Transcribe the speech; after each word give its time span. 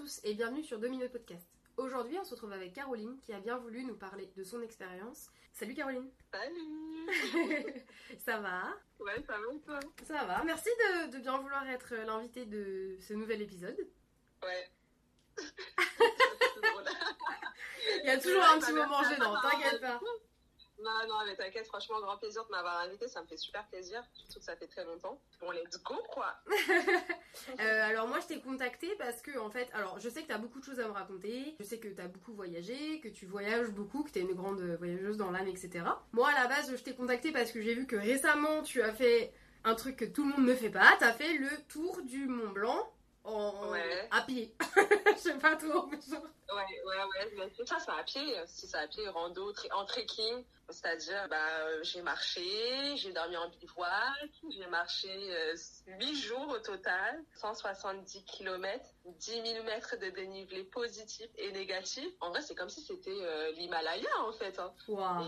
Tous 0.00 0.20
et 0.24 0.32
bienvenue 0.32 0.62
sur 0.62 0.78
Domino 0.78 1.06
Podcast. 1.10 1.46
Aujourd'hui, 1.76 2.16
on 2.18 2.24
se 2.24 2.30
retrouve 2.30 2.54
avec 2.54 2.72
Caroline 2.72 3.18
qui 3.20 3.34
a 3.34 3.38
bien 3.38 3.58
voulu 3.58 3.84
nous 3.84 3.96
parler 3.96 4.32
de 4.34 4.42
son 4.42 4.62
expérience. 4.62 5.28
Salut 5.52 5.74
Caroline 5.74 6.08
Salut 6.32 7.84
Ça 8.18 8.38
va? 8.38 8.62
Ouais, 8.98 9.22
ça 9.26 9.34
va 9.34 9.54
et 9.54 9.60
toi? 9.60 9.78
Ça 10.04 10.24
va, 10.24 10.42
merci 10.44 10.70
de, 10.70 11.10
de 11.10 11.18
bien 11.18 11.36
vouloir 11.36 11.68
être 11.68 11.94
l'invité 11.94 12.46
de 12.46 12.96
ce 12.98 13.12
nouvel 13.12 13.42
épisode. 13.42 13.76
Ouais. 14.42 14.70
Il 18.02 18.06
y 18.06 18.10
a 18.10 18.18
toujours 18.18 18.42
un 18.42 18.58
petit 18.58 18.72
moment 18.72 19.04
gênant, 19.04 19.38
t'inquiète 19.42 19.82
pas. 19.82 20.00
Non, 20.82 21.06
non, 21.08 21.16
mais 21.26 21.36
t'inquiète, 21.36 21.66
franchement, 21.66 22.00
grand 22.00 22.16
plaisir 22.16 22.44
de 22.46 22.50
m'avoir 22.50 22.80
invité, 22.80 23.06
ça 23.08 23.20
me 23.20 23.26
fait 23.26 23.36
super 23.36 23.66
plaisir, 23.66 24.02
surtout 24.14 24.38
que 24.38 24.44
ça 24.44 24.56
fait 24.56 24.66
très 24.66 24.84
longtemps. 24.84 25.20
Bon, 25.40 25.50
let's 25.50 25.82
go, 25.82 25.96
quoi. 26.12 26.34
Euh, 27.58 27.88
alors 27.88 28.06
moi 28.06 28.18
je 28.20 28.26
t'ai 28.26 28.40
contacté 28.40 28.88
parce 28.98 29.22
que 29.22 29.38
en 29.38 29.50
fait, 29.50 29.68
alors 29.72 29.98
je 29.98 30.08
sais 30.08 30.22
que 30.22 30.28
t'as 30.28 30.36
beaucoup 30.38 30.60
de 30.60 30.64
choses 30.64 30.80
à 30.80 30.86
me 30.86 30.92
raconter, 30.92 31.56
je 31.58 31.64
sais 31.64 31.78
que 31.78 31.88
t'as 31.88 32.06
beaucoup 32.06 32.32
voyagé, 32.32 33.00
que 33.00 33.08
tu 33.08 33.24
voyages 33.24 33.70
beaucoup, 33.70 34.02
que 34.02 34.10
t'es 34.10 34.20
une 34.20 34.34
grande 34.34 34.60
voyageuse 34.60 35.16
dans 35.16 35.30
l'âme, 35.30 35.48
etc. 35.48 35.84
Moi 36.12 36.28
à 36.28 36.42
la 36.42 36.48
base 36.48 36.74
je 36.76 36.82
t'ai 36.82 36.94
contacté 36.94 37.32
parce 37.32 37.52
que 37.52 37.62
j'ai 37.62 37.74
vu 37.74 37.86
que 37.86 37.96
récemment 37.96 38.62
tu 38.62 38.82
as 38.82 38.92
fait 38.92 39.32
un 39.64 39.74
truc 39.74 39.96
que 39.96 40.04
tout 40.04 40.24
le 40.24 40.30
monde 40.34 40.46
ne 40.46 40.54
fait 40.54 40.70
pas, 40.70 40.96
t'as 40.98 41.12
fait 41.12 41.34
le 41.34 41.48
tour 41.68 42.02
du 42.02 42.26
Mont 42.26 42.50
Blanc 42.50 42.90
en... 43.24 43.70
Ouais. 43.70 44.08
à 44.10 44.22
pied. 44.22 44.54
Je 45.14 45.18
sais 45.18 45.38
pas 45.38 45.56
trop. 45.56 45.86
mais 45.86 45.98
genre- 46.00 46.22
Ouais, 46.52 46.82
ouais, 46.84 46.96
ouais, 46.96 47.32
mais 47.36 47.52
c'est 47.56 47.68
ça, 47.68 47.78
c'est 47.78 47.92
à 47.92 48.02
pied, 48.02 48.34
si 48.46 48.66
c'est 48.66 48.76
à 48.76 48.88
pied, 48.88 49.08
rando, 49.08 49.52
en 49.72 49.84
trekking, 49.84 50.44
c'est-à-dire, 50.68 51.28
bah, 51.28 51.36
euh, 51.60 51.78
j'ai 51.84 52.02
marché, 52.02 52.96
j'ai 52.96 53.12
dormi 53.12 53.36
en 53.36 53.48
bivouac, 53.50 54.30
j'ai 54.50 54.66
marché 54.66 55.08
euh, 55.32 55.54
8 56.00 56.14
jours 56.16 56.48
au 56.48 56.58
total, 56.58 57.22
170 57.36 58.24
km, 58.24 58.84
10 59.04 59.30
000 59.52 59.64
mètres 59.64 59.96
de 60.00 60.10
dénivelé 60.10 60.64
positif 60.64 61.28
et 61.38 61.52
négatif. 61.52 62.08
En 62.20 62.30
vrai, 62.30 62.40
c'est 62.42 62.56
comme 62.56 62.68
si 62.70 62.80
c'était 62.80 63.10
euh, 63.10 63.52
l'Himalaya, 63.52 64.08
en 64.26 64.32
fait, 64.32 64.58
hein. 64.58 64.72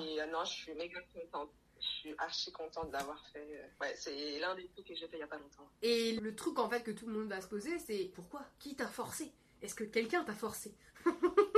Et 0.02 0.20
euh, 0.20 0.26
non, 0.26 0.44
je 0.44 0.52
suis 0.52 0.74
méga 0.74 0.98
contente. 1.14 1.50
Je 1.82 1.86
suis 2.08 2.14
archi 2.18 2.52
contente 2.52 2.90
d'avoir 2.90 3.20
fait. 3.32 3.40
euh, 3.40 3.66
Ouais, 3.80 3.94
c'est 3.96 4.38
l'un 4.38 4.54
des 4.54 4.66
trucs 4.68 4.86
que 4.86 4.94
j'ai 4.94 5.08
fait 5.08 5.16
il 5.16 5.20
y 5.20 5.24
a 5.24 5.26
pas 5.26 5.38
longtemps. 5.38 5.68
Et 5.82 6.12
le 6.20 6.34
truc 6.34 6.58
en 6.58 6.68
fait 6.68 6.82
que 6.82 6.92
tout 6.92 7.06
le 7.06 7.12
monde 7.12 7.28
va 7.28 7.40
se 7.40 7.48
poser 7.48 7.78
c'est 7.78 8.10
pourquoi? 8.14 8.44
Qui 8.58 8.74
t'a 8.76 8.86
forcé? 8.86 9.32
Est-ce 9.62 9.74
que 9.74 9.84
quelqu'un 9.84 10.24
t'a 10.24 10.34
forcé? 10.34 10.74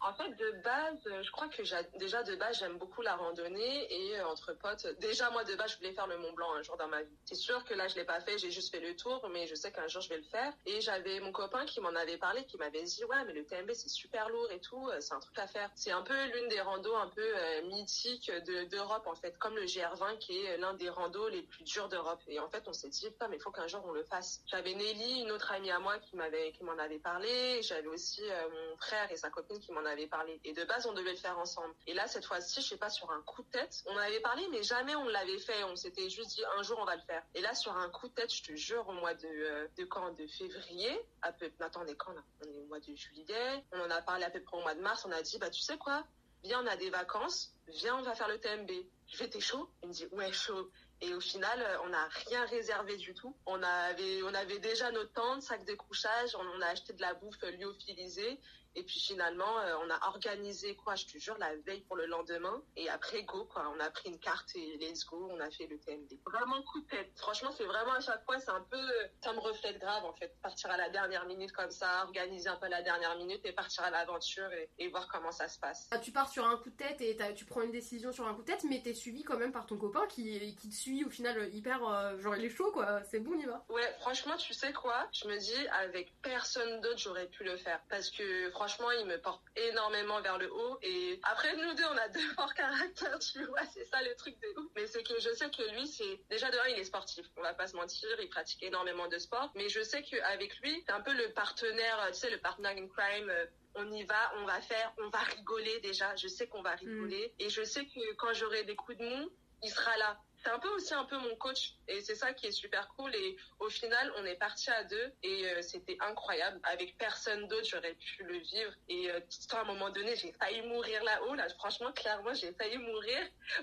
En 0.00 0.12
fait, 0.14 0.30
de 0.30 0.62
base, 0.62 1.22
je 1.22 1.30
crois 1.30 1.48
que 1.48 1.62
déjà 1.98 2.22
de 2.22 2.36
base, 2.36 2.58
j'aime 2.58 2.78
beaucoup 2.78 3.02
la 3.02 3.16
randonnée 3.16 3.92
et 3.92 4.18
euh, 4.18 4.26
entre 4.28 4.52
potes. 4.52 4.86
Déjà, 5.00 5.30
moi, 5.30 5.44
de 5.44 5.54
base, 5.54 5.72
je 5.72 5.76
voulais 5.78 5.92
faire 5.92 6.06
le 6.06 6.18
Mont 6.18 6.32
Blanc 6.32 6.52
un 6.54 6.62
jour 6.62 6.76
dans 6.76 6.88
ma 6.88 7.02
vie. 7.02 7.16
C'est 7.24 7.34
sûr 7.34 7.64
que 7.64 7.74
là, 7.74 7.88
je 7.88 7.94
l'ai 7.96 8.04
pas 8.04 8.20
fait, 8.20 8.38
j'ai 8.38 8.50
juste 8.50 8.70
fait 8.70 8.80
le 8.80 8.94
tour, 8.96 9.26
mais 9.32 9.46
je 9.46 9.54
sais 9.54 9.72
qu'un 9.72 9.88
jour, 9.88 10.02
je 10.02 10.08
vais 10.10 10.18
le 10.18 10.24
faire. 10.24 10.52
Et 10.66 10.80
j'avais 10.80 11.20
mon 11.20 11.32
copain 11.32 11.64
qui 11.66 11.80
m'en 11.80 11.94
avait 11.94 12.18
parlé, 12.18 12.44
qui 12.46 12.56
m'avait 12.58 12.82
dit, 12.82 13.04
ouais, 13.04 13.24
mais 13.26 13.32
le 13.32 13.44
TMB, 13.44 13.72
c'est 13.72 13.88
super 13.88 14.28
lourd 14.28 14.50
et 14.50 14.60
tout, 14.60 14.88
euh, 14.88 15.00
c'est 15.00 15.14
un 15.14 15.20
truc 15.20 15.38
à 15.38 15.46
faire. 15.46 15.70
C'est 15.74 15.92
un 15.92 16.02
peu 16.02 16.14
l'une 16.34 16.48
des 16.48 16.60
randos 16.60 16.94
un 16.96 17.08
peu 17.08 17.22
euh, 17.36 17.62
mythiques 17.68 18.30
de- 18.30 18.64
d'Europe, 18.64 19.06
en 19.06 19.14
fait, 19.14 19.36
comme 19.38 19.56
le 19.56 19.64
GR20, 19.64 20.18
qui 20.18 20.44
est 20.44 20.56
l'un 20.58 20.74
des 20.74 20.88
randos 20.88 21.28
les 21.28 21.42
plus 21.42 21.64
durs 21.64 21.88
d'Europe. 21.88 22.20
Et 22.28 22.38
en 22.40 22.48
fait, 22.48 22.62
on 22.66 22.72
s'est 22.72 22.88
dit, 22.90 23.08
putain, 23.10 23.28
mais 23.28 23.36
il 23.36 23.42
faut 23.42 23.50
qu'un 23.52 23.66
jour, 23.68 23.82
on 23.86 23.92
le 23.92 24.04
fasse. 24.04 24.42
J'avais 24.46 24.74
Nelly, 24.74 25.22
une 25.22 25.30
autre 25.32 25.50
amie 25.52 25.70
à 25.70 25.78
moi, 25.78 25.98
qui 25.98 26.16
m'avait, 26.16 26.52
m'en 26.60 26.78
avait 26.78 26.98
parlé. 26.98 27.62
J'avais 27.62 27.88
aussi 27.88 28.22
mon 28.22 28.76
frère 28.76 29.10
et 29.12 29.16
sa 29.16 29.30
copine 29.30 29.60
qui 29.64 29.72
m'en 29.72 29.84
avaient 29.84 30.06
parlé. 30.06 30.40
Et 30.44 30.52
de 30.52 30.64
base, 30.64 30.86
on 30.86 30.92
devait 30.92 31.12
le 31.12 31.18
faire 31.18 31.38
ensemble. 31.38 31.74
Et 31.86 31.94
là, 31.94 32.06
cette 32.06 32.24
fois-ci, 32.24 32.60
je 32.60 32.68
sais 32.68 32.76
pas, 32.76 32.90
sur 32.90 33.10
un 33.10 33.22
coup 33.22 33.42
de 33.42 33.50
tête, 33.50 33.82
on 33.86 33.94
en 33.94 33.98
avait 33.98 34.20
parlé, 34.20 34.46
mais 34.50 34.62
jamais 34.62 34.94
on 34.94 35.08
l'avait 35.08 35.38
fait. 35.38 35.64
On 35.64 35.76
s'était 35.76 36.08
juste 36.10 36.30
dit, 36.30 36.42
un 36.58 36.62
jour, 36.62 36.78
on 36.80 36.84
va 36.84 36.96
le 36.96 37.02
faire. 37.02 37.22
Et 37.34 37.40
là, 37.40 37.54
sur 37.54 37.76
un 37.76 37.88
coup 37.90 38.08
de 38.08 38.14
tête, 38.14 38.32
je 38.32 38.42
te 38.42 38.54
jure, 38.54 38.86
au 38.88 38.92
mois 38.92 39.14
de, 39.14 39.26
euh, 39.26 39.68
de 39.76 39.84
quand? 39.84 40.10
De 40.14 40.26
février, 40.26 41.00
à 41.22 41.32
peu, 41.32 41.50
on 41.76 41.86
est 41.86 41.96
quand, 41.96 42.12
là? 42.12 42.22
On 42.42 42.48
est 42.48 42.58
au 42.58 42.66
mois 42.66 42.80
de 42.80 42.94
juillet. 42.94 43.64
On 43.72 43.80
en 43.80 43.90
a 43.90 44.02
parlé 44.02 44.24
à 44.24 44.30
peu 44.30 44.40
près 44.40 44.56
au 44.56 44.60
mois 44.60 44.74
de 44.74 44.80
mars. 44.80 45.04
On 45.06 45.12
a 45.12 45.22
dit, 45.22 45.38
bah, 45.38 45.50
tu 45.50 45.60
sais 45.60 45.78
quoi? 45.78 46.04
Viens, 46.42 46.62
on 46.62 46.66
a 46.66 46.76
des 46.76 46.90
vacances. 46.90 47.54
Viens, 47.68 47.96
on 47.96 48.02
va 48.02 48.14
faire 48.14 48.28
le 48.28 48.38
TMB. 48.38 48.70
Je 49.08 49.18
vais, 49.18 49.28
t'es 49.28 49.40
chaud? 49.40 49.70
Il 49.82 49.88
me 49.88 49.94
dit, 49.94 50.06
ouais, 50.12 50.32
chaud. 50.32 50.70
Et 51.00 51.12
au 51.14 51.20
final, 51.20 51.60
euh, 51.60 51.82
on 51.84 51.88
n'a 51.88 52.06
rien 52.28 52.44
réservé 52.46 52.96
du 52.96 53.14
tout. 53.14 53.34
On 53.46 53.62
avait, 53.62 54.22
on 54.22 54.34
avait 54.34 54.58
déjà 54.58 54.90
nos 54.92 55.04
tentes, 55.04 55.42
sacs 55.42 55.64
de 55.64 55.74
couchage, 55.74 56.34
on, 56.34 56.46
on 56.56 56.60
a 56.60 56.66
acheté 56.66 56.92
de 56.92 57.00
la 57.00 57.14
bouffe 57.14 57.42
lyophilisée. 57.42 58.40
Et 58.76 58.82
puis 58.82 59.00
finalement, 59.00 59.58
euh, 59.60 59.74
on 59.84 59.90
a 59.90 60.08
organisé, 60.08 60.74
quoi, 60.76 60.94
je 60.94 61.06
te 61.06 61.18
jure, 61.18 61.36
la 61.38 61.54
veille 61.66 61.82
pour 61.82 61.96
le 61.96 62.06
lendemain. 62.06 62.62
Et 62.76 62.88
après, 62.88 63.22
go, 63.22 63.44
quoi. 63.44 63.70
On 63.76 63.80
a 63.80 63.90
pris 63.90 64.08
une 64.08 64.18
carte 64.18 64.54
et 64.56 64.76
let's 64.78 65.04
go, 65.04 65.28
on 65.32 65.40
a 65.40 65.50
fait 65.50 65.66
le 65.66 65.78
TMD. 65.78 66.18
Vraiment 66.26 66.62
coup 66.62 66.80
de 66.80 66.86
tête. 66.88 67.10
Franchement, 67.16 67.50
c'est 67.52 67.64
vraiment 67.64 67.92
à 67.92 68.00
chaque 68.00 68.24
fois, 68.24 68.38
c'est 68.40 68.50
un 68.50 68.64
peu, 68.70 68.76
euh, 68.78 69.06
ça 69.22 69.32
me 69.32 69.38
reflète 69.40 69.78
grave, 69.78 70.04
en 70.04 70.12
fait. 70.14 70.34
Partir 70.42 70.70
à 70.70 70.76
la 70.76 70.88
dernière 70.90 71.26
minute 71.26 71.52
comme 71.52 71.70
ça, 71.70 72.02
organiser 72.04 72.48
un 72.48 72.56
peu 72.56 72.68
la 72.68 72.82
dernière 72.82 73.16
minute 73.16 73.40
et 73.44 73.52
partir 73.52 73.84
à 73.84 73.90
l'aventure 73.90 74.50
et, 74.52 74.68
et 74.78 74.88
voir 74.88 75.08
comment 75.08 75.32
ça 75.32 75.48
se 75.48 75.58
passe. 75.58 75.88
Ah, 75.90 75.98
Tu 75.98 76.10
pars 76.12 76.28
sur 76.28 76.44
un 76.46 76.56
coup 76.58 76.70
de 76.70 76.76
tête 76.76 77.00
et 77.00 77.16
tu 77.34 77.44
prends 77.44 77.62
une 77.62 77.70
décision 77.72 78.12
sur 78.12 78.26
un 78.26 78.34
coup 78.34 78.42
de 78.42 78.46
tête, 78.46 78.64
mais 78.68 78.80
t'es 78.82 78.94
suivi 78.94 79.22
quand 79.22 79.38
même 79.38 79.52
par 79.52 79.66
ton 79.66 79.76
copain 79.78 80.06
qui, 80.08 80.54
qui 80.56 80.68
te 80.68 80.74
suit 80.74 81.04
au 81.04 81.10
final 81.10 81.54
hyper. 81.54 81.86
euh, 81.86 82.18
genre 82.18 82.36
il 82.36 82.44
est 82.44 82.50
chaud 82.50 82.70
quoi, 82.72 83.02
c'est 83.04 83.20
bon, 83.20 83.32
on 83.34 83.38
y 83.38 83.44
va. 83.46 83.64
Ouais, 83.68 83.94
franchement, 84.00 84.36
tu 84.36 84.52
sais 84.52 84.72
quoi? 84.72 85.06
Je 85.12 85.28
me 85.28 85.38
dis, 85.38 85.66
avec 85.68 86.12
personne 86.22 86.80
d'autre, 86.80 86.98
j'aurais 86.98 87.26
pu 87.28 87.44
le 87.44 87.56
faire. 87.56 87.80
Parce 87.88 88.10
que 88.10 88.50
franchement, 88.50 88.63
il 89.00 89.06
me 89.06 89.20
porte 89.20 89.42
énormément 89.56 90.20
vers 90.20 90.38
le 90.38 90.52
haut. 90.52 90.78
Et 90.82 91.20
après, 91.22 91.54
nous 91.56 91.74
deux, 91.74 91.84
on 91.84 91.96
a 91.96 92.08
deux 92.08 92.28
forts 92.36 92.54
caractères, 92.54 93.18
tu 93.18 93.44
vois, 93.44 93.64
c'est 93.72 93.84
ça 93.84 94.02
le 94.02 94.14
truc 94.16 94.36
de 94.40 94.60
ouf. 94.60 94.70
Mais 94.76 94.86
c'est 94.86 95.02
que 95.02 95.18
je 95.20 95.30
sais 95.30 95.50
que 95.50 95.62
lui, 95.74 95.86
c'est... 95.86 96.20
Déjà, 96.30 96.50
de 96.50 96.58
un, 96.58 96.68
il 96.68 96.78
est 96.78 96.84
sportif. 96.84 97.26
On 97.36 97.42
va 97.42 97.54
pas 97.54 97.66
se 97.66 97.76
mentir, 97.76 98.08
il 98.20 98.28
pratique 98.28 98.62
énormément 98.62 99.08
de 99.08 99.18
sport. 99.18 99.50
Mais 99.54 99.68
je 99.68 99.82
sais 99.82 100.02
qu'avec 100.02 100.56
lui, 100.60 100.82
c'est 100.86 100.92
un 100.92 101.00
peu 101.00 101.12
le 101.12 101.32
partenaire, 101.32 102.08
tu 102.08 102.14
sais, 102.14 102.30
le 102.30 102.38
partner 102.38 102.68
in 102.68 102.88
crime. 102.88 103.30
euh, 103.30 103.46
on 103.76 103.90
y 103.90 104.04
va, 104.04 104.32
on 104.36 104.44
va 104.44 104.60
faire, 104.60 104.92
on 104.98 105.08
va 105.08 105.18
rigoler 105.18 105.80
déjà. 105.80 106.14
Je 106.16 106.28
sais 106.28 106.46
qu'on 106.46 106.62
va 106.62 106.76
rigoler. 106.76 107.34
Et 107.38 107.50
je 107.50 107.64
sais 107.64 107.84
que 107.86 108.14
quand 108.14 108.32
j'aurai 108.32 108.62
des 108.64 108.76
coups 108.76 108.98
de 108.98 109.04
mou, 109.04 109.30
il 109.62 109.70
sera 109.70 109.96
là. 109.96 110.18
C'est 110.44 110.50
un 110.50 110.58
peu 110.58 110.68
aussi 110.68 110.92
un 110.92 111.04
peu 111.04 111.16
mon 111.16 111.34
coach 111.36 111.72
et 111.88 112.02
c'est 112.02 112.14
ça 112.14 112.34
qui 112.34 112.46
est 112.46 112.52
super 112.52 112.88
cool 112.96 113.14
et 113.14 113.36
au 113.60 113.70
final 113.70 114.12
on 114.18 114.26
est 114.26 114.34
parti 114.34 114.68
à 114.68 114.84
deux 114.84 115.12
et 115.22 115.46
euh, 115.46 115.62
c'était 115.62 115.96
incroyable. 116.00 116.60
Avec 116.64 116.98
personne 116.98 117.48
d'autre 117.48 117.66
j'aurais 117.66 117.94
pu 117.94 118.24
le 118.24 118.36
vivre 118.36 118.72
et 118.90 119.10
euh, 119.10 119.20
à 119.52 119.60
un 119.60 119.64
moment 119.64 119.88
donné 119.88 120.14
j'ai 120.16 120.32
failli 120.32 120.60
mourir 120.68 121.02
là-haut. 121.02 121.34
Là 121.34 121.48
franchement 121.48 121.92
clairement 121.92 122.34
j'ai 122.34 122.52
failli 122.52 122.76
mourir. 122.76 123.18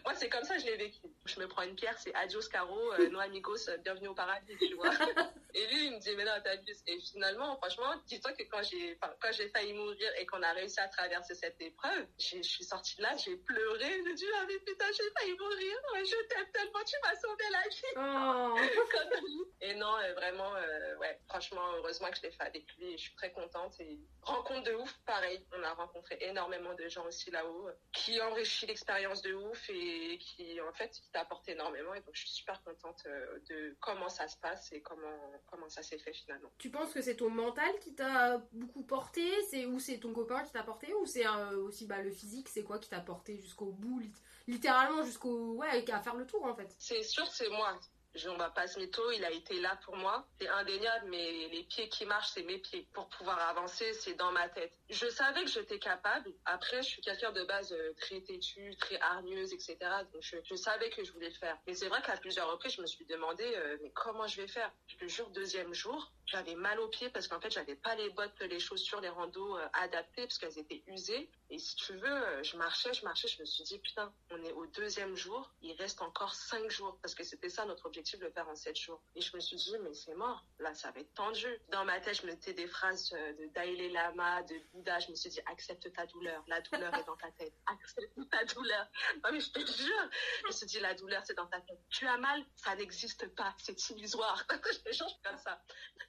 Moi 0.05 0.15
c'est 0.15 0.29
comme 0.29 0.43
ça 0.43 0.57
je 0.57 0.65
l'ai 0.65 0.77
vécu. 0.77 1.01
Je 1.25 1.39
me 1.39 1.47
prends 1.47 1.61
une 1.61 1.75
pierre 1.75 1.99
c'est 1.99 2.15
adios 2.15 2.47
caro 2.51 2.93
euh, 2.93 3.09
no 3.09 3.19
amigos 3.19 3.69
euh, 3.69 3.77
bienvenue 3.77 4.07
au 4.07 4.15
paradis 4.15 4.57
tu 4.57 4.73
vois. 4.73 4.89
Et 5.53 5.67
lui 5.67 5.85
il 5.85 5.91
me 5.93 5.99
dit 5.99 6.15
mais 6.15 6.25
non 6.25 6.31
t'abuses 6.43 6.81
et 6.87 6.99
finalement 7.01 7.57
franchement 7.57 7.93
dis-toi 8.07 8.31
que 8.31 8.43
quand 8.43 8.63
j'ai 8.63 8.97
quand 9.19 9.31
j'ai 9.33 9.49
failli 9.49 9.73
mourir 9.73 10.09
et 10.17 10.25
qu'on 10.25 10.41
a 10.41 10.51
réussi 10.53 10.79
à 10.79 10.87
traverser 10.87 11.35
cette 11.35 11.59
épreuve 11.61 12.07
je 12.17 12.41
suis 12.41 12.63
sortie 12.63 12.97
de 12.97 13.03
là 13.03 13.15
j'ai 13.17 13.35
pleuré. 13.35 14.01
J'ai 14.03 14.13
dit 14.15 14.25
ah 14.35 14.45
mais 14.47 14.57
putain 14.59 14.85
j'ai 14.97 15.11
failli 15.11 15.37
mourir. 15.37 15.77
Ouais, 15.93 16.05
je 16.05 16.15
t'aime 16.27 16.70
tu 16.85 16.95
m'as 17.03 17.15
sauvé 17.15 17.43
la 17.51 17.61
vie 17.69 17.81
Oh. 17.95 18.55
Et 19.61 19.75
non, 19.75 19.95
euh, 19.97 20.13
vraiment, 20.13 20.55
euh, 20.55 20.97
ouais, 20.97 21.19
franchement, 21.27 21.61
heureusement 21.77 22.09
que 22.09 22.17
je 22.17 22.23
l'ai 22.23 22.31
fait 22.31 22.43
avec 22.43 22.65
lui 22.77 22.93
et 22.93 22.97
je 22.97 23.03
suis 23.03 23.15
très 23.15 23.31
contente. 23.31 23.79
Et 23.79 23.99
rencontre 24.23 24.63
de 24.63 24.73
ouf, 24.73 24.99
pareil. 25.05 25.45
On 25.55 25.63
a 25.63 25.73
rencontré 25.73 26.17
énormément 26.21 26.73
de 26.73 26.87
gens 26.87 27.05
aussi 27.05 27.29
là-haut 27.29 27.69
qui 27.93 28.19
enrichit 28.21 28.65
l'expérience 28.65 29.21
de 29.21 29.33
ouf 29.33 29.69
et 29.69 30.17
qui, 30.19 30.59
en 30.61 30.73
fait, 30.73 30.89
qui 30.89 31.11
t'apportent 31.11 31.47
énormément. 31.49 31.93
Et 31.93 32.01
donc, 32.01 32.13
je 32.13 32.21
suis 32.21 32.29
super 32.29 32.61
contente 32.63 33.03
euh, 33.05 33.39
de 33.49 33.75
comment 33.79 34.09
ça 34.09 34.27
se 34.27 34.37
passe 34.37 34.71
et 34.71 34.81
comment, 34.81 35.31
comment 35.45 35.69
ça 35.69 35.83
s'est 35.83 35.99
fait 35.99 36.13
finalement. 36.13 36.51
Tu 36.57 36.71
penses 36.71 36.93
que 36.93 37.01
c'est 37.01 37.17
ton 37.17 37.29
mental 37.29 37.77
qui 37.79 37.93
t'a 37.93 38.37
beaucoup 38.51 38.83
porté? 38.83 39.23
C'est 39.49 39.65
ou 39.65 39.79
c'est 39.79 39.99
ton 39.99 40.13
copain 40.13 40.43
qui 40.43 40.51
t'a 40.51 40.63
porté? 40.63 40.93
Ou 40.95 41.05
c'est 41.05 41.27
euh, 41.27 41.57
aussi 41.57 41.85
bah, 41.85 42.01
le 42.01 42.11
physique? 42.11 42.49
C'est 42.49 42.63
quoi 42.63 42.79
qui 42.79 42.89
t'a 42.89 42.99
porté 42.99 43.37
jusqu'au 43.37 43.71
bout? 43.71 44.01
Littéralement 44.47 45.03
jusqu'au 45.03 45.53
ouais 45.55 45.89
à 45.91 45.99
faire 46.01 46.15
le 46.15 46.25
tour 46.25 46.43
en 46.45 46.55
fait 46.55 46.73
C'est 46.77 47.03
sûr, 47.03 47.27
c'est 47.27 47.49
moi. 47.49 47.79
Je, 48.13 48.27
on 48.27 48.35
va 48.35 48.49
pas 48.49 48.67
se 48.67 48.79
il 49.15 49.23
a 49.25 49.31
été 49.31 49.59
là 49.61 49.79
pour 49.85 49.95
moi. 49.95 50.27
C'est 50.39 50.47
indéniable, 50.49 51.07
mais 51.09 51.47
les 51.47 51.63
pieds 51.63 51.87
qui 51.87 52.05
marchent, 52.05 52.31
c'est 52.33 52.43
mes 52.43 52.57
pieds. 52.57 52.87
Pour 52.93 53.07
pouvoir 53.07 53.39
avancer, 53.47 53.93
c'est 53.93 54.15
dans 54.15 54.31
ma 54.31 54.49
tête. 54.49 54.73
Je 54.89 55.07
savais 55.07 55.45
que 55.45 55.49
j'étais 55.49 55.79
capable. 55.79 56.29
Après, 56.45 56.81
je 56.83 56.89
suis 56.89 57.01
quelqu'un 57.01 57.31
de 57.31 57.43
base 57.43 57.71
euh, 57.71 57.93
très 58.01 58.19
têtue, 58.19 58.75
très 58.77 58.99
hargneuse, 58.99 59.53
etc. 59.53 59.77
Donc, 60.11 60.21
je, 60.21 60.35
je 60.43 60.55
savais 60.55 60.89
que 60.89 61.05
je 61.05 61.11
voulais 61.13 61.29
le 61.29 61.35
faire. 61.35 61.57
Mais 61.65 61.73
c'est 61.73 61.87
vrai 61.87 62.01
qu'à 62.01 62.17
plusieurs 62.17 62.51
reprises, 62.51 62.73
je 62.73 62.81
me 62.81 62.87
suis 62.87 63.05
demandé, 63.05 63.45
euh, 63.55 63.77
mais 63.81 63.91
comment 63.91 64.27
je 64.27 64.41
vais 64.41 64.47
faire? 64.47 64.71
Je 64.87 64.97
te 64.97 65.07
jure, 65.07 65.29
deuxième 65.29 65.73
jour, 65.73 66.11
j'avais 66.31 66.55
mal 66.55 66.79
aux 66.79 66.87
pieds 66.87 67.09
parce 67.09 67.27
qu'en 67.27 67.41
fait, 67.41 67.51
j'avais 67.51 67.75
pas 67.75 67.93
les 67.95 68.09
bottes, 68.11 68.39
les 68.39 68.59
chaussures, 68.59 69.01
les 69.01 69.09
randos 69.09 69.57
euh, 69.57 69.67
adaptées 69.73 70.23
parce 70.23 70.37
qu'elles 70.37 70.57
étaient 70.57 70.81
usées. 70.87 71.29
Et 71.49 71.59
si 71.59 71.75
tu 71.75 71.93
veux, 71.97 72.07
euh, 72.07 72.43
je 72.43 72.55
marchais, 72.55 72.93
je 72.93 73.03
marchais, 73.03 73.27
je 73.27 73.41
me 73.41 73.45
suis 73.45 73.63
dit, 73.65 73.77
putain, 73.79 74.13
on 74.29 74.41
est 74.43 74.53
au 74.53 74.65
deuxième 74.67 75.15
jour, 75.15 75.51
il 75.61 75.73
reste 75.73 76.01
encore 76.01 76.33
cinq 76.33 76.71
jours 76.71 76.97
parce 77.01 77.13
que 77.13 77.23
c'était 77.23 77.49
ça 77.49 77.65
notre 77.65 77.85
objectif 77.85 78.17
de 78.19 78.25
le 78.25 78.31
faire 78.31 78.47
en 78.47 78.55
sept 78.55 78.77
jours. 78.77 79.01
Et 79.15 79.21
je 79.21 79.35
me 79.35 79.41
suis 79.41 79.57
dit, 79.57 79.75
mais 79.81 79.93
c'est 79.93 80.15
mort, 80.15 80.45
là, 80.59 80.73
ça 80.73 80.91
va 80.91 81.01
être 81.01 81.13
tendu. 81.13 81.47
Dans 81.69 81.83
ma 81.83 81.99
tête, 81.99 82.21
je 82.21 82.25
me 82.25 82.31
mettais 82.31 82.53
des 82.53 82.67
phrases 82.67 83.11
euh, 83.13 83.33
de 83.33 83.47
Dalai 83.53 83.89
Lama, 83.89 84.41
de 84.43 84.55
Bouddha, 84.71 84.99
je 84.99 85.11
me 85.11 85.15
suis 85.15 85.29
dit, 85.29 85.41
accepte 85.47 85.91
ta 85.91 86.05
douleur, 86.05 86.41
la 86.47 86.61
douleur 86.61 86.95
est 86.95 87.03
dans 87.03 87.17
ta 87.17 87.31
tête, 87.31 87.53
accepte 87.67 88.29
ta 88.29 88.45
douleur. 88.45 88.87
Non, 89.21 89.31
mais 89.33 89.41
je 89.41 89.51
te 89.51 89.59
jure, 89.59 90.09
je 90.43 90.47
me 90.47 90.51
suis 90.53 90.65
dit, 90.65 90.79
la 90.79 90.93
douleur, 90.93 91.23
c'est 91.25 91.35
dans 91.35 91.47
ta 91.47 91.59
tête. 91.59 91.79
Tu 91.89 92.07
as 92.07 92.17
mal, 92.17 92.45
ça 92.55 92.73
n'existe 92.75 93.27
pas, 93.35 93.53
c'est 93.57 93.89
illusoire. 93.89 94.45
je 94.71 94.79
te 94.79 94.93
jure, 94.93 95.19
comme 95.25 95.37
ça. 95.37 95.61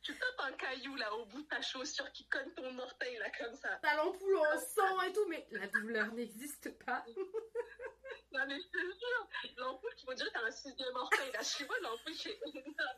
Tu 0.03 0.12
tu 0.12 0.44
un 0.44 0.53
caillou 0.53 0.97
là 0.97 1.14
au 1.14 1.25
bout 1.26 1.43
de 1.43 1.49
ta 1.49 1.61
chaussure 1.61 2.11
qui 2.12 2.26
cogne 2.29 2.50
ton 2.50 2.79
orteil 2.79 3.17
là 3.19 3.31
comme 3.38 3.55
ça. 3.55 3.79
T'as 3.82 3.97
l'ampoule 3.97 4.37
en 4.37 4.59
sang 4.59 5.03
et 5.03 5.12
tout, 5.12 5.26
mais 5.29 5.47
la 5.50 5.67
douleur 5.69 6.12
n'existe 6.12 6.70
pas. 6.85 7.05
Non, 8.32 8.46
mais 8.49 8.58
te 8.58 8.79
jure, 8.79 9.29
l'ampoule, 9.58 9.94
tu 9.96 10.06
me 10.06 10.14
dire 10.14 10.26
que 10.26 10.32
t'as 10.32 10.46
un 10.46 10.50
sixième 10.50 10.96
orteil, 10.96 11.31
là, 11.32 11.40
je 11.43 11.64
vois 11.64 11.79
l'ampoule 11.81 12.14
qui 12.14 12.29
est 12.29 12.40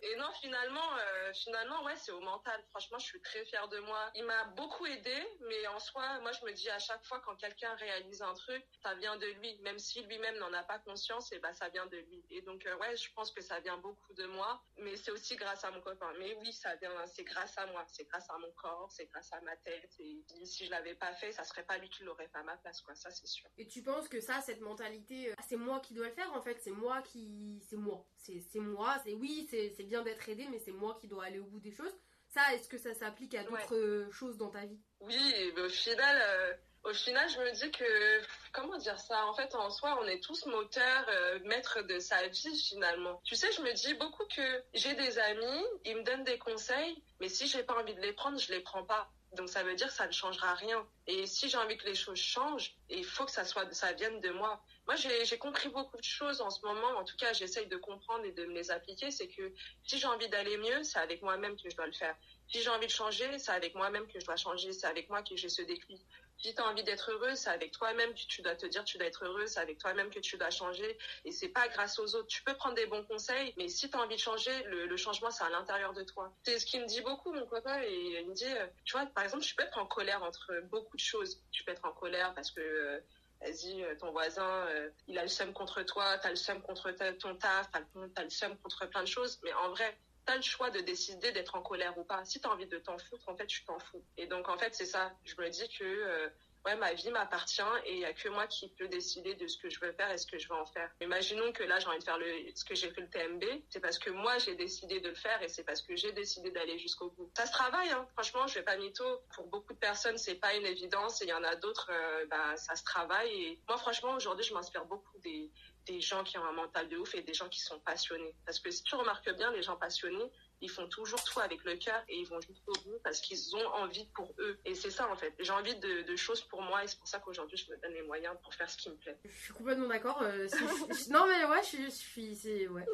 Et 0.03 0.17
non, 0.17 0.31
finalement, 0.41 0.97
euh, 0.97 1.33
finalement, 1.33 1.83
ouais, 1.85 1.97
c'est 1.97 2.13
au 2.13 2.21
mental. 2.21 2.63
Franchement, 2.71 2.99
je 2.99 3.07
suis 3.07 3.21
très 3.21 3.45
fière 3.45 3.69
de 3.69 3.79
moi. 3.81 4.11
Il 4.15 4.25
m'a 4.25 4.45
beaucoup 4.57 4.87
aidé, 4.87 5.17
mais 5.49 5.67
en 5.69 5.79
soi, 5.79 6.21
moi, 6.21 6.31
je 6.33 6.45
me 6.45 6.53
dis 6.53 6.69
à 6.71 6.79
chaque 6.79 7.05
fois, 7.05 7.21
quand 7.21 7.35
quelqu'un 7.37 7.75
réalise 7.75 8.23
un 8.23 8.35
truc, 8.35 8.65
ça 8.83 8.95
vient 8.95 9.17
de 9.17 9.27
lui. 9.27 9.57
Même 9.63 9.79
si 9.79 10.03
lui-même 10.03 10.37
n'en 10.39 10.53
a 10.53 10.63
pas 10.63 10.79
conscience, 10.79 11.33
et 11.33 11.39
bah, 11.39 11.53
ça 11.53 11.69
vient 11.69 11.87
de 11.87 11.97
lui. 11.97 12.25
Et 12.31 12.43
donc, 12.43 12.65
euh, 12.67 12.77
ouais, 12.77 12.97
je 12.97 13.13
pense 13.15 13.33
que 13.33 13.41
ça 13.41 13.59
vient 13.61 13.79
beaucoup 13.79 14.13
de 14.15 14.27
moi, 14.27 14.63
mais 14.79 14.97
c'est 14.97 15.11
aussi 15.11 15.37
grâce 15.37 15.65
à 15.65 15.71
mon 15.71 15.81
copain. 15.81 16.13
Mais 16.19 16.35
oui, 16.37 16.53
ça 16.53 16.77
vient, 16.77 17.07
c'est 17.07 17.25
grâce 17.25 17.57
à 17.59 17.67
moi, 17.67 17.85
c'est 17.89 18.05
grâce 18.05 18.29
à 18.31 18.39
mon 18.39 18.53
corps, 18.53 18.91
c'est 18.93 19.07
grâce 19.07 19.33
à 19.33 19.41
ma 19.41 19.57
tête. 19.57 19.91
Et 19.99 20.23
si 20.45 20.67
je 20.67 20.71
l'avais 20.71 20.95
pas 20.95 21.15
fait, 21.15 21.33
ça 21.33 21.45
serait 21.45 21.65
pas 21.65 21.79
lui 21.79 21.89
qui 21.91 22.05
l'aurait 22.05 22.29
fait 22.29 22.39
à 22.39 22.43
ma 22.43 22.57
place, 22.59 22.81
quoi. 22.83 22.95
Ça, 22.95 23.11
c'est 23.11 23.27
sûr. 23.27 23.49
Et 23.59 23.67
tu 23.67 23.83
penses 23.83 24.09
que 24.09 24.21
ça, 24.21 24.41
cette 24.41 24.61
mentalité, 24.61 25.24
euh, 25.29 25.35
c'est 25.49 25.57
moi 25.57 25.81
qui 25.81 25.95
dois 25.95 26.07
le 26.07 26.13
faire 26.13 26.33
en 26.35 26.43
fait, 26.43 26.59
c'est 26.61 26.71
moi 26.71 27.03
qui. 27.03 27.61
C'est 27.69 27.77
moi. 27.77 28.05
C'est 28.17 28.61
moi, 28.61 28.97
c'est 29.05 29.15
oui, 29.15 29.47
c'est 29.51 29.85
bien 29.85 30.03
d'être 30.03 30.29
aidé, 30.29 30.47
mais 30.51 30.59
c'est 30.59 30.73
moi 30.73 30.97
qui 31.01 31.09
dois 31.09 31.25
aller 31.25 31.39
au 31.39 31.47
bout 31.47 31.61
des 31.61 31.73
choses. 31.73 31.95
Ça, 32.29 32.41
est-ce 32.55 32.69
que 32.69 32.79
ça 32.79 32.95
s'applique 32.95 33.35
à 33.35 33.45
d'autres 33.45 34.09
choses 34.11 34.37
dans 34.37 34.51
ta 34.51 34.65
vie? 34.65 34.81
Oui, 35.01 35.53
au 35.57 35.69
final. 35.69 36.21
Euh, 36.21 36.55
au 36.85 36.93
final, 36.93 37.27
je 37.31 37.39
me 37.39 37.51
dis 37.53 37.71
que, 37.71 38.21
comment 38.53 38.77
dire 38.77 38.99
ça? 38.99 39.27
En 39.27 39.35
fait, 39.35 39.55
en 39.55 39.71
soi, 39.71 39.99
on 40.03 40.07
est 40.07 40.23
tous 40.23 40.45
moteurs, 40.47 41.07
euh, 41.09 41.39
maîtres 41.45 41.81
de 41.83 41.99
sa 41.99 42.27
vie, 42.29 42.59
finalement. 42.59 43.23
Tu 43.25 43.37
sais, 43.37 43.51
je 43.53 43.63
me 43.63 43.73
dis 43.73 43.95
beaucoup 43.95 44.25
que 44.27 44.63
j'ai 44.75 44.95
des 44.95 45.19
amis, 45.19 45.65
ils 45.87 45.97
me 45.97 46.03
donnent 46.03 46.25
des 46.25 46.39
conseils, 46.39 47.03
mais 47.21 47.31
si 47.31 47.47
j'ai 47.47 47.63
pas 47.63 47.81
envie 47.81 47.95
de 47.95 48.01
les 48.03 48.13
prendre, 48.13 48.39
je 48.39 48.53
les 48.53 48.61
prends 48.61 48.85
pas. 48.85 49.11
Donc 49.33 49.49
ça 49.49 49.63
veut 49.63 49.75
dire 49.75 49.89
que 49.89 49.95
ça 49.95 50.07
ne 50.07 50.13
changera 50.13 50.55
rien. 50.55 50.87
Et 51.07 51.27
si 51.27 51.49
j'ai 51.49 51.57
envie 51.57 51.77
que 51.77 51.87
les 51.87 51.95
choses 51.95 52.19
changent, 52.19 52.75
il 52.89 53.05
faut 53.05 53.25
que 53.25 53.33
ça 53.33 53.45
soit, 53.45 53.73
ça 53.73 53.93
vienne 53.93 54.21
de 54.21 54.31
moi. 54.31 54.63
Moi, 54.87 54.97
j'ai 54.97 55.39
compris 55.39 55.69
beaucoup 55.71 55.97
de 55.97 56.05
choses 56.05 56.41
en 56.41 56.51
ce 56.51 56.61
moment. 56.65 56.99
En 56.99 57.05
tout 57.05 57.17
cas, 57.17 57.33
j'essaye 57.33 57.67
de 57.67 57.77
comprendre 57.77 58.25
et 58.25 58.33
de 58.33 58.45
me 58.45 58.53
les 58.53 58.71
appliquer. 58.71 59.11
C'est 59.11 59.29
que 59.29 59.53
si 59.83 59.99
j'ai 59.99 60.07
envie 60.07 60.29
d'aller 60.29 60.57
mieux, 60.59 60.83
c'est 60.83 60.99
avec 60.99 61.23
moi-même 61.23 61.57
que 61.57 61.71
je 61.71 61.77
dois 61.77 61.87
le 61.87 61.93
faire. 61.93 62.15
Si 62.49 62.63
j'ai 62.63 62.69
envie 62.69 62.87
de 62.87 62.93
changer, 62.93 63.39
c'est 63.39 63.53
avec 63.53 63.75
moi-même 63.75 64.07
que 64.07 64.21
je 64.21 64.27
dois 64.27 64.37
changer. 64.37 64.73
C'est 64.73 64.87
avec 64.87 65.09
moi 65.09 65.23
que 65.23 65.37
j'ai 65.37 65.49
ce 65.49 65.63
déclic. 65.63 66.03
Si 66.39 66.55
tu 66.55 66.61
as 66.61 66.67
envie 66.67 66.83
d'être 66.83 67.11
heureux, 67.11 67.35
c'est 67.35 67.51
avec 67.51 67.73
toi-même 67.73 68.13
que 68.13 68.27
tu 68.29 68.43
dois 68.43 68.55
te 68.57 68.67
dire 68.67 68.85
tu 68.85 68.99
dois 68.99 69.07
être 69.07 69.25
heureux, 69.25 69.47
c'est 69.47 69.61
avec 69.61 69.79
toi-même 69.79 70.11
que 70.11 70.19
tu 70.19 70.37
dois 70.37 70.51
changer 70.51 70.99
et 71.25 71.31
c'est 71.31 71.49
pas 71.49 71.69
grâce 71.69 71.99
aux 71.99 72.15
autres. 72.17 72.27
Tu 72.27 72.43
peux 72.43 72.55
prendre 72.55 72.75
des 72.75 72.87
bons 72.87 73.05
conseils, 73.05 73.55
mais 73.57 73.69
si 73.69 73.89
tu 73.89 73.97
as 73.97 74.01
envie 74.01 74.17
de 74.17 74.21
changer, 74.21 74.53
le, 74.65 74.97
changement 74.97 75.31
c'est 75.31 75.45
à 75.45 75.51
l'intérieur 75.51 75.93
de 75.93 76.03
toi. 76.03 76.33
C'est 76.45 76.59
ce 76.59 76.67
qui 76.67 76.79
me 76.79 76.87
dit 76.87 77.01
beaucoup 77.01 77.33
mon 77.33 77.47
copain 77.47 77.81
et 77.83 78.21
il 78.21 78.29
me 78.29 78.35
dit 78.35 78.47
euh, 78.47 78.67
tu 78.85 78.97
vois 78.97 79.07
par 79.07 79.25
exemple, 79.25 79.45
tu 79.45 79.55
peux 79.55 79.63
être 79.63 79.79
en 79.79 79.87
colère 79.87 80.23
entre 80.23 80.53
beaucoup 80.65 80.97
de 80.97 81.03
choses. 81.03 81.41
Tu 81.51 81.65
peux 81.65 81.73
être 81.73 81.85
en 81.85 81.93
colère 81.93 82.35
parce 82.35 82.51
que 82.51 82.61
euh, 82.61 83.01
vas-y, 83.45 83.83
euh, 83.83 83.95
ton 83.97 84.11
voisin, 84.11 84.67
il 85.07 85.19
a 85.19 85.23
le 85.23 85.29
seum 85.29 85.53
contre 85.53 85.83
toi, 85.83 86.19
t'as 86.19 86.31
le 86.31 86.37
seum 86.37 86.61
contre 86.63 86.91
ton 87.19 87.37
taf, 87.37 87.71
t'as 87.71 88.23
le 88.23 88.31
seum 88.31 88.57
contre 88.59 88.87
plein 88.89 89.03
de 89.03 89.09
choses. 89.09 89.39
Mais 89.45 89.53
en 89.55 89.71
vrai, 89.71 89.97
t'as 90.25 90.37
le 90.37 90.43
choix 90.43 90.71
de 90.71 90.81
décider 90.81 91.33
d'être 91.33 91.55
en 91.55 91.63
colère 91.63 91.97
ou 91.99 92.05
pas. 92.05 92.25
Si 92.25 92.41
t'as 92.41 92.49
envie 92.49 92.67
de 92.67 92.79
t'en 92.79 92.99
foutre, 92.99 93.29
en 93.29 93.37
fait, 93.37 93.47
tu 93.47 93.65
t'en 93.65 93.79
fous. 93.79 94.03
Et 94.17 94.27
donc, 94.27 94.49
en 94.49 94.57
fait, 94.57 94.75
c'est 94.75 94.87
ça. 94.87 95.13
Je 95.25 95.35
me 95.39 95.49
dis 95.49 95.69
que, 95.79 95.85
euh, 95.85 96.29
ouais, 96.65 96.77
ma 96.77 96.93
vie 96.95 97.11
m'appartient 97.11 97.63
et 97.85 97.95
il 97.95 97.99
y 98.01 98.05
a 98.05 98.13
que 98.13 98.29
moi 98.29 98.47
qui 98.47 98.69
peux 98.69 98.89
décider 98.89 99.35
de 99.35 99.47
ce 99.47 99.59
que 99.59 99.69
je 99.69 99.81
veux 99.81 99.93
faire 99.93 100.11
et 100.11 100.19
ce 100.19 100.27
que 100.27 100.39
je 100.39 100.49
veux 100.49 100.55
en 100.55 100.67
faire. 100.67 100.91
Imaginons 101.01 101.53
que 101.53 101.63
là, 101.63 101.79
j'ai 101.79 101.89
envie 101.89 101.99
de 101.99 102.05
faire 102.05 102.19
le, 102.19 102.27
ce 102.55 102.65
que 102.65 102.75
j'ai 102.75 102.91
fait 102.91 103.01
le 103.01 103.11
TMB. 103.11 103.45
C'est 103.71 103.81
parce 103.81 103.99
que 103.99 104.11
moi, 104.11 104.39
j'ai 104.39 104.55
décidé 104.55 105.01
de 105.01 105.09
le 105.09 105.15
faire 105.15 105.43
et 105.43 105.49
c'est 105.49 105.65
parce 105.65 105.83
que 105.83 105.97
j'ai 105.97 106.13
décidé 106.13 106.51
d'aller 106.51 106.79
jusqu'au 106.79 107.11
bout. 107.11 107.31
Ça 107.37 107.47
se 107.47 107.53
travaille, 107.53 107.91
hein. 107.91 108.07
Franchement, 108.13 108.47
je 108.47 108.55
vais 108.55 108.65
pas 108.65 108.77
mytho. 108.77 109.05
Pour 109.35 109.47
beaucoup 109.49 109.73
de 109.73 109.79
personnes, 109.79 110.19
c'est 110.19 110.37
pas 110.37 110.55
une 110.55 110.67
évidence 110.67 111.21
et 111.23 111.27
il 111.27 111.31
y 111.31 111.35
en 111.35 111.45
a 111.45 111.57
d'autres, 111.57 111.91
euh, 111.91 112.27
bah, 112.27 112.57
ça 112.57 112.77
se 112.77 112.85
travaille. 112.85 113.31
Et 113.31 113.61
moi, 113.69 113.77
franchement, 113.77 114.15
aujourd'hui, 114.15 114.45
je 114.45 114.55
m'inspire 114.55 114.85
beaucoup 114.87 115.19
des, 115.19 115.51
des 115.87 116.01
gens 116.01 116.25
qui 116.25 116.39
ont 116.39 116.45
un 116.45 116.53
mental 116.53 116.89
de 116.89 116.97
ouf 116.97 117.15
et 117.15 117.23
des 117.23 117.35
gens 117.35 117.49
qui 117.49 117.61
sont 117.61 117.79
passionnés. 117.81 118.35
Parce 118.47 118.59
que 118.59 118.71
si 118.71 118.83
tu 118.83 118.95
remarques 118.95 119.31
bien, 119.37 119.53
les 119.53 119.63
gens 119.63 119.77
passionnés, 119.77 120.31
ils 120.65 120.71
font 120.71 120.89
toujours 120.89 121.23
tout 121.23 121.41
avec 121.41 121.63
le 121.65 121.77
cœur 121.77 122.03
et 122.09 122.17
ils 122.17 122.27
vont 122.27 122.41
jusqu'au 122.41 122.73
bout 122.85 122.99
parce 123.03 123.21
qu'ils 123.21 123.55
ont 123.55 123.67
envie 123.75 124.07
pour 124.15 124.35
eux. 124.39 124.59
Et 124.65 124.75
c'est 124.75 124.91
ça 124.91 125.11
en 125.11 125.17
fait. 125.17 125.35
J'ai 125.39 125.53
envie 125.53 125.77
de, 125.77 126.17
choses 126.17 126.41
pour 126.43 126.63
moi 126.63 126.83
et 126.83 126.87
c'est 126.87 126.99
pour 126.99 127.09
ça 127.09 127.19
qu'aujourd'hui 127.19 127.59
je 127.59 127.71
me 127.71 127.77
donne 127.83 127.93
les 127.93 128.03
moyens 128.03 128.35
pour 128.43 128.55
faire 128.55 128.71
ce 128.71 128.79
qui 128.79 128.89
me 128.89 128.95
plaît. 128.95 129.19
Je 129.25 129.45
suis 129.45 129.53
complètement 129.53 129.89
d'accord. 129.89 130.23
Euh, 130.23 130.49
non 131.11 131.27
mais 131.27 131.45
ouais, 131.45 131.63
je 131.63 131.91
suis, 131.91 132.67
ouais. 132.69 132.87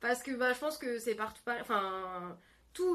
Parce 0.00 0.22
que 0.22 0.30
bah 0.32 0.52
je 0.52 0.58
pense 0.58 0.78
que 0.78 0.98
c'est 0.98 1.16
partout 1.16 1.42
pareil. 1.44 1.62
Enfin 1.62 2.38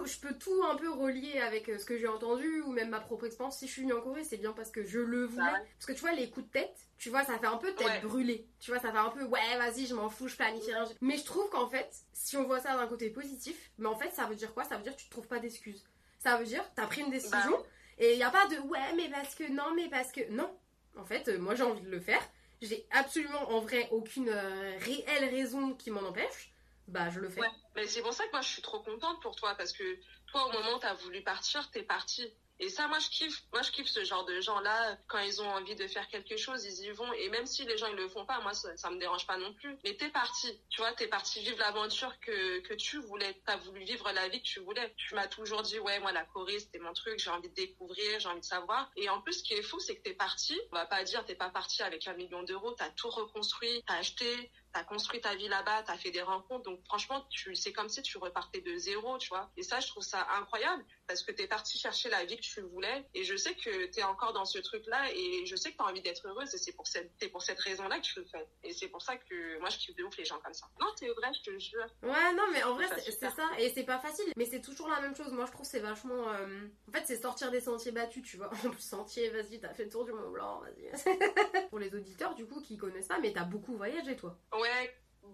je 0.06 0.19
peux 0.19 0.33
tout 0.33 0.63
un 0.69 0.75
peu 0.75 0.89
relier 0.92 1.39
avec 1.39 1.69
euh, 1.69 1.78
ce 1.78 1.86
que 1.86 1.98
j'ai 1.98 2.07
entendu 2.07 2.62
ou 2.62 2.72
même 2.72 2.89
ma 2.89 3.00
propre 3.00 3.25
expérience. 3.25 3.57
Si 3.57 3.68
je 3.68 3.72
suis 3.72 3.81
venue 3.83 3.94
en 3.94 4.01
Corée, 4.01 4.24
c'est 4.24 4.38
bien 4.38 4.54
parce 4.54 4.72
que 4.72 4.83
je 4.83 5.00
le 5.00 5.25
voulais. 5.25 5.45
Parce 5.45 5.86
que 5.86 5.94
tu 5.94 6.01
vois, 6.01 6.12
les 6.13 6.30
coups 6.30 6.45
de 6.48 6.51
tête, 6.51 6.75
tu 6.98 7.10
vois, 7.10 7.24
ça 7.24 7.38
fait 7.39 7.48
un 7.48 7.57
peu 7.57 7.74
tête 7.74 8.04
brûlée. 8.04 8.48
Tu 8.60 8.72
vois, 8.72 8.80
ça 8.80 8.92
fait 8.92 8.98
un 8.98 9.10
peu, 9.10 9.24
ouais, 9.24 9.57
vas-y, 9.57 9.86
je 9.86 9.95
m'en 9.95 10.10
fous, 10.10 10.28
je 10.28 10.36
planifie 10.36 10.74
rien. 10.74 10.86
Mais 11.01 11.18
je 11.18 11.24
trouve 11.24 11.50
qu'en 11.50 11.68
fait, 11.68 11.89
si 12.13 12.38
on 12.38 12.44
voit 12.44 12.60
ça 12.60 12.75
d'un 12.75 12.88
côté 12.88 13.10
positif, 13.10 13.72
mais 13.78 13.88
en 13.88 13.95
fait, 13.95 14.12
ça 14.12 14.25
veut 14.25 14.36
dire 14.36 14.54
quoi? 14.54 14.63
Ça 14.63 14.78
veut 14.78 14.83
dire 14.83 14.95
que 14.95 15.01
tu 15.01 15.07
te 15.07 15.12
trouves 15.12 15.28
pas 15.28 15.39
d'excuses. 15.39 15.84
Ça 16.19 16.38
veut 16.38 16.45
dire, 16.45 16.63
t'as 16.75 16.88
pris 16.88 17.01
une 17.01 17.10
décision 17.10 17.51
bah 17.51 17.66
et 17.98 18.13
il 18.13 18.18
n'y 18.18 18.24
a 18.24 18.31
pas 18.31 18.48
de, 18.48 18.56
ouais, 18.56 18.94
mais 18.95 19.10
parce 19.10 19.36
que 19.36 19.51
non, 19.51 19.74
mais 19.75 19.88
parce 19.89 20.12
que. 20.12 20.22
Non. 20.31 20.50
En 20.98 21.06
fait, 21.06 21.27
euh, 21.27 21.38
moi, 21.38 21.56
j'ai 21.56 21.63
envie 21.63 21.81
de 21.81 21.89
le 21.89 22.00
faire. 22.00 22.22
J'ai 22.62 22.86
absolument, 22.92 23.51
en 23.51 23.60
vrai, 23.60 23.88
aucune 23.92 24.30
euh, 24.30 24.77
réelle 24.80 25.30
raison 25.30 25.74
qui 25.74 25.92
m'en 25.92 26.01
empêche 26.01 26.51
bah 26.92 27.10
je 27.10 27.19
le 27.19 27.30
fais. 27.30 27.42
Mais 27.76 27.88
c'est 27.88 28.02
pour 28.02 28.14
ça 28.14 28.26
que 28.26 28.32
moi 28.32 28.42
je 28.42 28.50
suis 28.50 28.62
trop 28.62 28.80
contente 28.82 29.22
pour 29.22 29.36
toi 29.36 29.56
parce 29.56 29.72
que 29.72 30.00
toi 30.28 30.46
au 30.48 30.52
moment 30.52 30.76
où 30.76 30.80
tu 30.80 30.86
as 30.86 30.94
voulu 30.94 31.22
partir, 31.22 31.70
t'es 31.72 31.84
parti. 31.84 32.34
Et 32.62 32.70
ça, 32.70 32.88
moi, 32.88 33.00
je 33.00 33.10
kiffe. 33.10 33.42
Moi, 33.52 33.64
je 33.64 33.72
kiffe 33.72 33.88
ce 33.88 34.04
genre 34.04 34.24
de 34.24 34.40
gens-là. 34.40 34.96
Quand 35.08 35.18
ils 35.18 35.42
ont 35.42 35.50
envie 35.50 35.76
de 35.76 35.88
faire 35.88 36.08
quelque 36.10 36.38
chose, 36.38 36.64
ils 36.64 36.86
y 36.86 36.92
vont. 36.92 37.12
Et 37.14 37.28
même 37.30 37.48
si 37.48 37.66
les 37.66 37.76
gens, 37.76 37.88
ils 37.88 37.96
le 37.96 38.08
font 38.08 38.24
pas, 38.24 38.40
moi, 38.42 38.54
ça, 38.54 38.78
ça 38.78 38.92
me 38.92 39.00
dérange 39.00 39.26
pas 39.26 39.38
non 39.38 39.52
plus. 39.56 39.76
Mais 39.84 39.96
t'es 39.96 40.10
parti. 40.10 40.48
Tu 40.70 40.80
vois, 40.80 40.94
t'es 40.94 41.08
parti 41.08 41.42
vivre 41.42 41.58
l'aventure 41.58 42.14
que, 42.20 42.60
que 42.60 42.76
tu 42.76 43.00
voulais. 43.00 43.42
T'as 43.48 43.58
voulu 43.58 43.84
vivre 43.84 44.12
la 44.12 44.30
vie 44.30 44.44
que 44.44 44.48
tu 44.48 44.60
voulais. 44.60 44.94
Tu 44.96 45.16
m'as 45.16 45.28
toujours 45.28 45.64
dit, 45.64 45.80
ouais, 45.80 46.00
moi, 46.02 46.12
la 46.12 46.24
Corée, 46.24 46.60
c'était 46.60 46.78
mon 46.78 46.94
truc. 46.94 47.18
J'ai 47.18 47.32
envie 47.32 47.50
de 47.50 47.56
découvrir, 47.56 48.20
j'ai 48.20 48.30
envie 48.30 48.42
de 48.42 48.46
savoir. 48.46 48.92
Et 48.96 49.10
en 49.10 49.22
plus, 49.22 49.40
ce 49.40 49.44
qui 49.44 49.54
est 49.56 49.63
fou, 49.63 49.80
c'est 49.80 49.96
que 49.96 50.04
t'es 50.04 50.13
parti. 50.13 50.56
On 50.72 50.75
va 50.75 50.86
pas 50.86 51.04
dire, 51.04 51.25
t'es 51.25 51.34
pas 51.34 51.50
parti 51.50 51.82
avec 51.82 52.08
un 52.08 52.13
million 52.13 52.44
d'euros. 52.44 52.74
T'as 52.74 52.92
tout 52.92 53.10
reconstruit. 53.10 53.84
T'as 53.88 53.96
acheté 53.96 54.51
t'as 54.74 54.84
construit 54.84 55.22
ta 55.22 55.36
vie 55.36 55.48
là-bas, 55.48 55.84
t'as 55.84 55.98
fait 55.98 56.12
des 56.12 56.22
rencontres, 56.22 56.63
donc 56.63 56.84
franchement, 56.86 57.25
tu, 57.30 57.56
c'est 57.56 57.74
comme 57.74 57.90
si 57.90 58.01
tu 58.01 58.18
repartais 58.18 58.62
de 58.62 58.75
zéro, 58.78 59.18
tu 59.18 59.30
vois. 59.30 59.51
Et 59.58 59.63
ça, 59.63 59.80
je 59.80 59.88
trouve 59.88 60.04
ça 60.04 60.28
incroyable 60.38 60.84
parce 61.08 61.24
que 61.24 61.32
t'es 61.32 61.48
parti 61.48 61.78
chercher 61.78 62.10
la 62.10 62.24
vie 62.25 62.38
que 62.38 62.42
tu 62.42 62.62
voulais 62.62 63.06
et 63.13 63.24
je 63.24 63.36
sais 63.36 63.54
que 63.56 63.86
t'es 63.88 64.04
encore 64.04 64.34
dans 64.34 64.46
ce 64.46 64.60
truc-là 64.60 65.12
et 65.13 65.46
je 65.46 65.56
sais 65.56 65.72
que 65.72 65.78
t'as 65.78 65.86
envie 65.86 66.01
d'être 66.01 66.28
heureuse 66.28 66.54
et 66.54 66.58
c'est 66.58 66.74
pour 66.74 66.88
cette, 66.88 67.12
c'est 67.20 67.30
pour 67.30 67.42
cette 67.42 67.60
raison-là 67.60 67.98
que 67.98 68.06
tu 68.06 68.20
le 68.20 68.25
fais. 68.25 68.48
Et 68.63 68.74
c'est 68.74 68.88
pour 68.88 69.01
ça 69.01 69.18
que 69.18 69.60
moi, 69.60 69.70
je 69.70 69.78
kiffe 69.78 69.96
de 69.96 70.04
ouf 70.04 70.16
les 70.18 70.25
gens 70.25 70.40
comme 70.44 70.54
ça. 70.54 70.68
Non, 70.80 70.88
c'est 70.96 71.10
vrai, 71.10 71.32
je 71.34 71.51
te 71.51 71.60
jure. 71.60 71.86
Ouais, 72.04 72.34
non, 72.34 72.44
mais 72.51 72.63
en 72.63 72.75
vrai, 72.75 72.86
c'est, 73.00 73.12
ça. 73.12 73.50
Et 73.60 73.72
c'est 73.74 73.84
pas 73.84 74.00
facile, 74.00 74.25
mais 74.36 74.46
c'est 74.46 74.62
toujours 74.62 74.88
la 74.88 75.01
même 75.01 75.16
chose. 75.16 75.32
Moi, 75.32 75.46
je 75.46 75.51
trouve 75.51 75.66
c'est 75.66 75.80
vachement. 75.80 76.30
Euh, 76.30 76.68
en 76.88 76.92
fait, 76.92 77.04
c'est 77.06 77.22
sortir 77.22 77.51
des 77.51 77.62
sentiers 77.62 77.92
battus, 77.92 78.24
tu 78.24 78.38
vois. 78.38 78.50
En 78.66 78.70
plus, 78.70 78.82
sentier, 78.82 79.30
vas-y, 79.30 79.60
t'as 79.60 79.74
fait 79.74 79.86
le 79.86 79.90
tour 79.90 80.06
du 80.06 80.13
Mont 80.13 80.30
Blanc, 80.30 80.62
vas-y. 80.62 80.92
pour 81.70 81.80
les 81.80 81.94
auditeurs, 81.94 82.36
du 82.36 82.46
coup, 82.46 82.62
qui 82.62 82.78
connaissent 82.78 83.08
pas, 83.08 83.20
mais 83.20 83.34
t'as 83.34 83.44
beaucoup 83.44 83.75
voyagé, 83.75 84.16
toi. 84.16 84.38
Ouais, 84.54 84.61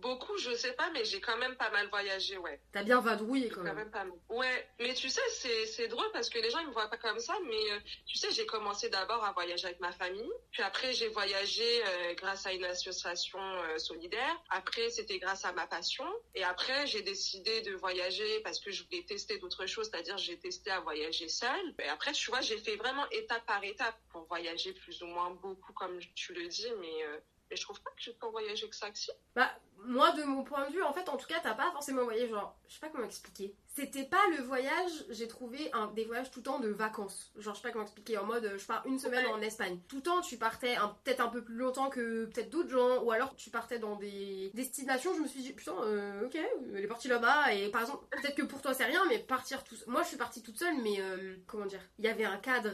Beaucoup, 0.01 0.37
je 0.37 0.53
sais 0.53 0.73
pas, 0.73 0.89
mais 0.91 1.05
j'ai 1.05 1.21
quand 1.21 1.37
même 1.37 1.55
pas 1.55 1.71
mal 1.71 1.87
voyagé, 1.87 2.37
ouais. 2.37 2.59
T'as 2.71 2.83
bien 2.83 2.99
vadrouillé 2.99 3.49
quand, 3.49 3.63
même. 3.63 3.89
pas 3.89 4.05
Ouais, 4.29 4.69
mais 4.79 4.93
tu 4.93 5.09
sais, 5.09 5.21
c'est 5.65 5.87
drôle 5.87 6.09
parce 6.13 6.29
que 6.29 6.39
les 6.39 6.49
gens 6.51 6.59
ils 6.59 6.67
me 6.67 6.71
voient 6.71 6.89
pas 6.89 6.97
comme 6.97 7.19
ça, 7.19 7.33
mais 7.45 7.71
euh, 7.71 7.79
tu 8.05 8.17
sais, 8.17 8.31
j'ai 8.31 8.45
commencé 8.45 8.89
d'abord 8.89 9.23
à 9.23 9.31
voyager 9.31 9.65
avec 9.65 9.79
ma 9.79 9.91
famille, 9.91 10.29
puis 10.51 10.61
après 10.61 10.93
j'ai 10.93 11.07
voyagé 11.07 11.63
euh, 11.85 12.13
grâce 12.15 12.45
à 12.45 12.53
une 12.53 12.65
association 12.65 13.39
euh, 13.39 13.77
solidaire. 13.79 14.41
Après, 14.49 14.89
c'était 14.89 15.19
grâce 15.19 15.45
à 15.45 15.53
ma 15.53 15.65
passion, 15.65 16.05
et 16.35 16.43
après 16.43 16.85
j'ai 16.85 17.01
décidé 17.01 17.61
de 17.61 17.73
voyager 17.75 18.41
parce 18.41 18.59
que 18.59 18.71
je 18.71 18.83
voulais 18.83 19.03
tester 19.03 19.39
d'autres 19.39 19.65
choses, 19.65 19.89
c'est-à-dire 19.89 20.17
j'ai 20.17 20.37
testé 20.37 20.69
à 20.69 20.81
voyager 20.81 21.27
seule. 21.27 21.75
Et 21.79 21.87
après, 21.87 22.11
tu 22.11 22.29
vois, 22.29 22.41
j'ai 22.41 22.57
fait 22.57 22.75
vraiment 22.75 23.09
étape 23.09 23.45
par 23.45 23.63
étape 23.63 23.97
pour 24.11 24.25
voyager 24.25 24.73
plus 24.73 25.01
ou 25.01 25.07
moins 25.07 25.31
beaucoup, 25.31 25.73
comme 25.73 25.97
tu 26.13 26.33
le 26.33 26.47
dis, 26.47 26.71
mais 26.79 27.05
mais 27.49 27.55
je 27.55 27.61
trouve 27.63 27.81
pas 27.81 27.91
que 27.91 28.01
j'ai 28.01 28.13
pas 28.13 28.29
voyager 28.29 28.69
que 28.69 28.75
ça, 28.75 28.89
que. 28.91 29.11
Bah, 29.35 29.51
moi, 29.85 30.11
de 30.11 30.23
mon 30.23 30.43
point 30.43 30.67
de 30.67 30.73
vue, 30.73 30.83
en 30.83 30.93
fait, 30.93 31.09
en 31.09 31.17
tout 31.17 31.27
cas, 31.27 31.39
t'as 31.41 31.53
pas 31.53 31.71
forcément 31.71 32.03
voyagé, 32.03 32.29
genre, 32.29 32.57
je 32.67 32.73
sais 32.73 32.79
pas 32.79 32.89
comment 32.89 33.05
expliquer. 33.05 33.55
C'était 33.75 34.05
pas 34.05 34.21
le 34.35 34.43
voyage, 34.43 35.05
j'ai 35.09 35.27
trouvé 35.27 35.69
un, 35.71 35.87
des 35.93 36.03
voyages 36.03 36.31
tout 36.31 36.39
le 36.39 36.43
temps 36.43 36.59
de 36.59 36.69
vacances. 36.69 37.31
Genre, 37.37 37.53
je 37.53 37.61
sais 37.61 37.67
pas 37.67 37.71
comment 37.71 37.85
expliquer, 37.85 38.17
en 38.17 38.25
mode, 38.25 38.55
je 38.57 38.65
pars 38.65 38.83
une 38.87 38.97
semaine 38.97 39.25
en 39.27 39.39
Espagne. 39.39 39.79
Tout 39.87 39.97
le 39.97 40.01
temps, 40.01 40.21
tu 40.21 40.37
partais 40.37 40.75
peut-être 41.03 41.21
un 41.21 41.27
peu 41.27 41.43
plus 41.43 41.55
longtemps 41.55 41.89
que 41.89 42.25
peut-être 42.25 42.49
d'autres 42.49 42.69
gens, 42.69 43.03
ou 43.03 43.11
alors 43.11 43.35
tu 43.35 43.51
partais 43.51 43.77
dans 43.77 43.95
des 43.95 44.51
destinations, 44.55 45.13
je 45.13 45.21
me 45.21 45.27
suis 45.27 45.41
dit, 45.41 45.53
putain, 45.53 45.75
euh, 45.83 46.25
ok, 46.25 46.37
elle 46.73 46.83
est 46.83 46.87
partie 46.87 47.07
là-bas, 47.07 47.53
et 47.53 47.69
par 47.69 47.81
exemple, 47.81 48.05
peut-être 48.09 48.35
que 48.35 48.41
pour 48.43 48.61
toi 48.61 48.73
c'est 48.73 48.85
rien, 48.85 49.03
mais 49.09 49.19
partir 49.19 49.63
tout 49.63 49.75
Moi, 49.85 50.01
je 50.01 50.07
suis 50.07 50.17
partie 50.17 50.41
toute 50.41 50.57
seule, 50.57 50.81
mais 50.81 50.99
euh, 50.99 51.35
comment 51.45 51.65
dire, 51.65 51.81
il 51.99 52.05
y 52.05 52.07
avait 52.07 52.25
un 52.25 52.37
cadre. 52.37 52.71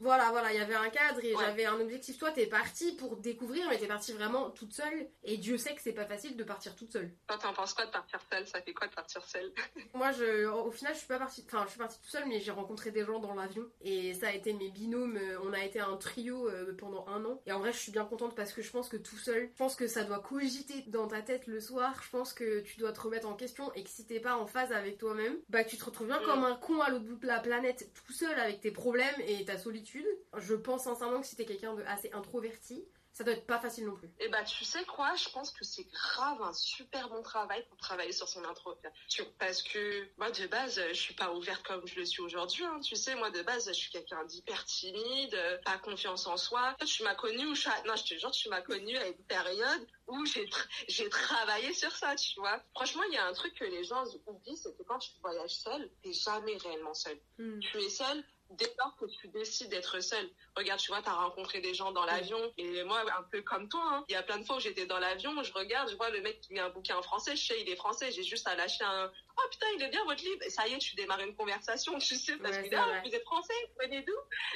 Voilà, 0.00 0.30
voilà, 0.30 0.52
il 0.52 0.58
y 0.58 0.62
avait 0.62 0.74
un 0.74 0.88
cadre 0.90 1.18
et 1.22 1.34
j'avais 1.38 1.64
un 1.64 1.80
objectif. 1.80 2.18
Toi, 2.18 2.30
t'es 2.30 2.46
partie 2.46 2.92
pour 2.92 3.16
découvrir, 3.16 3.68
mais 3.68 3.78
t'es 3.78 3.88
partie 3.88 4.12
vraiment 4.12 4.50
toute 4.50 4.72
seule, 4.72 5.08
et 5.24 5.36
Dieu 5.36 5.58
sais 5.64 5.74
que 5.74 5.80
c'est 5.82 5.92
pas 5.92 6.06
facile 6.06 6.36
de 6.36 6.44
partir 6.44 6.74
toute 6.76 6.92
seule. 6.92 7.12
Toi, 7.26 7.38
t'en 7.38 7.52
penses 7.52 7.74
quoi 7.74 7.86
de 7.86 7.90
partir 7.90 8.20
seule? 8.30 8.46
Ça 8.46 8.60
fait 8.62 8.72
quoi 8.72 8.86
de 8.86 8.94
partir 8.94 9.22
seule? 9.24 9.52
Moi, 9.94 10.12
je, 10.12 10.46
au 10.46 10.70
final, 10.70 10.92
je 10.94 10.98
suis 10.98 11.08
pas 11.08 11.18
partie, 11.18 11.44
enfin, 11.46 11.62
je 11.64 11.70
suis 11.70 11.78
partie 11.78 11.98
toute 12.00 12.10
seule, 12.10 12.26
mais 12.28 12.40
j'ai 12.40 12.50
rencontré 12.50 12.90
des 12.90 13.04
gens 13.04 13.18
dans 13.18 13.34
l'avion 13.34 13.64
et 13.80 14.14
ça 14.14 14.28
a 14.28 14.32
été 14.32 14.52
mes 14.52 14.70
binômes. 14.70 15.16
euh, 15.16 15.38
On 15.42 15.52
a 15.52 15.64
été 15.64 15.80
un 15.80 15.96
trio 15.96 16.48
euh, 16.48 16.74
pendant 16.76 17.06
un 17.08 17.24
an 17.24 17.40
et 17.46 17.52
en 17.52 17.58
vrai, 17.58 17.72
je 17.72 17.78
suis 17.78 17.92
bien 17.92 18.04
contente 18.04 18.34
parce 18.34 18.52
que 18.52 18.62
je 18.62 18.70
pense 18.70 18.88
que 18.88 18.96
tout 18.96 19.16
seul, 19.18 19.48
je 19.52 19.58
pense 19.58 19.76
que 19.76 19.86
ça 19.86 20.04
doit 20.04 20.20
cogiter 20.20 20.82
dans 20.88 21.08
ta 21.08 21.22
tête 21.22 21.46
le 21.46 21.60
soir. 21.60 22.00
Je 22.02 22.10
pense 22.10 22.32
que 22.32 22.60
tu 22.60 22.78
dois 22.78 22.92
te 22.92 23.00
remettre 23.00 23.28
en 23.28 23.34
question 23.34 23.72
et 23.74 23.82
que 23.84 23.90
si 23.90 24.06
t'es 24.06 24.20
pas 24.20 24.36
en 24.36 24.46
phase 24.46 24.72
avec 24.72 24.98
toi-même, 24.98 25.36
bah 25.48 25.64
tu 25.64 25.76
te 25.76 25.84
retrouves 25.84 26.06
bien 26.08 26.20
Mm. 26.20 26.24
comme 26.24 26.44
un 26.44 26.56
con 26.56 26.80
à 26.80 26.90
l'autre 26.90 27.04
bout 27.04 27.16
de 27.16 27.26
la 27.26 27.40
planète, 27.40 27.90
tout 28.06 28.12
seul 28.12 28.38
avec 28.38 28.60
tes 28.60 28.70
problèmes 28.70 29.14
et 29.26 29.44
ta 29.44 29.58
solitude. 29.58 30.06
Je 30.38 30.54
pense 30.54 30.84
sincèrement 30.84 31.20
que 31.20 31.26
si 31.26 31.36
t'es 31.36 31.44
quelqu'un 31.44 31.74
de 31.74 31.82
assez 31.84 32.10
introverti, 32.12 32.84
ça 33.14 33.22
doit 33.22 33.32
être 33.32 33.46
pas 33.46 33.60
facile 33.60 33.86
non 33.86 33.94
plus. 33.94 34.10
Et 34.18 34.28
bah, 34.28 34.42
tu 34.42 34.64
sais 34.64 34.84
quoi, 34.84 35.14
je 35.14 35.28
pense 35.28 35.52
que 35.52 35.64
c'est 35.64 35.84
grave 35.84 36.42
un 36.42 36.52
super 36.52 37.08
bon 37.08 37.22
travail 37.22 37.64
pour 37.68 37.78
travailler 37.78 38.12
sur 38.12 38.28
son 38.28 38.44
introversion. 38.44 39.24
Parce 39.38 39.62
que 39.62 40.08
moi, 40.18 40.32
de 40.32 40.46
base, 40.48 40.82
je 40.88 40.94
suis 40.94 41.14
pas 41.14 41.32
ouverte 41.32 41.64
comme 41.64 41.86
je 41.86 41.94
le 41.94 42.04
suis 42.04 42.20
aujourd'hui. 42.22 42.64
hein. 42.64 42.80
Tu 42.80 42.96
sais, 42.96 43.14
moi, 43.14 43.30
de 43.30 43.42
base, 43.42 43.68
je 43.68 43.72
suis 43.72 43.90
quelqu'un 43.90 44.24
d'hyper 44.24 44.64
timide, 44.64 45.38
pas 45.64 45.78
confiance 45.78 46.26
en 46.26 46.36
soi. 46.36 46.76
Tu 46.84 47.04
m'as 47.04 47.14
connue 47.14 47.46
où 47.46 47.54
je... 47.54 47.68
Non, 47.86 47.94
je 47.94 48.04
te 48.04 48.18
jure, 48.18 48.32
tu 48.32 48.48
m'as 48.48 48.62
connue 48.62 48.96
à 48.96 49.06
une 49.06 49.24
période 49.24 49.86
où 50.08 50.26
j'ai 50.26 50.44
tra- 50.46 51.08
travaillé 51.08 51.72
sur 51.72 51.92
ça, 51.92 52.16
tu 52.16 52.40
vois. 52.40 52.60
Franchement, 52.74 53.04
il 53.04 53.14
y 53.14 53.16
a 53.16 53.26
un 53.26 53.32
truc 53.32 53.54
que 53.54 53.64
les 53.64 53.84
gens 53.84 54.04
oublient, 54.26 54.56
c'est 54.56 54.76
que 54.76 54.82
quand 54.82 54.98
tu 54.98 55.10
voyages 55.22 55.54
seul, 55.54 55.88
t'es 56.02 56.12
jamais 56.12 56.56
réellement 56.56 56.94
seul. 56.94 57.18
Tu 57.38 57.78
es 57.78 57.88
seul 57.88 58.24
dès 58.56 58.72
lors 58.78 58.96
que 58.96 59.06
tu 59.06 59.28
décides 59.28 59.70
d'être 59.70 60.00
seul. 60.00 60.28
Regarde, 60.56 60.80
tu 60.80 60.90
vois, 60.90 61.02
tu 61.02 61.08
as 61.08 61.14
rencontré 61.14 61.60
des 61.60 61.74
gens 61.74 61.92
dans 61.92 62.04
l'avion. 62.04 62.38
Et 62.58 62.84
moi, 62.84 63.00
un 63.18 63.22
peu 63.24 63.42
comme 63.42 63.68
toi, 63.68 63.82
hein, 63.84 64.04
il 64.08 64.12
y 64.12 64.16
a 64.16 64.22
plein 64.22 64.38
de 64.38 64.44
fois 64.44 64.56
où 64.56 64.60
j'étais 64.60 64.86
dans 64.86 64.98
l'avion, 64.98 65.42
je 65.42 65.52
regarde, 65.52 65.90
je 65.90 65.96
vois 65.96 66.10
le 66.10 66.20
mec 66.20 66.40
qui 66.40 66.52
met 66.52 66.60
un 66.60 66.70
bouquin 66.70 66.96
en 66.96 67.02
français, 67.02 67.36
je 67.36 67.46
sais, 67.46 67.60
il 67.60 67.68
est 67.68 67.76
français, 67.76 68.10
j'ai 68.12 68.22
juste 68.22 68.46
à 68.48 68.54
lâcher 68.54 68.84
un 68.84 69.10
«Oh 69.36 69.48
putain, 69.50 69.66
il 69.76 69.82
est 69.82 69.88
bien 69.88 70.04
votre 70.04 70.22
livre!» 70.22 70.42
Et 70.46 70.50
ça 70.50 70.66
y 70.68 70.74
est, 70.74 70.78
tu 70.78 70.94
démarres 70.96 71.20
une 71.20 71.34
conversation, 71.36 71.98
tu 71.98 72.14
sais, 72.16 72.36
parce 72.36 72.56
Ouais, 72.56 72.68
que 72.68 72.76
vrai. 72.76 73.02
vous 73.04 73.14
êtes 73.14 73.24
français, 73.24 73.54
vous 73.70 73.84
venez 73.84 74.02
d'où? 74.02 74.12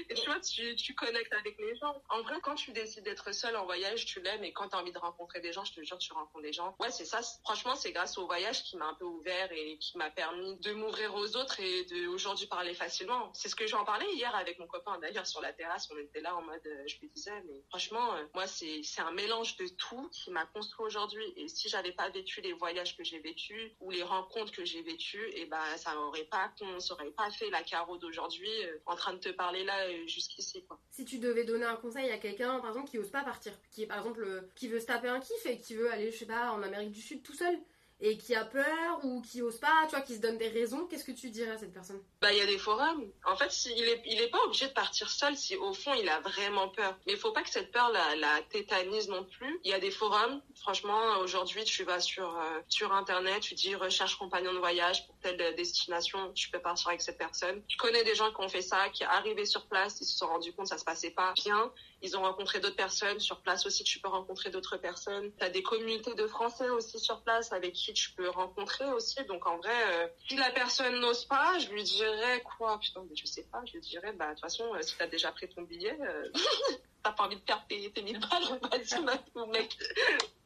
Et 0.09 0.15
tu 0.15 0.27
vois, 0.27 0.41
tu, 0.41 0.77
tu 0.77 0.95
connectes 0.95 1.33
avec 1.33 1.59
les 1.59 1.77
gens. 1.77 2.01
En 2.11 2.23
vrai, 2.23 2.37
quand 2.43 2.55
tu 2.55 2.73
décides 2.73 3.05
d'être 3.05 3.33
seul 3.33 3.57
en 3.57 3.65
voyage, 3.65 4.07
tu 4.07 4.21
l'aimes. 4.21 4.45
Et 4.45 4.53
quand 4.53 4.69
tu 4.69 4.77
as 4.77 4.79
envie 4.81 4.93
de 4.93 4.99
rencontrer 4.99 5.41
des 5.41 5.53
gens, 5.53 5.65
je 5.65 5.73
te 5.73 5.83
jure, 5.83 5.99
tu 5.99 6.13
rencontres 6.13 6.43
des 6.43 6.53
gens. 6.53 6.77
Ouais, 6.81 6.91
c'est 6.91 7.05
ça. 7.05 7.21
Franchement, 7.45 7.75
c'est 7.75 7.93
grâce 7.93 8.19
au 8.19 8.27
voyage 8.27 8.63
qui 8.65 8.77
m'a 8.77 8.87
un 8.87 8.95
peu 8.95 9.05
ouvert 9.05 9.51
et 9.53 9.79
qui 9.79 9.97
m'a 9.99 10.11
permis 10.11 10.57
de 10.61 10.73
m'ouvrir 10.73 11.15
aux 11.15 11.37
autres 11.37 11.61
et 11.61 11.85
de 11.87 12.07
aujourd'hui 12.07 12.47
parler 12.47 12.75
facilement. 12.75 13.33
C'est 13.35 13.49
ce 13.49 13.57
que 13.57 13.67
j'en 13.67 13.85
parlais 13.85 14.11
hier 14.15 14.35
avec 14.35 14.59
mon 14.59 14.67
copain 14.67 14.99
d'ailleurs 14.99 15.27
sur 15.27 15.41
la 15.41 15.53
terrasse. 15.53 15.89
On 15.93 15.99
était 15.99 16.21
là 16.21 16.37
en 16.37 16.43
mode, 16.43 16.61
euh, 16.67 16.85
je 16.87 16.99
lui 17.01 17.09
disais, 17.11 17.43
mais 17.47 17.63
franchement, 17.69 18.15
euh, 18.15 18.25
moi, 18.35 18.47
c'est 18.47 18.81
c'est 18.83 19.01
un 19.01 19.11
mélange 19.13 19.57
de 19.57 19.67
tout 19.69 20.09
qui 20.11 20.31
m'a 20.31 20.47
construit 20.47 20.87
aujourd'hui. 20.87 21.25
Et 21.37 21.49
si 21.49 21.69
j'avais 21.69 21.93
pas 21.93 22.09
vécu 22.11 22.41
les 22.41 22.53
voyages 22.53 22.97
que 22.97 23.05
j'ai 23.05 23.19
vécus 23.19 23.73
ou 23.81 23.91
les 23.91 24.03
rencontres 24.03 24.53
que 24.53 24.65
j'ai 24.69 24.83
vécues, 24.83 25.31
et 25.35 25.47
ben 25.47 25.63
ça 25.77 25.99
aurait 25.99 26.25
pas, 26.25 26.53
on 26.61 26.81
s'aurait 26.81 27.11
pas 27.11 27.31
fait 27.31 27.51
la 27.51 27.63
carreau 27.63 27.97
d'aujourd'hui 27.97 28.51
euh, 28.65 28.79
en 28.87 28.95
train 28.95 29.15
de 29.15 29.19
te 29.19 29.31
parler 29.31 29.65
là 29.65 29.87
euh, 29.87 30.07
jusqu'ici 30.07 30.65
quoi. 30.65 30.79
Si 30.91 31.05
tu 31.05 31.19
devais 31.19 31.45
donner 31.45 31.65
un 31.65 31.77
conseil 31.77 32.11
à 32.11 32.19
quelqu'un, 32.19 32.61
par 32.61 32.71
exemple, 32.71 32.91
qui 32.91 32.99
ose 32.99 33.11
pas 33.11 33.25
partir, 33.25 33.53
qui 33.71 33.83
est 33.83 33.87
par 33.87 33.99
exemple 33.99 34.23
euh, 34.23 34.43
qui 34.55 34.69
veut 34.69 34.81
se 34.81 34.87
taper 34.87 35.09
un 35.09 35.21
kiff 35.21 35.47
et 35.47 35.59
qui 35.59 35.75
veut 35.75 35.91
aller, 35.91 36.11
je 36.13 36.19
sais 36.19 36.27
pas, 36.27 36.53
en 36.53 36.63
Amérique 36.63 36.93
du 36.93 37.03
Sud 37.03 37.23
tout 37.23 37.35
seul, 37.35 37.59
et 38.01 38.17
qui 38.17 38.35
a 38.35 38.45
peur 38.45 39.01
ou 39.03 39.21
qui 39.23 39.43
ose 39.43 39.59
pas, 39.59 39.87
tu 39.91 40.01
qui 40.05 40.15
se 40.15 40.21
donne 40.21 40.39
des 40.39 40.49
raisons, 40.49 40.87
qu'est-ce 40.87 41.05
que 41.05 41.13
tu 41.13 41.31
dirais 41.31 41.51
à 41.51 41.59
cette 41.59 41.73
personne? 41.73 42.01
Bah, 42.21 42.33
il 42.33 42.39
y 42.39 42.41
a 42.41 42.47
des 42.47 42.59
forums. 42.59 43.11
En 43.27 43.37
fait, 43.37 43.53
il 43.67 43.85
est, 43.85 44.03
il 44.07 44.21
est 44.21 44.29
pas 44.29 44.39
obligé 44.45 44.69
de 44.69 44.73
partir 44.73 45.11
seul 45.11 45.37
si 45.37 45.57
au 45.57 45.73
fond 45.73 45.93
il 45.95 46.09
a 46.09 46.21
vraiment 46.21 46.69
peur. 46.69 46.97
Mais 47.07 47.15
il 47.15 47.19
faut 47.19 47.33
pas 47.33 47.43
que 47.43 47.51
cette 47.51 47.73
peur 47.73 47.91
la, 47.91 48.15
la 48.17 48.43
tétanise 48.51 49.09
non 49.09 49.25
plus. 49.25 49.61
Il 49.65 49.71
y 49.71 49.75
a 49.75 49.81
des 49.81 49.91
forums. 49.91 50.41
Franchement, 50.55 51.19
aujourd'hui, 51.21 51.65
tu 51.65 51.83
vas 51.85 52.01
sur, 52.01 52.37
euh, 52.37 52.61
sur 52.69 52.93
internet, 52.93 53.41
tu 53.41 53.55
dis 53.55 53.75
recherche 53.75 54.17
compagnon 54.17 54.53
de 54.53 54.59
voyage 54.59 55.07
pour 55.07 55.17
telle 55.19 55.55
destination, 55.57 56.33
tu 56.35 56.51
peux 56.51 56.61
partir 56.61 56.89
avec 56.89 57.03
cette 57.03 57.19
personne. 57.19 57.63
Je 57.69 57.77
connais 57.77 58.05
des 58.05 58.15
gens 58.15 58.33
qui 58.33 58.41
ont 58.41 58.49
fait 58.49 58.63
ça, 58.63 58.89
qui 58.91 59.05
arrivaient 59.05 59.45
sur 59.45 59.67
place, 59.67 60.01
ils 60.01 60.07
se 60.07 60.17
sont 60.17 60.29
rendus 60.29 60.53
compte 60.53 60.67
que 60.67 60.71
ça 60.71 60.79
se 60.79 60.85
passait 60.85 61.11
pas 61.11 61.33
bien. 61.35 61.73
Ils 62.01 62.17
ont 62.17 62.23
rencontré 62.23 62.61
d'autres 62.61 62.77
personnes. 62.77 63.19
Sur 63.21 63.43
place 63.43 63.67
aussi, 63.67 63.83
tu 63.85 63.99
peux 64.01 64.09
rencontrer 64.09 64.51
d'autres 64.51 64.77
personnes. 64.77 65.33
Tu 65.37 65.45
as 65.45 65.51
des 65.51 65.63
communautés 65.63 66.15
de 66.15 66.27
Français 66.27 66.69
aussi 66.71 66.99
sur 67.01 67.23
place 67.23 67.53
avec 67.53 67.73
qui 67.75 67.93
tu 67.93 68.13
peux 68.15 68.29
rencontrer 68.29 68.85
aussi. 68.87 69.25
Donc 69.25 69.47
en 69.47 69.57
vrai, 69.59 69.75
euh, 69.95 70.09
si 70.29 70.37
la 70.37 70.51
personne 70.51 71.01
n'ose 71.01 71.25
pas, 71.25 71.59
je 71.59 71.69
lui 71.71 71.83
dirais 71.83 72.43
quoi? 72.43 72.79
Putain, 72.79 73.05
mais 73.09 73.17
je 73.17 73.27
sais 73.27 73.49
pas. 73.51 73.61
Je 73.67 73.73
lui 73.73 73.81
dirais, 73.81 74.13
bah 74.13 74.27
de 74.29 74.31
toute 74.33 74.41
façon, 74.43 74.73
euh, 74.75 74.83
si 74.83 74.97
t'as 74.97 75.09
déjà 75.09 75.33
pris 75.33 75.49
ton 75.49 75.63
billet, 75.63 75.99
euh, 76.01 76.31
t'as 77.03 77.13
pas 77.13 77.25
envie 77.25 77.37
de 77.37 77.41
perdre 77.43 77.65
tes, 77.69 77.91
tes 77.93 78.03
1000 78.03 78.21
balles, 78.21 78.61
vas-y, 78.71 79.03
ma- 79.03 79.23
mon 79.35 79.47
mec. 79.49 79.77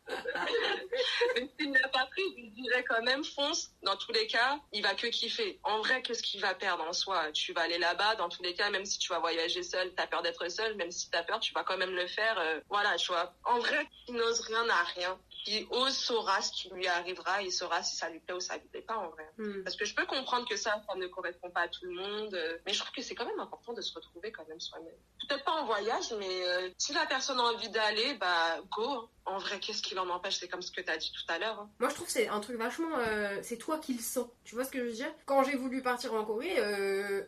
Mais 1.37 1.49
s'il 1.59 1.71
n'a 1.71 1.89
pas 1.89 2.07
pris, 2.07 2.23
je 2.37 2.51
dirais 2.63 2.85
quand 2.85 3.03
même, 3.03 3.25
fonce. 3.25 3.71
Dans 3.83 3.97
tous 3.97 4.13
les 4.13 4.27
cas, 4.27 4.59
il 4.73 4.83
va 4.83 4.95
que 4.95 5.07
kiffer. 5.07 5.61
En 5.63 5.79
vrai, 5.81 6.03
qu'est-ce 6.03 6.23
qu'il 6.23 6.41
va 6.41 6.55
perdre 6.55 6.85
en 6.85 6.93
soi? 6.93 7.31
Tu 7.33 7.53
vas 7.53 7.63
aller 7.63 7.79
là-bas, 7.79 8.17
dans 8.17 8.29
tous 8.29 8.43
les 8.43 8.55
cas, 8.55 8.71
même 8.71 8.85
si 8.85 8.99
tu 8.99 9.09
vas 9.09 9.19
voyager 9.21 9.63
seul, 9.63 9.95
t'as 9.95 10.07
peur 10.07 10.23
d'être 10.23 10.49
seul, 10.51 10.75
même 10.77 10.91
si 10.91 11.11
t'as 11.11 11.23
peur, 11.23 11.41
tu 11.41 11.53
vas 11.55 11.65
quand 11.65 11.79
même 11.79 11.95
le 11.95 12.07
faire. 12.07 12.39
euh, 12.39 12.61
voilà, 12.69 12.97
tu 12.97 13.13
vois. 13.13 13.35
En 13.45 13.59
vrai, 13.59 13.87
qui 14.07 14.13
n'ose 14.13 14.41
rien 14.41 14.65
n'a 14.67 14.83
rien. 14.97 15.19
Qui 15.45 15.67
ose 15.71 15.97
saura 15.97 16.41
ce 16.41 16.53
qui 16.53 16.71
lui 16.71 16.87
arrivera, 16.87 17.43
il 17.43 17.51
saura 17.51 17.83
si 17.83 17.97
ça 17.97 18.09
lui 18.09 18.21
plaît 18.21 18.35
ou 18.35 18.41
ça 18.41 18.57
lui 18.59 18.69
plaît 18.69 18.83
pas 18.83 18.97
en 18.97 19.09
vrai. 19.11 19.29
Hmm. 19.39 19.65
Parce 19.65 19.75
que 19.77 19.85
je 19.85 19.95
peux 19.95 20.07
comprendre 20.07 20.49
que 20.49 20.57
ça, 20.57 20.81
ça 20.89 20.95
ne 20.97 21.07
correspond 21.09 21.51
pas 21.51 21.63
à 21.63 21.69
tout 21.69 21.85
le 21.85 21.95
monde, 21.95 22.33
euh, 22.35 22.59
mais 22.65 22.73
je 22.73 22.79
trouve 22.79 22.93
que 22.93 23.03
c'est 23.03 23.15
quand 23.17 23.27
même 23.27 23.41
important 23.41 23.73
de 23.73 23.81
se 23.81 23.93
retrouver 23.95 24.31
quand 24.31 24.47
même 24.49 24.61
soi-même. 24.61 24.95
Peut-être 25.29 25.45
pas 25.45 25.53
en 25.53 25.67
voyage, 25.67 26.13
mais 26.19 26.47
euh, 26.47 26.71
si 26.79 26.93
la 26.93 27.07
personne 27.07 27.41
a 27.41 27.43
envie 27.43 27.71
d'aller, 27.71 28.15
bah 28.15 28.61
go. 28.71 28.89
hein. 28.89 29.09
En 29.25 29.39
vrai, 29.39 29.59
qu'est-ce 29.61 29.83
qui 29.83 29.95
l'en 29.95 30.09
empêche? 30.11 30.37
C'est 30.39 30.49
comme 30.49 30.63
ce 30.63 30.71
que 30.73 30.81
tu 30.81 30.91
as 30.91 30.97
dit 30.97 31.13
tout 31.13 31.33
à 31.33 31.39
l'heure. 31.39 31.59
hein. 31.61 31.71
Moi, 31.81 31.89
je 31.89 31.95
trouve 31.95 32.07
que 32.07 32.13
c'est 32.13 32.29
un 32.29 32.41
truc 32.41 32.57
vachement. 32.57 32.99
euh, 32.99 33.39
c'est 33.43 33.57
toi 33.57 33.79
qui 33.79 33.95
le 33.95 34.01
sens. 34.03 34.27
Tu 34.45 34.55
vois 34.55 34.65
ce 34.65 34.71
que 34.71 34.79
je 34.79 34.85
veux 34.85 34.93
dire? 34.93 35.13
Quand 35.27 35.43
j'ai 35.45 35.57
voulu 35.57 35.83
partir 35.83 36.15
en 36.15 36.25
Corée, 36.25 36.57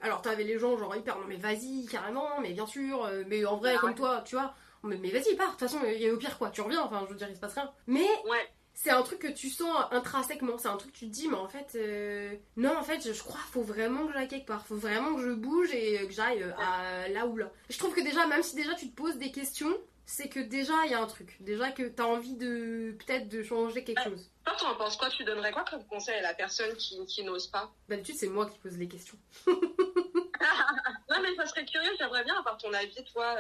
alors 0.02 0.23
t'avais 0.23 0.44
les 0.44 0.59
gens 0.59 0.76
genre 0.78 0.94
hyper 0.94 1.18
non 1.18 1.26
mais 1.26 1.37
vas-y 1.37 1.87
carrément, 1.87 2.40
mais 2.40 2.52
bien 2.52 2.66
sûr, 2.66 3.09
mais 3.26 3.44
en 3.44 3.56
vrai 3.56 3.75
Ah 3.76 3.80
comme 3.80 3.90
ouais. 3.90 3.97
toi, 3.97 4.23
tu 4.25 4.37
vois. 4.37 4.54
Mais, 4.84 4.96
mais 4.98 5.10
vas-y 5.10 5.34
pars. 5.36 5.46
De 5.46 5.50
toute 5.52 5.60
façon, 5.60 5.80
il 5.86 6.00
y 6.00 6.08
a 6.08 6.12
au 6.12 6.16
pire 6.16 6.38
quoi. 6.38 6.50
Tu 6.50 6.60
reviens. 6.60 6.82
Enfin, 6.82 7.02
je 7.06 7.12
veux 7.12 7.18
dire, 7.18 7.28
il 7.28 7.34
se 7.36 7.40
passe 7.40 7.54
rien. 7.54 7.70
Mais 7.86 8.06
Ouais, 8.26 8.50
c'est 8.74 8.90
un 8.90 9.02
truc 9.02 9.20
que 9.20 9.28
tu 9.28 9.48
sens 9.50 9.74
intrinsèquement. 9.90 10.58
C'est 10.58 10.68
un 10.68 10.76
truc 10.76 10.92
que 10.92 10.98
tu 10.98 11.06
te 11.06 11.12
dis, 11.12 11.28
mais 11.28 11.36
en 11.36 11.48
fait, 11.48 11.72
euh, 11.76 12.34
non, 12.56 12.76
en 12.76 12.82
fait, 12.82 13.00
je, 13.06 13.12
je 13.12 13.22
crois, 13.22 13.40
faut 13.52 13.62
vraiment 13.62 14.06
que 14.06 14.12
j'aille 14.12 14.28
quelque 14.28 14.46
part. 14.46 14.66
Faut 14.66 14.76
vraiment 14.76 15.14
que 15.14 15.22
je 15.22 15.30
bouge 15.30 15.72
et 15.72 16.06
que 16.06 16.12
j'aille 16.12 16.42
euh, 16.42 16.52
à 16.58 17.08
là 17.08 17.26
ou 17.26 17.36
là. 17.36 17.50
Je 17.70 17.78
trouve 17.78 17.94
que 17.94 18.00
déjà, 18.02 18.26
même 18.26 18.42
si 18.42 18.56
déjà 18.56 18.74
tu 18.74 18.90
te 18.90 18.94
poses 18.94 19.16
des 19.16 19.30
questions, 19.30 19.74
c'est 20.06 20.28
que 20.28 20.40
déjà 20.40 20.74
il 20.84 20.90
y 20.90 20.94
a 20.94 21.00
un 21.00 21.06
truc. 21.06 21.36
Déjà 21.40 21.70
que 21.70 21.84
t'as 21.84 22.04
envie 22.04 22.34
de 22.34 22.94
peut-être 23.06 23.28
de 23.28 23.42
changer 23.42 23.84
quelque 23.84 24.02
chose. 24.02 24.30
toi, 24.44 24.54
tu 24.58 24.64
en 24.66 24.74
penses 24.74 24.96
quoi? 24.98 25.08
Tu 25.08 25.24
donnerais 25.24 25.52
quoi 25.52 25.64
comme 25.70 25.84
conseil 25.86 26.16
à 26.16 26.22
la 26.22 26.34
personne 26.34 26.74
qui, 26.76 26.98
qui 27.06 27.22
n'ose 27.24 27.46
pas? 27.46 27.72
D'habitude, 27.88 28.16
c'est 28.18 28.28
moi 28.28 28.44
qui 28.50 28.58
pose 28.58 28.76
les 28.76 28.88
questions. 28.88 29.16
Non, 31.10 31.16
mais 31.22 31.34
ça 31.36 31.46
serait 31.46 31.64
curieux, 31.64 31.90
j'aimerais 31.98 32.24
bien 32.24 32.36
avoir 32.36 32.56
ton 32.58 32.72
avis, 32.72 33.02
toi. 33.12 33.36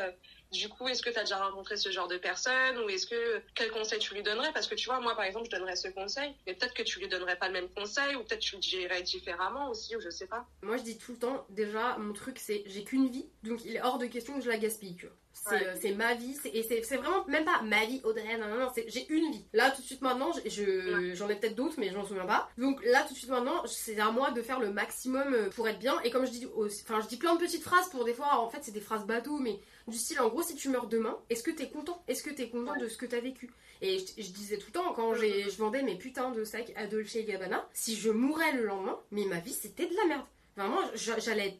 Du 0.54 0.68
coup, 0.68 0.88
est-ce 0.88 1.02
que 1.02 1.10
tu 1.10 1.18
as 1.18 1.22
déjà 1.22 1.36
rencontré 1.44 1.76
ce 1.76 1.90
genre 1.90 2.08
de 2.08 2.16
personne 2.16 2.78
ou 2.78 2.88
est-ce 2.88 3.06
que 3.06 3.42
quel 3.54 3.70
conseil 3.70 3.98
tu 3.98 4.14
lui 4.14 4.22
donnerais? 4.22 4.52
Parce 4.52 4.66
que 4.66 4.74
tu 4.74 4.86
vois, 4.86 5.00
moi 5.00 5.14
par 5.14 5.24
exemple, 5.24 5.46
je 5.50 5.56
donnerais 5.56 5.76
ce 5.76 5.88
conseil, 5.88 6.34
mais 6.46 6.54
peut-être 6.54 6.74
que 6.74 6.82
tu 6.82 6.98
lui 7.00 7.08
donnerais 7.08 7.36
pas 7.36 7.48
le 7.48 7.54
même 7.54 7.68
conseil 7.68 8.14
ou 8.16 8.20
peut-être 8.20 8.40
tu 8.40 8.54
le 8.56 8.60
dirais 8.60 9.02
différemment 9.02 9.68
aussi, 9.70 9.96
ou 9.96 10.00
je 10.00 10.10
sais 10.10 10.26
pas. 10.26 10.46
Moi, 10.62 10.76
je 10.76 10.82
dis 10.82 10.96
tout 10.98 11.12
le 11.12 11.18
temps, 11.18 11.44
déjà, 11.50 11.96
mon 11.98 12.12
truc, 12.12 12.38
c'est 12.38 12.62
j'ai 12.66 12.84
qu'une 12.84 13.08
vie, 13.08 13.26
donc 13.42 13.64
il 13.64 13.76
est 13.76 13.82
hors 13.82 13.98
de 13.98 14.06
question 14.06 14.34
que 14.38 14.44
je 14.44 14.48
la 14.48 14.56
gaspille, 14.58 14.96
tu 14.96 15.06
vois. 15.06 15.14
C'est 15.36 15.50
Ouais. 15.50 15.66
euh, 15.66 15.74
c'est 15.82 15.90
ma 15.90 16.14
vie, 16.14 16.32
c'est- 16.40 16.48
et 16.50 16.62
c'est 16.62 16.96
vraiment 16.96 17.24
même 17.26 17.44
pas 17.44 17.60
ma 17.62 17.84
vie, 17.86 18.00
Audrey, 18.04 18.38
non, 18.38 18.46
non, 18.46 18.56
non, 18.56 18.68
c'est- 18.72 18.84
j'ai 18.88 19.04
une 19.12 19.32
vie. 19.32 19.44
Là, 19.52 19.72
tout 19.72 19.82
de 19.82 19.86
suite 19.86 20.00
maintenant, 20.00 20.30
j'ai- 20.32 20.48
je- 20.48 21.12
j'en 21.14 21.28
ai 21.28 21.34
peut-être 21.34 21.56
d'autres, 21.56 21.74
mais 21.76 21.90
je 21.90 21.96
m'en 21.96 22.04
souviens 22.06 22.24
pas. 22.24 22.48
Donc 22.56 22.82
là, 22.84 23.02
tout 23.02 23.14
de 23.14 23.18
suite 23.18 23.30
maintenant, 23.30 23.66
c'est 23.66 23.98
à 23.98 24.12
moi 24.12 24.30
de 24.30 24.40
faire 24.42 24.60
le 24.60 24.70
maximum 24.70 25.34
euh, 25.34 25.50
pour 25.50 25.66
être 25.66 25.80
bien. 25.80 26.00
Et 26.02 26.10
comme 26.10 26.24
je 26.24 26.30
dis, 26.30 26.46
aussi- 26.54 26.84
enfin, 26.88 27.00
je 27.00 27.08
dis 27.08 27.16
plein 27.16 27.34
de 27.34 27.40
petites 27.40 27.64
phrases 27.64 27.88
pour 27.90 28.04
des 28.04 28.14
fois, 28.14 28.38
en 28.38 28.48
fait, 28.48 28.58
c'est 28.62 28.70
des 28.70 28.80
phrases 28.80 29.06
bateau, 29.06 29.38
mais 29.38 29.58
du 29.86 29.98
style, 29.98 30.20
en 30.20 30.28
gros, 30.28 30.42
si 30.42 30.54
tu 30.54 30.68
meurs 30.68 30.86
demain, 30.86 31.18
est-ce 31.30 31.42
que 31.42 31.50
t'es 31.50 31.68
content? 31.68 32.02
Est-ce 32.08 32.22
que 32.22 32.30
t'es 32.30 32.48
content 32.48 32.76
de 32.76 32.88
ce 32.88 32.96
que 32.96 33.06
t'as 33.06 33.20
vécu? 33.20 33.50
Et 33.82 33.98
je, 33.98 34.22
je 34.22 34.30
disais 34.30 34.56
tout 34.56 34.68
le 34.68 34.72
temps, 34.72 34.92
quand 34.94 35.14
je 35.14 35.56
vendais 35.58 35.82
mes 35.82 35.96
putains 35.96 36.30
de 36.30 36.44
sacs 36.44 36.72
à 36.76 36.86
Dolce 36.86 37.16
Gabbana, 37.16 37.68
si 37.74 37.96
je 37.96 38.10
mourais 38.10 38.52
le 38.52 38.64
lendemain, 38.64 38.98
mais 39.10 39.24
ma 39.26 39.40
vie, 39.40 39.52
c'était 39.52 39.86
de 39.86 39.94
la 39.94 40.06
merde. 40.06 40.26
Vraiment, 40.56 40.80
j'allais 40.94 41.58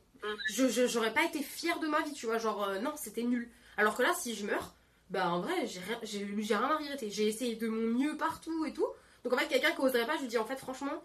je 0.49 0.87
j'aurais 0.87 1.13
pas 1.13 1.25
été 1.25 1.43
fière 1.43 1.79
de 1.81 1.87
ma 1.87 2.01
vie, 2.03 2.13
tu 2.13 2.27
vois, 2.27 2.39
genre 2.39 2.65
euh, 2.65 2.79
non, 2.81 2.93
c'était 2.97 3.23
nul. 3.23 3.51
Alors 3.77 3.97
que 3.97 4.03
là, 4.03 4.13
si 4.15 4.35
je 4.35 4.47
meurs, 4.47 4.75
bah 5.11 5.29
en 5.31 5.41
vrai, 5.41 5.67
j'ai 5.67 5.81
rien, 5.81 5.99
j'ai 6.03 6.27
j'ai 6.39 6.57
rien 6.57 6.71
à 6.71 6.77
regretter. 6.77 7.11
J'ai 7.11 7.27
essayé 7.27 7.57
de 7.57 7.69
mon 7.69 7.99
mieux 7.99 8.17
partout 8.17 8.65
et 8.65 8.73
tout. 8.73 8.87
Donc 9.23 9.33
en 9.33 9.37
fait, 9.37 9.49
quelqu'un 9.49 9.73
qui 9.73 9.81
oserait 9.81 10.07
pas, 10.07 10.17
je 10.17 10.23
lui 10.23 10.29
dis 10.29 10.39
en 10.39 10.47
fait, 10.47 10.57
franchement, 10.57 11.03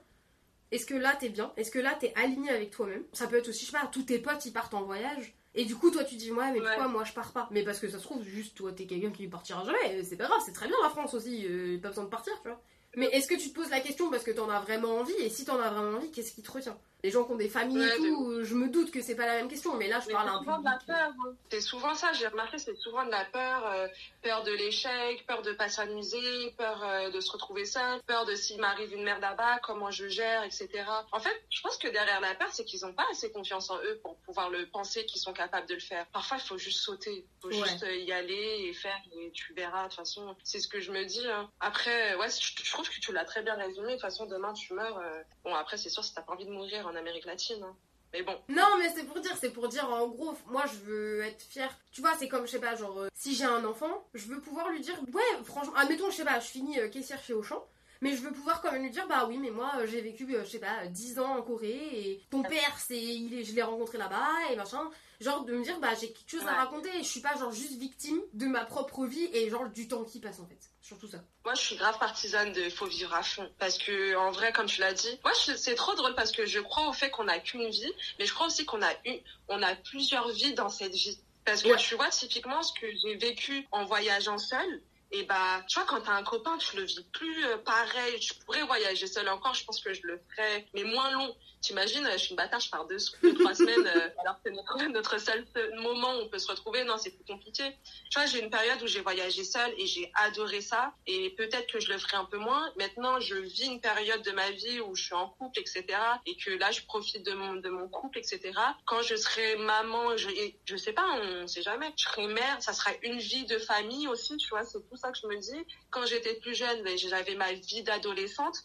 est-ce 0.71 0.85
que 0.85 0.93
là 0.93 1.15
t'es 1.19 1.29
bien? 1.29 1.51
Est-ce 1.57 1.71
que 1.71 1.79
là 1.79 1.95
t'es 1.99 2.13
aligné 2.15 2.49
avec 2.49 2.71
toi-même? 2.71 3.03
Ça 3.13 3.27
peut 3.27 3.37
être 3.37 3.49
aussi, 3.49 3.65
je 3.65 3.71
sais 3.71 3.77
pas, 3.77 3.87
tous 3.87 4.03
tes 4.03 4.19
potes 4.19 4.45
ils 4.45 4.53
partent 4.53 4.73
en 4.73 4.83
voyage. 4.83 5.33
Et 5.55 5.65
du 5.65 5.75
coup, 5.75 5.89
toi 5.91 6.03
tu 6.03 6.15
dis, 6.15 6.31
ouais, 6.31 6.51
mais 6.51 6.59
pourquoi 6.59 6.85
Ouais. 6.85 6.91
moi 6.91 7.03
je 7.03 7.13
pars 7.13 7.31
pas? 7.33 7.47
Mais 7.51 7.63
parce 7.63 7.79
que 7.79 7.89
ça 7.89 7.97
se 7.97 8.03
trouve, 8.03 8.23
juste 8.23 8.55
toi 8.55 8.71
t'es 8.71 8.85
quelqu'un 8.85 9.11
qui 9.11 9.27
partira 9.27 9.63
jamais. 9.65 10.03
C'est 10.03 10.15
pas 10.17 10.25
grave, 10.27 10.39
c'est 10.45 10.53
très 10.53 10.67
bien 10.67 10.75
la 10.83 10.89
France 10.89 11.13
aussi, 11.13 11.45
euh, 11.47 11.79
pas 11.81 11.89
besoin 11.89 12.03
de 12.05 12.09
partir, 12.09 12.33
tu 12.43 12.49
vois. 12.49 12.61
Mais 12.95 13.05
est-ce 13.07 13.27
que 13.27 13.35
tu 13.35 13.49
te 13.49 13.55
poses 13.55 13.69
la 13.69 13.79
question 13.81 14.09
parce 14.09 14.23
que 14.23 14.31
t'en 14.31 14.49
as 14.49 14.59
vraiment 14.61 14.97
envie? 14.97 15.13
Et 15.19 15.29
si 15.29 15.45
t'en 15.45 15.59
as 15.59 15.69
vraiment 15.69 15.97
envie, 15.97 16.11
qu'est-ce 16.11 16.31
qui 16.33 16.41
te 16.43 16.51
retient? 16.51 16.77
Les 17.03 17.11
gens 17.11 17.23
qui 17.23 17.31
ont 17.31 17.37
des 17.37 17.47
familles 17.47 17.87
et 17.87 17.97
tout, 17.97 18.43
je 18.43 18.55
me 18.55 18.67
doute 18.67 18.91
que 18.91 19.01
c'est 19.01 19.15
pas 19.15 19.25
la 19.25 19.35
même 19.35 19.47
question, 19.47 19.75
mais 19.75 19.87
là 19.87 20.01
je 20.01 20.11
parle 20.11 20.29
un 20.29 20.43
peu. 20.43 20.59
de 20.59 20.65
la 20.65 20.79
peur. 20.85 21.13
Hein. 21.25 21.33
C'est 21.49 21.61
souvent 21.61 21.95
ça, 21.95 22.11
j'ai 22.13 22.27
remarqué, 22.27 22.57
c'est 22.57 22.75
souvent 22.75 23.05
de 23.05 23.11
la 23.11 23.23
peur, 23.25 23.65
euh, 23.67 23.87
peur 24.21 24.43
de 24.43 24.51
l'échec, 24.51 25.25
peur 25.25 25.41
de 25.41 25.53
pas 25.53 25.69
s'amuser, 25.69 26.51
peur 26.57 26.83
euh, 26.83 27.09
de 27.09 27.21
se 27.21 27.31
retrouver 27.31 27.63
seul, 27.63 28.01
peur 28.05 28.25
de 28.25 28.35
s'il 28.35 28.59
m'arrive 28.59 28.93
une 28.93 29.03
merde 29.03 29.21
là-bas, 29.21 29.59
comment 29.63 29.91
je 29.91 30.09
gère, 30.09 30.43
etc. 30.43 30.67
En 31.11 31.19
fait, 31.19 31.41
je 31.49 31.61
pense 31.61 31.77
que 31.77 31.87
derrière 31.87 32.19
la 32.19 32.35
peur, 32.35 32.49
c'est 32.51 32.65
qu'ils 32.65 32.85
ont 32.85 32.93
pas 32.93 33.05
assez 33.11 33.31
confiance 33.31 33.69
en 33.69 33.77
eux 33.77 33.99
pour 34.03 34.17
pouvoir 34.17 34.49
le 34.49 34.67
penser 34.67 35.05
qu'ils 35.05 35.21
sont 35.21 35.33
capables 35.33 35.67
de 35.67 35.75
le 35.75 35.79
faire. 35.79 36.05
Parfois, 36.07 36.37
il 36.37 36.45
faut 36.45 36.57
juste 36.57 36.79
sauter, 36.79 37.25
il 37.25 37.41
faut 37.41 37.51
juste 37.51 37.83
euh, 37.83 37.95
y 37.95 38.11
aller 38.11 38.65
et 38.67 38.73
faire, 38.73 38.99
et 39.13 39.31
tu 39.31 39.53
verras. 39.53 39.83
De 39.83 39.89
toute 39.89 39.99
façon, 39.99 40.35
c'est 40.43 40.59
ce 40.59 40.67
que 40.67 40.81
je 40.81 40.91
me 40.91 41.05
dis. 41.05 41.25
Hein. 41.27 41.49
Après, 41.61 42.15
ouais, 42.15 42.27
je, 42.29 42.71
trouve 42.71 42.89
que 42.89 42.99
tu 42.99 43.13
l'as 43.13 43.25
très 43.25 43.41
bien 43.41 43.55
résumé. 43.55 43.87
De 43.87 43.91
toute 43.93 44.01
façon, 44.01 44.25
demain 44.25 44.51
tu 44.51 44.73
meurs. 44.73 45.01
Bon, 45.45 45.55
après, 45.55 45.77
c'est 45.77 45.89
sûr, 45.89 46.03
si 46.03 46.13
t'as 46.13 46.21
pas 46.21 46.33
envie 46.33 46.45
de 46.45 46.51
mourir 46.51 46.88
en 46.89 46.95
Amérique 46.95 47.25
latine. 47.25 47.63
Hein. 47.63 47.75
Mais 48.13 48.23
bon. 48.23 48.35
Non, 48.49 48.77
mais 48.79 48.89
c'est 48.89 49.03
pour 49.03 49.19
dire, 49.19 49.35
c'est 49.39 49.51
pour 49.51 49.67
dire, 49.67 49.87
en 49.89 50.07
gros, 50.07 50.33
moi 50.47 50.63
je 50.65 50.77
veux 50.89 51.21
être 51.21 51.41
fière. 51.43 51.77
Tu 51.91 52.01
vois, 52.01 52.15
c'est 52.17 52.27
comme, 52.27 52.45
je 52.45 52.51
sais 52.51 52.59
pas, 52.59 52.75
genre, 52.75 52.99
euh, 52.99 53.07
si 53.13 53.35
j'ai 53.35 53.45
un 53.45 53.63
enfant, 53.65 54.07
je 54.13 54.27
veux 54.27 54.41
pouvoir 54.41 54.69
lui 54.69 54.81
dire, 54.81 54.99
ouais, 55.13 55.43
franchement, 55.43 55.75
admettons, 55.75 56.09
je 56.09 56.17
sais 56.17 56.25
pas, 56.25 56.39
je 56.39 56.47
finis 56.47 56.79
euh, 56.79 56.89
caissière 56.89 57.21
chez 57.23 57.33
Auchan. 57.33 57.63
Mais 58.01 58.15
je 58.15 58.21
veux 58.21 58.31
pouvoir 58.31 58.61
quand 58.61 58.71
même 58.71 58.83
lui 58.83 58.91
dire, 58.91 59.07
bah 59.07 59.25
oui, 59.27 59.37
mais 59.37 59.51
moi 59.51 59.71
euh, 59.77 59.87
j'ai 59.87 60.01
vécu, 60.01 60.27
je 60.29 60.45
sais 60.49 60.59
pas, 60.59 60.85
10 60.87 61.19
ans 61.19 61.37
en 61.37 61.41
Corée 61.41 61.89
et 61.91 62.21
ton 62.29 62.43
père, 62.43 62.77
c'est, 62.79 62.97
il 62.97 63.33
est, 63.37 63.43
je 63.43 63.53
l'ai 63.53 63.61
rencontré 63.61 63.97
là-bas 63.97 64.51
et 64.51 64.55
machin. 64.55 64.89
Genre 65.19 65.43
de 65.43 65.53
me 65.53 65.63
dire, 65.63 65.79
bah 65.79 65.89
j'ai 65.99 66.13
quelque 66.13 66.29
chose 66.29 66.47
à 66.47 66.53
raconter 66.53 66.89
et 66.95 67.03
je 67.03 67.09
suis 67.09 67.19
pas 67.19 67.35
genre 67.35 67.51
juste 67.51 67.77
victime 67.77 68.21
de 68.33 68.45
ma 68.45 68.63
propre 68.63 69.05
vie 69.05 69.29
et 69.33 69.49
genre 69.49 69.67
du 69.67 69.87
temps 69.87 70.05
qui 70.05 70.19
passe 70.19 70.39
en 70.39 70.45
fait 70.45 70.69
surtout 70.89 71.07
ça. 71.07 71.19
Moi, 71.45 71.53
je 71.53 71.61
suis 71.61 71.75
grave 71.75 71.97
partisane 71.99 72.51
de 72.51 72.69
faut 72.69 72.87
vivre 72.87 73.13
à 73.13 73.21
fond. 73.21 73.49
Parce 73.59 73.77
que, 73.77 74.15
en 74.17 74.31
vrai, 74.31 74.51
comme 74.51 74.65
tu 74.65 74.81
l'as 74.81 74.93
dit, 74.93 75.19
moi, 75.23 75.31
c'est 75.55 75.75
trop 75.75 75.93
drôle 75.95 76.15
parce 76.15 76.31
que 76.31 76.45
je 76.45 76.59
crois 76.59 76.89
au 76.89 76.93
fait 76.93 77.11
qu'on 77.11 77.25
n'a 77.25 77.39
qu'une 77.39 77.69
vie, 77.69 77.93
mais 78.17 78.25
je 78.25 78.33
crois 78.33 78.47
aussi 78.47 78.65
qu'on 78.65 78.81
a 78.81 78.91
eu, 79.05 79.19
on 79.47 79.61
a 79.61 79.75
plusieurs 79.75 80.29
vies 80.29 80.53
dans 80.55 80.69
cette 80.69 80.93
vie. 80.93 81.19
Parce 81.45 81.61
que 81.61 81.77
tu 81.77 81.95
vois, 81.95 82.09
typiquement, 82.09 82.61
ce 82.61 82.73
que 82.79 82.87
j'ai 83.01 83.15
vécu 83.15 83.67
en 83.71 83.85
voyageant 83.85 84.37
seule, 84.37 84.81
et 85.11 85.23
bah, 85.23 85.63
tu 85.67 85.79
vois, 85.79 85.87
quand 85.87 86.01
t'as 86.01 86.13
un 86.13 86.23
copain, 86.23 86.57
tu 86.57 86.77
le 86.77 86.83
vis 86.83 87.03
plus 87.11 87.45
euh, 87.45 87.57
pareil. 87.57 88.19
Tu 88.19 88.33
pourrais 88.45 88.63
voyager 88.63 89.07
seul 89.07 89.27
encore, 89.29 89.55
je 89.55 89.63
pense 89.63 89.81
que 89.81 89.93
je 89.93 90.01
le 90.03 90.21
ferais, 90.29 90.67
mais 90.73 90.83
moins 90.83 91.11
long. 91.11 91.35
T'imagines, 91.61 92.07
je 92.13 92.17
suis 92.17 92.29
une 92.29 92.37
bâtard, 92.37 92.59
je 92.59 92.69
pars 92.69 92.87
deux, 92.87 92.97
deux 93.21 93.33
trois 93.33 93.53
semaines, 93.53 93.85
euh, 93.85 94.09
alors 94.23 94.41
que 94.41 94.49
notre, 94.49 94.81
notre 94.87 95.19
seul 95.19 95.45
moment 95.81 96.15
où 96.15 96.21
on 96.21 96.29
peut 96.29 96.39
se 96.39 96.47
retrouver, 96.47 96.83
non, 96.85 96.97
c'est 96.97 97.11
plus 97.11 97.25
compliqué. 97.25 97.63
Tu 98.09 98.17
vois, 98.17 98.25
j'ai 98.25 98.41
une 98.41 98.49
période 98.49 98.81
où 98.81 98.87
j'ai 98.87 99.01
voyagé 99.01 99.43
seule 99.43 99.73
et 99.77 99.85
j'ai 99.85 100.11
adoré 100.15 100.61
ça. 100.61 100.93
Et 101.05 101.31
peut-être 101.31 101.67
que 101.71 101.79
je 101.79 101.91
le 101.91 101.97
ferai 101.97 102.17
un 102.17 102.25
peu 102.25 102.37
moins. 102.37 102.71
Maintenant, 102.77 103.19
je 103.19 103.35
vis 103.35 103.65
une 103.65 103.81
période 103.81 104.21
de 104.21 104.31
ma 104.31 104.51
vie 104.51 104.79
où 104.79 104.95
je 104.95 105.03
suis 105.03 105.15
en 105.15 105.29
couple, 105.29 105.59
etc. 105.59 105.85
Et 106.25 106.37
que 106.37 106.51
là, 106.51 106.71
je 106.71 106.81
profite 106.83 107.25
de 107.25 107.33
mon, 107.33 107.55
de 107.55 107.69
mon 107.69 107.89
couple, 107.89 108.19
etc. 108.19 108.39
Quand 108.85 109.01
je 109.01 109.15
serai 109.15 109.57
maman, 109.57 110.15
je, 110.15 110.29
je 110.65 110.75
sais 110.77 110.93
pas, 110.93 111.07
on 111.21 111.47
sait 111.47 111.61
jamais. 111.61 111.91
Je 111.97 112.03
serai 112.03 112.27
mère, 112.27 112.61
ça 112.61 112.73
sera 112.73 112.91
une 113.03 113.19
vie 113.19 113.45
de 113.45 113.57
famille 113.57 114.07
aussi, 114.07 114.37
tu 114.37 114.49
vois, 114.49 114.63
c'est 114.63 114.79
tout 114.89 114.95
ça 114.95 115.11
que 115.11 115.17
je 115.21 115.27
me 115.27 115.37
dis. 115.37 115.65
Quand 115.89 116.05
j'étais 116.05 116.35
plus 116.35 116.55
jeune, 116.55 116.83
ben, 116.83 116.97
j'avais 116.97 117.35
ma 117.35 117.53
vie 117.53 117.83
d'adolescente. 117.83 118.63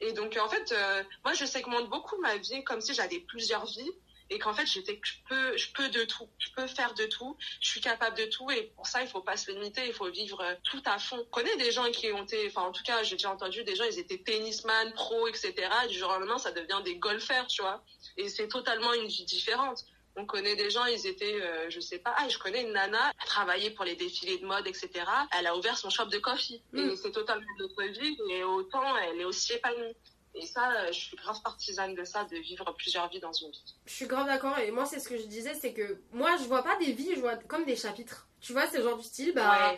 Et 0.00 0.12
donc, 0.12 0.36
en 0.36 0.48
fait, 0.48 0.72
euh, 0.72 1.02
moi, 1.24 1.34
je 1.34 1.44
segmente 1.44 1.88
beaucoup 1.88 2.20
ma 2.20 2.36
vie 2.36 2.62
comme 2.64 2.80
si 2.80 2.94
j'avais 2.94 3.20
plusieurs 3.20 3.64
vies 3.66 3.92
et 4.28 4.38
qu'en 4.38 4.52
fait, 4.52 4.66
j'étais, 4.66 5.00
je 5.02 5.12
peux, 5.28 5.56
je 5.56 5.72
peux 5.72 5.88
de 5.88 6.04
tout, 6.04 6.28
je 6.38 6.50
peux 6.50 6.66
faire 6.66 6.94
de 6.94 7.06
tout, 7.06 7.36
je 7.60 7.68
suis 7.68 7.80
capable 7.80 8.16
de 8.16 8.24
tout 8.24 8.50
et 8.50 8.72
pour 8.74 8.86
ça, 8.86 9.02
il 9.02 9.08
faut 9.08 9.20
pas 9.20 9.36
se 9.36 9.50
limiter, 9.50 9.86
il 9.86 9.92
faut 9.92 10.10
vivre 10.10 10.40
euh, 10.40 10.54
tout 10.64 10.82
à 10.84 10.98
fond. 10.98 11.18
Je 11.18 11.30
connais 11.30 11.56
des 11.56 11.70
gens 11.70 11.90
qui 11.92 12.10
ont 12.12 12.24
été, 12.24 12.46
enfin, 12.48 12.62
en 12.62 12.72
tout 12.72 12.82
cas, 12.82 13.02
j'ai 13.04 13.16
déjà 13.16 13.30
entendu 13.30 13.62
des 13.64 13.76
gens, 13.76 13.84
ils 13.84 13.98
étaient 13.98 14.18
tennisman, 14.18 14.92
pro, 14.94 15.28
etc. 15.28 15.54
du 15.88 15.98
jour 15.98 16.10
au 16.10 16.18
lendemain, 16.18 16.38
ça 16.38 16.50
devient 16.50 16.80
des 16.84 16.96
golfeurs, 16.96 17.46
tu 17.46 17.62
vois. 17.62 17.82
Et 18.16 18.28
c'est 18.28 18.48
totalement 18.48 18.92
une 18.94 19.06
vie 19.06 19.24
différente 19.24 19.84
on 20.16 20.24
connaît 20.24 20.56
des 20.56 20.70
gens, 20.70 20.84
ils 20.86 21.06
étaient, 21.06 21.40
euh, 21.42 21.68
je 21.68 21.78
sais 21.80 21.98
pas, 21.98 22.14
ah, 22.16 22.28
je 22.28 22.38
connais 22.38 22.62
une 22.62 22.72
nana, 22.72 23.12
elle 23.20 23.28
travaillait 23.28 23.70
pour 23.70 23.84
les 23.84 23.96
défilés 23.96 24.38
de 24.38 24.46
mode, 24.46 24.66
etc. 24.66 24.90
Elle 25.38 25.46
a 25.46 25.56
ouvert 25.56 25.76
son 25.76 25.90
shop 25.90 26.06
de 26.06 26.18
coffee. 26.18 26.62
Et 26.74 26.82
mm. 26.82 26.96
c'est 26.96 27.12
totalement 27.12 27.46
notre 27.58 27.82
vie, 27.84 28.18
et 28.30 28.42
autant 28.44 28.96
elle 28.96 29.20
est 29.20 29.24
aussi 29.24 29.52
épanouie. 29.52 29.94
Et 30.34 30.44
ça, 30.44 30.70
euh, 30.70 30.86
je 30.88 30.98
suis 30.98 31.16
grave 31.16 31.40
partisane 31.42 31.94
de 31.94 32.04
ça, 32.04 32.24
de 32.24 32.36
vivre 32.36 32.70
plusieurs 32.76 33.08
vies 33.08 33.20
dans 33.20 33.32
une 33.32 33.50
vie. 33.50 33.74
Je 33.86 33.92
suis 33.92 34.06
grave 34.06 34.26
d'accord, 34.26 34.58
et 34.58 34.70
moi, 34.70 34.84
c'est 34.84 35.00
ce 35.00 35.08
que 35.08 35.16
je 35.16 35.26
disais, 35.26 35.54
c'est 35.54 35.72
que 35.72 35.98
moi, 36.12 36.36
je 36.38 36.44
vois 36.44 36.62
pas 36.62 36.76
des 36.76 36.92
vies, 36.92 37.14
je 37.14 37.20
vois 37.20 37.36
comme 37.36 37.64
des 37.64 37.76
chapitres. 37.76 38.26
Tu 38.40 38.52
vois, 38.52 38.66
c'est 38.66 38.82
genre 38.82 38.96
du 38.96 39.04
style, 39.04 39.32
bah. 39.34 39.76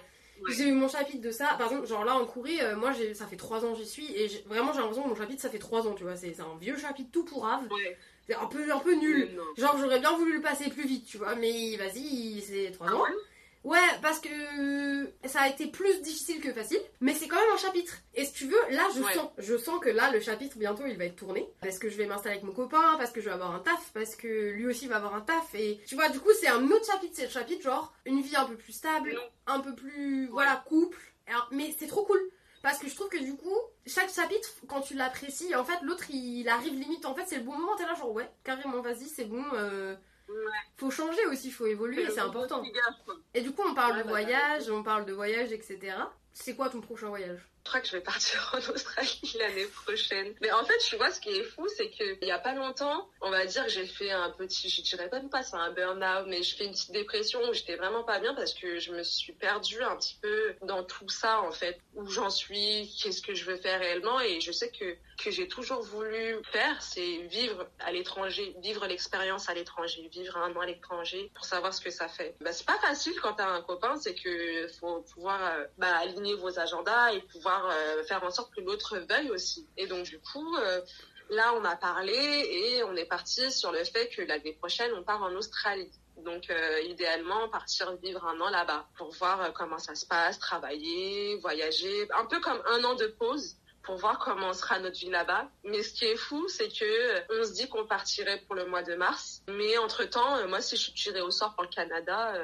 J'ai 0.49 0.69
eu 0.69 0.73
mon 0.73 0.89
chapitre 0.89 1.21
de 1.21 1.31
ça. 1.31 1.55
Par 1.59 1.69
exemple, 1.69 1.87
genre 1.87 2.05
là 2.05 2.15
en 2.15 2.25
Corée, 2.25 2.61
euh, 2.63 2.77
moi 2.77 2.93
ça 3.15 3.27
fait 3.27 3.37
3 3.37 3.65
ans 3.65 3.73
que 3.73 3.79
j'y 3.79 3.87
suis 3.87 4.13
et 4.15 4.29
vraiment 4.47 4.73
j'ai 4.73 4.79
l'impression 4.79 5.03
que 5.03 5.09
mon 5.09 5.17
chapitre 5.17 5.43
ça 5.43 5.51
fait 5.51 5.59
3 5.59 5.89
ans, 5.89 5.95
tu 5.95 6.05
vois. 6.05 6.17
C'est 6.17 6.39
un 6.41 6.57
vieux 6.61 6.77
chapitre 6.77 7.11
tout 7.11 7.25
pourrave. 7.25 7.67
Ouais. 7.71 7.99
C'est 8.29 8.35
un 8.35 8.47
peu, 8.47 8.71
un 8.71 8.79
peu 8.79 8.95
nul. 8.95 9.31
Genre, 9.57 9.77
j'aurais 9.79 10.01
bien 10.01 10.17
voulu 10.17 10.35
le 10.35 10.43
passer 10.43 10.69
plus 10.69 10.87
vite, 10.87 11.07
tu 11.07 11.17
vois. 11.17 11.35
Mais 11.35 11.77
vas-y, 11.77 12.43
c'est 12.43 12.73
3 12.73 12.87
ah 12.91 12.95
ans. 12.95 13.05
Ouais, 13.65 13.79
parce 14.03 14.21
que 14.21 15.13
ça 15.25 15.41
a 15.43 15.49
été 15.49 15.67
plus 15.67 16.01
difficile 16.01 16.41
que 16.41 16.53
facile, 16.53 16.81
mais 17.01 17.13
c'est 17.13 17.27
quand 17.27 17.41
même 17.41 17.53
un 17.53 17.59
chapitre. 17.59 17.99
Et 18.15 18.25
si 18.25 18.33
tu 18.33 18.47
veux, 18.47 18.61
là, 18.71 18.87
je 18.95 19.03
sens, 19.03 19.31
je 19.37 19.57
sens 19.57 19.81
que 19.81 19.89
là, 19.89 20.13
le 20.13 20.21
chapitre 20.21 20.59
bientôt, 20.59 20.85
il 20.87 20.97
va 20.97 21.05
être 21.05 21.17
tourné, 21.17 21.47
parce 21.61 21.79
que 21.79 21.89
je 21.89 21.97
vais 21.97 22.07
m'installer 22.07 22.37
avec 22.37 22.45
mon 22.45 22.53
copain, 22.53 22.97
parce 22.99 23.11
que 23.11 23.21
je 23.21 23.27
vais 23.27 23.35
avoir 23.35 23.55
un 23.55 23.59
taf, 23.59 23.91
parce 23.93 24.15
que 24.15 24.51
lui 24.53 24.67
aussi 24.67 24.87
va 24.87 24.97
avoir 24.97 25.15
un 25.15 25.23
taf. 25.23 25.55
Et 25.55 25.81
tu 25.87 25.97
vois, 25.97 26.09
du 26.09 26.21
coup, 26.21 26.31
c'est 26.41 26.49
un 26.49 26.65
autre 26.71 26.87
chapitre. 26.87 27.15
C'est 27.15 27.25
le 27.25 27.31
chapitre 27.31 27.63
genre 27.63 27.93
une 28.07 28.21
vie 28.21 28.37
un 28.37 28.45
peu 28.45 28.57
plus 28.57 28.73
stable, 28.73 29.19
un 29.47 29.61
peu 29.61 29.75
plus, 29.75 30.29
voilà, 30.29 30.63
couple. 30.67 31.01
mais 31.51 31.75
c'est 31.79 31.89
trop 31.89 32.05
cool. 32.05 32.21
Parce 32.63 32.79
que 32.79 32.89
je 32.89 32.95
trouve 32.95 33.09
que 33.09 33.23
du 33.23 33.37
coup, 33.37 33.57
chaque 33.87 34.11
chapitre, 34.11 34.49
quand 34.67 34.81
tu 34.81 34.95
l'apprécies, 34.95 35.55
en 35.55 35.65
fait, 35.65 35.81
l'autre 35.83 36.11
il 36.11 36.49
arrive 36.49 36.75
limite. 36.75 37.07
En 37.07 37.15
fait, 37.15 37.25
c'est 37.27 37.39
le 37.39 37.45
bon 37.45 37.57
moment, 37.57 37.77
t'es 37.77 37.85
là, 37.85 37.95
genre, 37.95 38.13
ouais, 38.13 38.31
carrément, 38.45 38.81
vas-y, 38.81 39.07
c'est 39.07 39.25
bon. 39.25 39.45
Euh, 39.55 39.95
faut 40.77 40.91
changer 40.91 41.25
aussi, 41.27 41.51
faut 41.51 41.67
évoluer, 41.67 42.07
c'est 42.11 42.21
important. 42.21 42.63
Et 43.35 43.41
du 43.41 43.53
coup, 43.53 43.63
on 43.67 43.75
parle 43.75 43.99
de 43.99 44.03
bah, 44.03 44.09
voyage, 44.09 44.71
on 44.71 44.83
parle 44.83 45.07
de 45.07 45.13
voyage, 45.13 45.53
etc. 45.53 45.97
C'est 46.33 46.55
quoi 46.55 46.69
ton 46.69 46.81
prochain 46.81 47.09
voyage? 47.09 47.41
Crois 47.69 47.81
que 47.81 47.87
je 47.87 47.93
vais 47.93 48.03
partir 48.03 48.51
en 48.55 48.73
Australie 48.73 49.37
l'année 49.39 49.67
prochaine. 49.67 50.35
Mais 50.41 50.51
en 50.51 50.65
fait, 50.65 50.79
tu 50.79 50.97
vois, 50.97 51.11
ce 51.11 51.21
qui 51.21 51.31
est 51.31 51.45
fou, 51.45 51.67
c'est 51.77 51.91
qu'il 51.91 52.19
y 52.23 52.31
a 52.31 52.39
pas 52.39 52.55
longtemps, 52.55 53.09
on 53.21 53.31
va 53.31 53.47
dire 53.47 53.65
que 53.65 53.71
j'ai 53.71 53.87
fait 53.87 54.11
un 54.11 54.31
petit, 54.31 54.69
je 54.69 54.83
dirais 54.83 55.09
pas 55.09 55.19
pas 55.29 55.43
c'est 55.43 55.57
un 55.57 55.73
burn-out, 55.73 56.27
mais 56.29 56.43
je 56.43 56.57
fais 56.57 56.65
une 56.65 56.73
petite 56.73 56.93
dépression 56.93 57.41
où 57.49 57.53
j'étais 57.53 57.77
vraiment 57.77 58.05
pas 58.05 58.19
bien 58.19 58.35
parce 58.35 58.55
que 58.55 58.79
je 58.79 58.93
me 58.93 59.03
suis 59.03 59.33
perdue 59.33 59.83
un 59.83 59.97
petit 59.97 60.17
peu 60.23 60.55
dans 60.63 60.85
tout 60.85 61.09
ça, 61.09 61.43
en 61.43 61.53
fait. 61.53 61.79
Où 61.95 62.09
j'en 62.09 62.31
suis, 62.31 62.91
qu'est-ce 63.03 63.21
que 63.21 63.35
je 63.35 63.45
veux 63.45 63.57
faire 63.57 63.81
réellement. 63.81 64.21
Et 64.21 64.41
je 64.41 64.53
sais 64.53 64.71
que, 64.71 64.97
que 65.23 65.31
j'ai 65.31 65.49
toujours 65.49 65.83
voulu 65.83 66.37
faire, 66.53 66.81
c'est 66.81 67.19
vivre 67.29 67.69
à 67.81 67.93
l'étranger, 67.93 68.55
vivre 68.63 68.87
l'expérience 68.87 69.49
à 69.49 69.55
l'étranger, 69.55 70.09
vivre 70.13 70.37
un 70.37 70.55
an 70.55 70.61
à 70.61 70.67
l'étranger 70.67 71.31
pour 71.35 71.45
savoir 71.45 71.75
ce 71.75 71.81
que 71.81 71.91
ça 71.91 72.09
fait. 72.09 72.35
Bah, 72.41 72.53
c'est 72.53 72.67
pas 72.67 72.79
facile 72.79 73.15
quand 73.21 73.35
t'as 73.35 73.49
un 73.49 73.63
copain, 73.63 73.97
c'est 73.97 74.15
que 74.15 74.69
faut 74.81 75.03
pouvoir 75.15 75.41
euh, 75.45 75.65
bah, 75.77 75.97
aligner 75.99 76.35
vos 76.35 76.59
agendas 76.59 77.13
et 77.13 77.21
pouvoir 77.21 77.58
euh, 77.67 78.05
faire 78.05 78.23
en 78.25 78.31
sorte 78.31 78.55
que 78.55 78.61
l'autre 78.61 78.99
veuille 78.99 79.31
aussi. 79.31 79.67
Et 79.77 79.87
donc 79.87 80.05
du 80.05 80.19
coup, 80.19 80.57
euh, 80.57 80.81
là 81.31 81.53
on 81.55 81.65
a 81.65 81.77
parlé 81.77 82.13
et 82.13 82.85
on 82.85 82.95
est 82.97 83.05
parti 83.05 83.51
sur 83.51 83.73
le 83.73 83.85
fait 83.85 84.09
que 84.09 84.23
l'année 84.23 84.53
prochaine 84.55 84.93
on 84.95 85.03
part 85.03 85.23
en 85.23 85.33
Australie. 85.35 85.91
Donc 86.19 86.51
euh, 86.51 86.81
idéalement 86.81 87.49
partir 87.49 87.95
vivre 87.97 88.27
un 88.27 88.41
an 88.41 88.51
là-bas 88.51 88.87
pour 88.97 89.13
voir 89.13 89.53
comment 89.53 89.79
ça 89.79 89.95
se 89.95 90.07
passe, 90.07 90.39
travailler, 90.39 91.37
voyager, 91.37 92.09
un 92.17 92.27
peu 92.27 92.41
comme 92.41 92.61
un 92.67 92.83
an 92.85 92.95
de 92.95 93.07
pause 93.07 93.57
pour 93.85 93.97
voir 93.97 94.19
comment 94.19 94.53
sera 94.53 94.81
notre 94.81 94.99
vie 94.99 95.11
là-bas. 95.11 95.49
Mais 95.65 95.83
ce 95.83 95.95
qui 95.95 96.05
est 96.05 96.17
fou, 96.17 96.47
c'est 96.49 96.69
que 96.69 97.41
on 97.41 97.45
se 97.45 97.53
dit 97.53 97.69
qu'on 97.69 97.87
partirait 97.87 98.43
pour 98.47 98.55
le 98.55 98.67
mois 98.67 98.83
de 98.83 98.95
mars, 98.97 99.43
mais 99.49 99.79
entre 99.79 100.05
temps, 100.05 100.47
moi 100.49 100.61
si 100.61 100.77
je 100.77 100.83
suis 100.83 100.93
tirée 100.93 101.23
au 101.23 101.31
sort 101.31 101.55
pour 101.55 101.63
le 101.63 101.71
Canada, 101.71 102.35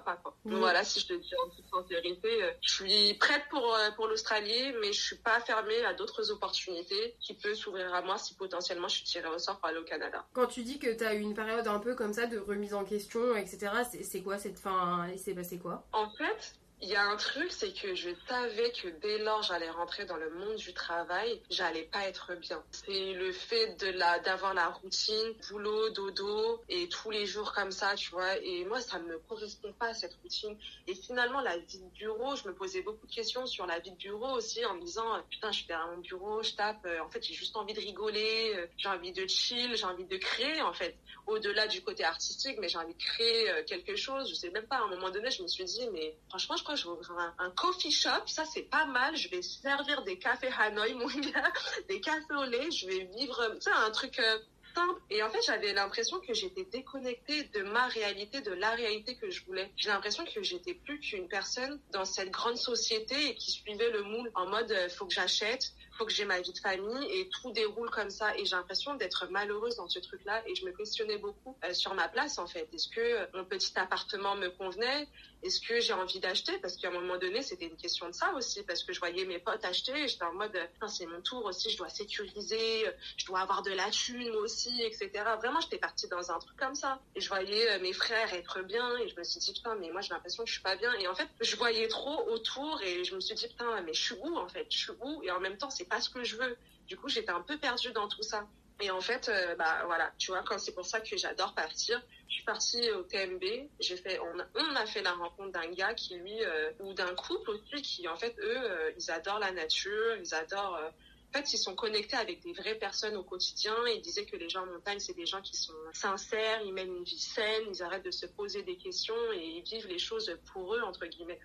pas. 0.00 0.16
Quoi. 0.16 0.34
voilà, 0.44 0.84
si 0.84 1.00
je 1.00 1.06
te 1.08 1.12
dis 1.14 1.30
en 1.44 1.48
toute 1.50 1.66
sincérité, 1.66 2.42
euh, 2.42 2.50
je 2.60 2.74
suis 2.74 3.14
prête 3.14 3.44
pour, 3.50 3.74
euh, 3.74 3.90
pour 3.96 4.06
l'Australie, 4.06 4.72
mais 4.80 4.92
je 4.92 5.00
suis 5.00 5.16
pas 5.16 5.40
fermée 5.40 5.84
à 5.84 5.94
d'autres 5.94 6.30
opportunités 6.30 7.16
qui 7.20 7.34
peuvent 7.34 7.54
s'ouvrir 7.54 7.92
à 7.94 8.02
moi 8.02 8.18
si 8.18 8.34
potentiellement 8.34 8.88
je 8.88 8.96
suis 8.96 9.04
tirée 9.04 9.28
au 9.28 9.38
sort 9.38 9.58
pour 9.58 9.68
aller 9.68 9.78
au 9.78 9.84
Canada. 9.84 10.24
Quand 10.32 10.46
tu 10.46 10.62
dis 10.62 10.78
que 10.78 10.92
tu 10.92 11.04
as 11.04 11.14
eu 11.14 11.20
une 11.20 11.34
période 11.34 11.66
un 11.66 11.78
peu 11.78 11.94
comme 11.94 12.12
ça 12.12 12.26
de 12.26 12.38
remise 12.38 12.74
en 12.74 12.84
question, 12.84 13.36
etc., 13.36 13.72
c'est 14.02 14.22
quoi 14.22 14.38
cette 14.38 14.58
fin 14.58 15.08
Il 15.12 15.18
s'est 15.18 15.34
passé 15.34 15.58
quoi? 15.58 15.84
En 15.92 16.10
fait, 16.10 16.54
il 16.82 16.88
y 16.88 16.96
a 16.96 17.04
un 17.04 17.16
truc, 17.16 17.52
c'est 17.52 17.72
que 17.72 17.94
je 17.94 18.10
savais 18.28 18.72
que 18.72 18.88
dès 18.88 19.18
lors 19.18 19.42
j'allais 19.44 19.70
rentrer 19.70 20.04
dans 20.04 20.16
le 20.16 20.30
monde 20.30 20.56
du 20.56 20.74
travail, 20.74 21.40
j'allais 21.48 21.84
pas 21.84 22.08
être 22.08 22.34
bien. 22.34 22.60
C'est 22.72 23.12
le 23.12 23.30
fait 23.30 23.76
de 23.76 23.86
la 23.86 24.18
d'avoir 24.18 24.52
la 24.52 24.68
routine, 24.68 25.32
boulot, 25.48 25.90
dodo 25.90 26.60
et 26.68 26.88
tous 26.88 27.10
les 27.10 27.24
jours 27.24 27.52
comme 27.52 27.70
ça, 27.70 27.94
tu 27.94 28.10
vois. 28.10 28.36
Et 28.38 28.64
moi, 28.64 28.80
ça 28.80 28.98
me 28.98 29.16
correspond 29.28 29.72
pas 29.74 29.94
cette 29.94 30.14
routine. 30.22 30.56
Et 30.88 30.96
finalement, 30.96 31.40
la 31.40 31.56
vie 31.56 31.78
de 31.78 31.88
bureau, 31.90 32.34
je 32.34 32.48
me 32.48 32.54
posais 32.54 32.82
beaucoup 32.82 33.06
de 33.06 33.14
questions 33.14 33.46
sur 33.46 33.64
la 33.66 33.78
vie 33.78 33.92
de 33.92 33.96
bureau 33.96 34.32
aussi, 34.32 34.64
en 34.64 34.74
me 34.74 34.80
disant 34.80 35.04
putain, 35.30 35.52
je 35.52 35.58
suis 35.58 35.66
derrière 35.68 35.86
mon 35.86 35.98
bureau, 35.98 36.42
je 36.42 36.54
tape. 36.54 36.84
Euh, 36.86 36.98
en 37.00 37.08
fait, 37.10 37.22
j'ai 37.22 37.34
juste 37.34 37.56
envie 37.56 37.74
de 37.74 37.80
rigoler, 37.80 38.54
euh, 38.56 38.66
j'ai 38.76 38.88
envie 38.88 39.12
de 39.12 39.24
chill, 39.28 39.76
j'ai 39.76 39.84
envie 39.84 40.04
de 40.04 40.16
créer 40.16 40.60
en 40.62 40.72
fait. 40.72 40.96
Au-delà 41.28 41.68
du 41.68 41.80
côté 41.82 42.02
artistique, 42.02 42.56
mais 42.60 42.68
j'ai 42.68 42.78
envie 42.78 42.94
de 42.94 43.02
créer 43.02 43.50
euh, 43.50 43.62
quelque 43.64 43.94
chose. 43.94 44.28
Je 44.28 44.34
sais 44.34 44.50
même 44.50 44.66
pas. 44.66 44.78
À 44.78 44.82
un 44.82 44.88
moment 44.88 45.10
donné, 45.10 45.30
je 45.30 45.44
me 45.44 45.48
suis 45.48 45.64
dit 45.64 45.88
mais 45.92 46.16
franchement, 46.28 46.56
je 46.56 46.64
crois 46.64 46.71
je 46.76 46.84
vais 46.84 46.90
ouvrir 46.90 47.34
un, 47.38 47.50
coffee 47.50 47.90
shop, 47.90 48.26
ça 48.26 48.44
c'est 48.44 48.62
pas 48.62 48.86
mal, 48.86 49.16
je 49.16 49.28
vais 49.28 49.42
servir 49.42 50.02
des 50.02 50.18
cafés 50.18 50.50
Hanoi, 50.58 50.94
mon 50.94 51.06
gars, 51.06 51.52
des 51.88 52.00
cafés 52.00 52.34
au 52.34 52.44
lait, 52.44 52.70
je 52.70 52.86
vais 52.86 53.08
vivre, 53.16 53.54
tu 53.54 53.62
sais, 53.62 53.70
un 53.70 53.90
truc, 53.90 54.18
euh, 54.18 54.38
simple. 54.74 55.00
Et 55.10 55.22
en 55.22 55.30
fait, 55.30 55.40
j'avais 55.42 55.72
l'impression 55.72 56.20
que 56.20 56.34
j'étais 56.34 56.64
déconnectée 56.64 57.44
de 57.44 57.62
ma 57.62 57.86
réalité, 57.88 58.40
de 58.40 58.52
la 58.52 58.70
réalité 58.70 59.16
que 59.16 59.30
je 59.30 59.44
voulais. 59.44 59.70
J'ai 59.76 59.88
l'impression 59.88 60.24
que 60.24 60.42
j'étais 60.42 60.74
plus 60.74 61.00
qu'une 61.00 61.28
personne 61.28 61.80
dans 61.92 62.04
cette 62.04 62.30
grande 62.30 62.56
société 62.56 63.30
et 63.30 63.34
qui 63.34 63.50
suivait 63.50 63.90
le 63.90 64.02
moule 64.02 64.30
en 64.34 64.48
mode 64.48 64.70
euh, 64.72 64.88
faut 64.88 65.06
que 65.06 65.14
j'achète, 65.14 65.72
que 66.04 66.12
j'ai 66.12 66.24
ma 66.24 66.40
vie 66.40 66.52
de 66.52 66.58
famille 66.58 67.10
et 67.10 67.28
tout 67.28 67.52
déroule 67.52 67.90
comme 67.90 68.10
ça. 68.10 68.36
Et 68.36 68.44
j'ai 68.44 68.56
l'impression 68.56 68.94
d'être 68.94 69.26
malheureuse 69.30 69.76
dans 69.76 69.88
ce 69.88 69.98
truc-là 69.98 70.42
et 70.46 70.54
je 70.54 70.64
me 70.64 70.72
questionnais 70.72 71.18
beaucoup 71.18 71.56
euh, 71.64 71.74
sur 71.74 71.94
ma 71.94 72.08
place 72.08 72.38
en 72.38 72.46
fait. 72.46 72.68
Est-ce 72.72 72.88
que 72.88 73.36
mon 73.36 73.44
petit 73.44 73.72
appartement 73.78 74.36
me 74.36 74.48
convenait? 74.50 75.08
Est-ce 75.42 75.60
que 75.60 75.80
j'ai 75.80 75.92
envie 75.92 76.20
d'acheter? 76.20 76.56
Parce 76.58 76.76
qu'à 76.76 76.88
un 76.88 76.92
moment 76.92 77.18
donné, 77.18 77.42
c'était 77.42 77.66
une 77.66 77.76
question 77.76 78.06
de 78.06 78.12
ça 78.12 78.32
aussi 78.34 78.62
parce 78.62 78.84
que 78.84 78.92
je 78.92 79.00
voyais 79.00 79.24
mes 79.24 79.40
potes 79.40 79.64
acheter 79.64 80.04
et 80.04 80.08
j'étais 80.08 80.24
en 80.24 80.34
mode 80.34 80.56
c'est 80.86 81.06
mon 81.06 81.20
tour 81.20 81.44
aussi, 81.46 81.70
je 81.70 81.78
dois 81.78 81.88
sécuriser, 81.88 82.86
je 83.16 83.26
dois 83.26 83.40
avoir 83.40 83.62
de 83.62 83.70
la 83.70 83.90
thune 83.90 84.30
aussi, 84.36 84.82
etc. 84.82 85.10
Vraiment, 85.38 85.60
j'étais 85.60 85.78
partie 85.78 86.08
dans 86.08 86.30
un 86.30 86.38
truc 86.38 86.56
comme 86.56 86.74
ça. 86.74 87.00
Et 87.16 87.20
je 87.20 87.28
voyais 87.28 87.70
euh, 87.70 87.80
mes 87.80 87.92
frères 87.92 88.32
être 88.34 88.62
bien 88.62 88.96
et 88.98 89.08
je 89.08 89.16
me 89.16 89.24
suis 89.24 89.40
dit 89.40 89.52
putain 89.52 89.74
mais 89.76 89.90
moi 89.90 90.00
j'ai 90.00 90.10
l'impression 90.14 90.44
que 90.44 90.48
je 90.48 90.54
suis 90.54 90.62
pas 90.62 90.76
bien 90.76 90.92
et 90.94 91.06
en 91.08 91.14
fait 91.14 91.28
je 91.40 91.56
voyais 91.56 91.88
trop 91.88 92.28
autour 92.30 92.80
et 92.82 93.04
je 93.04 93.14
me 93.14 93.20
suis 93.20 93.34
dit 93.34 93.48
putain 93.48 93.80
mais 93.82 93.94
je 93.94 94.00
suis 94.00 94.14
où 94.22 94.36
en 94.36 94.48
fait? 94.48 94.66
Je 94.70 94.78
suis 94.78 94.92
où? 95.00 95.22
Et 95.22 95.30
en 95.30 95.40
même 95.40 95.56
temps 95.56 95.70
c'est 95.70 95.84
pas 95.92 96.00
ce 96.00 96.08
que 96.08 96.24
je 96.24 96.36
veux. 96.36 96.56
Du 96.86 96.96
coup, 96.96 97.08
j'étais 97.08 97.30
un 97.30 97.42
peu 97.42 97.58
perdue 97.58 97.92
dans 97.92 98.08
tout 98.08 98.22
ça. 98.22 98.46
Et 98.80 98.90
en 98.90 99.00
fait, 99.00 99.28
euh, 99.28 99.54
bah 99.56 99.82
voilà, 99.84 100.10
tu 100.18 100.32
vois, 100.32 100.42
c'est 100.58 100.74
pour 100.74 100.86
ça 100.86 101.00
que 101.00 101.16
j'adore 101.16 101.54
partir. 101.54 102.02
Je 102.28 102.34
suis 102.36 102.44
partie 102.44 102.90
au 102.92 103.02
TMB. 103.02 103.44
J'ai 103.78 103.96
fait, 103.98 104.18
on 104.18 104.40
a, 104.40 104.46
on 104.54 104.74
a 104.74 104.86
fait 104.86 105.02
la 105.02 105.12
rencontre 105.12 105.52
d'un 105.52 105.70
gars 105.70 105.92
qui 105.92 106.14
lui, 106.16 106.42
euh, 106.42 106.70
ou 106.80 106.94
d'un 106.94 107.14
couple 107.14 107.50
aussi, 107.50 107.82
qui 107.82 108.08
en 108.08 108.16
fait 108.16 108.34
eux, 108.38 108.56
euh, 108.56 108.90
ils 108.98 109.10
adorent 109.10 109.38
la 109.38 109.52
nature, 109.52 110.16
ils 110.16 110.34
adorent. 110.34 110.80
en 110.80 111.32
fait, 111.32 111.52
ils 111.52 111.58
sont 111.58 111.74
connectés 111.74 112.16
avec 112.16 112.40
des 112.42 112.54
vraies 112.54 112.74
personnes 112.74 113.16
au 113.16 113.22
quotidien. 113.22 113.76
Ils 113.94 114.00
disaient 114.00 114.24
que 114.24 114.36
les 114.36 114.48
gens 114.48 114.62
en 114.62 114.66
montagne, 114.66 114.98
c'est 114.98 115.16
des 115.22 115.26
gens 115.26 115.42
qui 115.42 115.56
sont 115.56 115.74
sincères, 115.92 116.62
ils 116.64 116.72
mènent 116.72 116.96
une 116.96 117.04
vie 117.04 117.20
saine, 117.20 117.64
ils 117.70 117.82
arrêtent 117.82 118.06
de 118.06 118.10
se 118.10 118.26
poser 118.26 118.62
des 118.62 118.76
questions 118.76 119.32
et 119.34 119.44
ils 119.58 119.62
vivent 119.62 119.88
les 119.88 119.98
choses 119.98 120.34
pour 120.52 120.74
eux 120.74 120.82
entre 120.82 121.04
guillemets. 121.06 121.38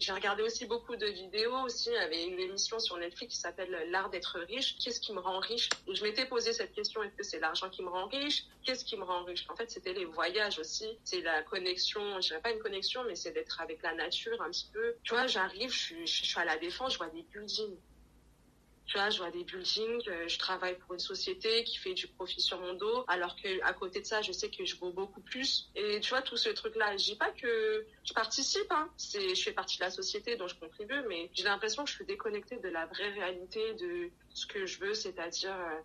J'ai 0.00 0.12
regardé 0.12 0.42
aussi 0.44 0.64
beaucoup 0.66 0.94
de 0.94 1.06
vidéos 1.06 1.56
aussi. 1.64 1.88
Il 1.88 1.94
y 1.94 1.98
avait 1.98 2.24
une 2.24 2.38
émission 2.38 2.78
sur 2.78 2.96
Netflix 2.98 3.34
qui 3.34 3.40
s'appelle 3.40 3.70
L'art 3.90 4.10
d'être 4.10 4.38
riche. 4.40 4.76
Qu'est-ce 4.78 5.00
qui 5.00 5.12
me 5.12 5.18
rend 5.18 5.40
riche? 5.40 5.68
Je 5.92 6.02
m'étais 6.04 6.24
posé 6.26 6.52
cette 6.52 6.72
question 6.72 7.02
est-ce 7.02 7.16
que 7.16 7.24
c'est 7.24 7.40
l'argent 7.40 7.68
qui 7.68 7.82
me 7.82 7.88
rend 7.88 8.06
riche? 8.06 8.44
Qu'est-ce 8.64 8.84
qui 8.84 8.96
me 8.96 9.02
rend 9.02 9.24
riche? 9.24 9.44
En 9.48 9.56
fait, 9.56 9.70
c'était 9.70 9.92
les 9.92 10.04
voyages 10.04 10.60
aussi. 10.60 10.86
C'est 11.02 11.20
la 11.22 11.42
connexion. 11.42 12.20
Je 12.20 12.28
dirais 12.28 12.40
pas 12.40 12.52
une 12.52 12.60
connexion, 12.60 13.02
mais 13.04 13.16
c'est 13.16 13.32
d'être 13.32 13.60
avec 13.60 13.82
la 13.82 13.92
nature 13.94 14.40
un 14.40 14.50
petit 14.50 14.70
peu. 14.72 14.96
Tu 15.02 15.14
vois, 15.14 15.26
j'arrive, 15.26 15.72
je 15.72 15.78
suis, 15.78 16.06
je 16.06 16.24
suis 16.26 16.38
à 16.38 16.44
la 16.44 16.58
défense, 16.58 16.92
je 16.92 16.98
vois 16.98 17.08
des 17.08 17.22
buildings. 17.22 17.76
Tu 18.88 18.96
vois, 18.96 19.10
je 19.10 19.18
vois 19.18 19.30
des 19.30 19.44
buildings, 19.44 20.02
euh, 20.08 20.26
je 20.28 20.38
travaille 20.38 20.76
pour 20.78 20.94
une 20.94 20.98
société 20.98 21.62
qui 21.64 21.76
fait 21.76 21.92
du 21.92 22.08
profit 22.08 22.40
sur 22.40 22.58
mon 22.58 22.72
dos, 22.72 23.04
alors 23.06 23.36
que 23.36 23.62
à 23.62 23.74
côté 23.74 24.00
de 24.00 24.06
ça, 24.06 24.22
je 24.22 24.32
sais 24.32 24.48
que 24.50 24.64
je 24.64 24.76
vaux 24.76 24.92
beaucoup 24.92 25.20
plus. 25.20 25.70
Et 25.74 26.00
tu 26.00 26.08
vois, 26.08 26.22
tout 26.22 26.38
ce 26.38 26.48
truc-là, 26.48 26.96
je 26.96 27.04
dis 27.04 27.16
pas 27.16 27.30
que 27.30 27.86
je 28.02 28.12
participe, 28.14 28.70
hein. 28.70 28.90
C'est, 28.96 29.34
je 29.34 29.42
fais 29.42 29.52
partie 29.52 29.76
de 29.76 29.84
la 29.84 29.90
société 29.90 30.36
dont 30.36 30.48
je 30.48 30.54
contribue, 30.54 31.02
mais 31.06 31.30
j'ai 31.34 31.44
l'impression 31.44 31.84
que 31.84 31.90
je 31.90 31.96
suis 31.96 32.06
déconnectée 32.06 32.56
de 32.56 32.68
la 32.68 32.86
vraie 32.86 33.10
réalité 33.10 33.74
de 33.74 34.10
ce 34.30 34.46
que 34.46 34.64
je 34.64 34.80
veux, 34.80 34.94
c'est-à-dire 34.94 35.54
euh, 35.54 35.80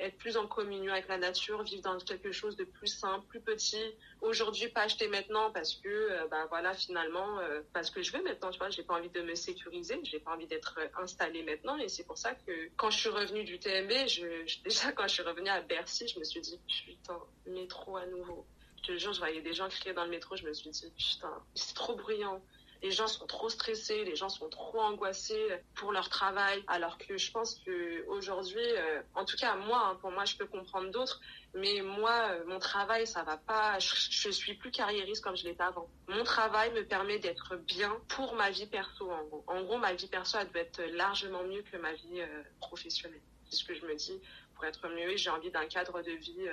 être 0.00 0.16
plus 0.16 0.36
en 0.36 0.46
communion 0.46 0.92
avec 0.92 1.08
la 1.08 1.18
nature, 1.18 1.62
vivre 1.62 1.82
dans 1.82 1.98
quelque 1.98 2.30
chose 2.32 2.56
de 2.56 2.64
plus 2.64 2.86
simple, 2.86 3.26
plus 3.26 3.40
petit. 3.40 3.82
Aujourd'hui, 4.20 4.68
pas 4.68 4.82
acheter 4.82 5.08
maintenant 5.08 5.50
parce 5.50 5.74
que, 5.74 5.88
euh, 5.88 6.26
bah 6.28 6.46
voilà, 6.48 6.74
finalement, 6.74 7.38
euh, 7.40 7.60
parce 7.72 7.90
que 7.90 8.02
je 8.02 8.12
veux 8.12 8.22
maintenant, 8.22 8.50
tu 8.50 8.58
vois, 8.58 8.70
j'ai 8.70 8.82
pas 8.82 8.94
envie 8.94 9.10
de 9.10 9.22
me 9.22 9.34
sécuriser, 9.34 9.98
j'ai 10.04 10.20
pas 10.20 10.32
envie 10.32 10.46
d'être 10.46 10.78
installée 11.00 11.42
maintenant. 11.42 11.76
Et 11.78 11.88
c'est 11.88 12.04
pour 12.04 12.18
ça 12.18 12.34
que 12.34 12.70
quand 12.76 12.90
je 12.90 12.98
suis 12.98 13.08
revenue 13.08 13.44
du 13.44 13.58
TMB, 13.58 13.90
déjà 14.64 14.92
quand 14.92 15.08
je 15.08 15.14
suis 15.14 15.22
revenue 15.22 15.50
à 15.50 15.60
Bercy, 15.62 16.06
je 16.08 16.18
me 16.18 16.24
suis 16.24 16.40
dit, 16.40 16.60
putain, 16.66 17.18
métro 17.46 17.96
à 17.96 18.06
nouveau. 18.06 18.46
Je 18.78 18.92
te 18.92 18.98
jure, 18.98 19.12
je 19.12 19.18
voyais 19.18 19.40
des 19.40 19.54
gens 19.54 19.68
crier 19.68 19.94
dans 19.94 20.04
le 20.04 20.10
métro, 20.10 20.36
je 20.36 20.46
me 20.46 20.52
suis 20.52 20.70
dit, 20.70 20.92
putain, 20.96 21.42
c'est 21.54 21.74
trop 21.74 21.96
bruyant 21.96 22.40
les 22.82 22.90
gens 22.90 23.08
sont 23.08 23.26
trop 23.26 23.48
stressés, 23.48 24.04
les 24.04 24.16
gens 24.16 24.28
sont 24.28 24.48
trop 24.48 24.80
angoissés 24.80 25.48
pour 25.74 25.92
leur 25.92 26.08
travail, 26.08 26.62
alors 26.68 26.98
que 26.98 27.16
je 27.16 27.30
pense 27.32 27.56
que 27.56 28.06
aujourd'hui, 28.08 28.60
euh, 28.60 29.02
en 29.14 29.24
tout 29.24 29.36
cas 29.36 29.56
moi, 29.56 29.88
hein, 29.88 29.98
pour 30.00 30.10
moi, 30.10 30.24
je 30.24 30.36
peux 30.36 30.46
comprendre 30.46 30.90
d'autres, 30.90 31.20
mais 31.54 31.80
moi, 31.82 32.30
euh, 32.30 32.44
mon 32.46 32.58
travail, 32.58 33.06
ça 33.06 33.22
va 33.22 33.36
pas. 33.36 33.78
Je, 33.78 33.94
je 34.10 34.30
suis 34.30 34.54
plus 34.54 34.70
carriériste 34.70 35.24
comme 35.24 35.36
je 35.36 35.44
l'étais 35.44 35.62
avant. 35.62 35.88
Mon 36.08 36.22
travail 36.24 36.72
me 36.72 36.84
permet 36.84 37.18
d'être 37.18 37.56
bien 37.56 37.96
pour 38.08 38.34
ma 38.34 38.50
vie 38.50 38.66
perso, 38.66 39.10
en 39.10 39.24
gros. 39.24 39.44
En 39.46 39.62
gros, 39.62 39.78
ma 39.78 39.94
vie 39.94 40.08
perso, 40.08 40.38
elle 40.40 40.50
doit 40.50 40.60
être 40.60 40.82
largement 40.92 41.42
mieux 41.44 41.62
que 41.62 41.76
ma 41.76 41.92
vie 41.94 42.20
euh, 42.20 42.42
professionnelle. 42.60 43.22
C'est 43.50 43.56
ce 43.56 43.64
que 43.64 43.74
je 43.74 43.84
me 43.86 43.94
dis. 43.94 44.20
Pour 44.54 44.64
être 44.66 44.88
mieux, 44.88 45.16
j'ai 45.16 45.30
envie 45.30 45.50
d'un 45.50 45.66
cadre 45.66 46.02
de 46.02 46.12
vie 46.12 46.48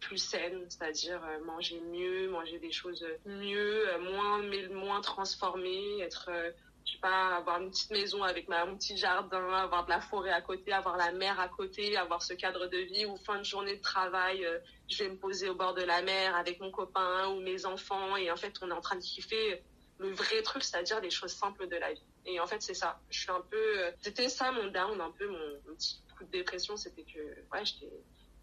plus 0.00 0.18
saine, 0.18 0.64
c'est-à-dire 0.68 1.22
euh, 1.24 1.44
manger 1.44 1.80
mieux, 1.80 2.28
manger 2.28 2.58
des 2.58 2.72
choses 2.72 3.06
mieux, 3.26 3.88
euh, 3.88 3.98
moins 3.98 4.42
moins 4.72 5.00
transformées, 5.00 6.00
être 6.00 6.28
euh, 6.30 6.50
je 6.86 6.92
sais 6.92 6.98
pas, 6.98 7.36
avoir 7.36 7.60
une 7.60 7.70
petite 7.70 7.90
maison 7.90 8.22
avec 8.22 8.48
ma, 8.48 8.64
mon 8.64 8.76
petit 8.76 8.96
jardin, 8.96 9.52
avoir 9.52 9.84
de 9.84 9.90
la 9.90 10.00
forêt 10.00 10.30
à 10.30 10.40
côté, 10.40 10.72
avoir 10.72 10.96
la 10.96 11.12
mer 11.12 11.38
à 11.38 11.48
côté, 11.48 11.96
avoir 11.96 12.22
ce 12.22 12.34
cadre 12.34 12.66
de 12.66 12.78
vie 12.78 13.04
où 13.06 13.16
fin 13.16 13.38
de 13.38 13.44
journée 13.44 13.76
de 13.76 13.82
travail, 13.82 14.44
je 14.88 15.04
vais 15.04 15.10
me 15.10 15.16
poser 15.16 15.48
au 15.50 15.54
bord 15.54 15.74
de 15.74 15.82
la 15.82 16.02
mer 16.02 16.34
avec 16.34 16.58
mon 16.58 16.70
copain 16.70 17.28
ou 17.28 17.40
mes 17.40 17.66
enfants 17.66 18.16
et 18.16 18.30
en 18.30 18.36
fait 18.36 18.54
on 18.62 18.70
est 18.70 18.74
en 18.74 18.80
train 18.80 18.96
de 18.96 19.02
kiffer 19.02 19.62
le 19.98 20.10
vrai 20.10 20.42
truc, 20.42 20.64
c'est-à-dire 20.64 21.00
les 21.00 21.10
choses 21.10 21.32
simples 21.32 21.68
de 21.68 21.76
la 21.76 21.92
vie. 21.92 22.02
Et 22.24 22.40
en 22.40 22.46
fait 22.46 22.62
c'est 22.62 22.74
ça. 22.74 22.98
Je 23.10 23.20
suis 23.20 23.30
un 23.30 23.42
peu, 23.42 23.92
c'était 24.00 24.28
ça 24.28 24.50
mon 24.50 24.68
down, 24.68 25.00
un 25.00 25.12
peu 25.12 25.28
mon, 25.28 25.74
petit 25.74 26.02
coup 26.16 26.24
de 26.24 26.30
dépression, 26.30 26.76
c'était 26.76 27.04
que 27.04 27.20
ouais 27.52 27.64
j'étais 27.64 27.92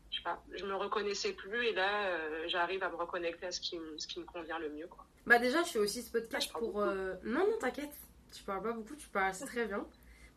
je 0.10 0.18
sais 0.18 0.24
pas, 0.24 0.42
je 0.54 0.66
me 0.66 0.76
reconnaissais 0.76 1.34
plus 1.34 1.66
et 1.68 1.74
là, 1.74 2.08
euh, 2.08 2.46
j'arrive 2.48 2.84
à 2.84 2.90
me 2.90 2.96
reconnecter 2.96 3.48
à 3.48 3.52
ce 3.52 3.60
qui, 3.60 3.78
ce 3.98 4.08
qui 4.08 4.20
me 4.20 4.26
convient 4.26 4.60
le 4.60 4.70
mieux. 4.70 4.88
Quoi. 4.88 5.06
Bah 5.26 5.40
déjà, 5.40 5.64
je 5.64 5.70
fais 5.70 5.80
aussi 5.80 6.02
ce 6.02 6.12
podcast 6.12 6.52
pour... 6.52 6.82
Euh, 6.82 7.14
non, 7.24 7.40
non, 7.40 7.58
t'inquiète, 7.60 7.94
tu 8.32 8.44
parles 8.44 8.64
pas 8.64 8.72
beaucoup, 8.72 8.96
tu 8.96 9.08
parles 9.10 9.36
très 9.36 9.66
bien. 9.66 9.86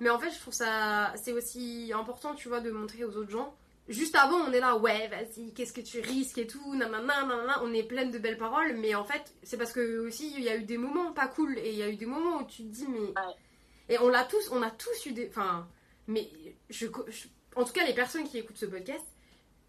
Mais 0.01 0.11
en 0.11 0.19
fait, 0.19 0.31
je 0.31 0.39
trouve 0.41 0.55
ça... 0.55 1.13
C'est 1.17 1.33
aussi 1.33 1.93
important, 1.95 2.35
tu 2.35 2.49
vois, 2.49 2.61
de 2.61 2.71
montrer 2.71 3.05
aux 3.05 3.17
autres 3.17 3.31
gens. 3.31 3.55
Juste 3.89 4.15
avant, 4.15 4.37
on 4.37 4.53
est 4.53 4.61
là, 4.61 4.77
ouais, 4.77 5.09
vas-y, 5.09 5.53
qu'est-ce 5.53 5.73
que 5.73 5.81
tu 5.81 6.01
risques 6.01 6.39
et 6.39 6.47
tout, 6.47 6.75
nanana, 6.75 7.25
nanana, 7.25 7.63
on 7.65 7.73
est 7.73 7.83
pleine 7.83 8.11
de 8.11 8.19
belles 8.19 8.39
paroles, 8.39 8.77
mais 8.77 8.95
en 8.95 9.05
fait, 9.05 9.35
c'est 9.43 9.57
parce 9.57 9.73
que 9.73 9.99
aussi, 10.07 10.33
il 10.37 10.45
y 10.45 10.49
a 10.49 10.57
eu 10.57 10.63
des 10.63 10.79
moments 10.79 11.13
pas 11.13 11.27
cool, 11.27 11.59
et 11.59 11.71
il 11.71 11.77
y 11.77 11.83
a 11.83 11.89
eu 11.89 11.97
des 11.97 12.07
moments 12.07 12.39
où 12.39 12.47
tu 12.47 12.63
te 12.63 12.69
dis, 12.69 12.87
mais... 12.87 13.13
Et 13.89 13.99
on 13.99 14.09
l'a 14.09 14.25
tous, 14.25 14.51
on 14.53 14.63
a 14.63 14.71
tous 14.71 15.07
eu 15.07 15.13
des... 15.13 15.29
Enfin, 15.29 15.67
mais 16.07 16.31
je... 16.69 16.87
En 17.57 17.65
tout 17.65 17.73
cas, 17.73 17.85
les 17.85 17.95
personnes 17.95 18.29
qui 18.29 18.39
écoutent 18.39 18.59
ce 18.59 18.67
podcast, 18.67 19.05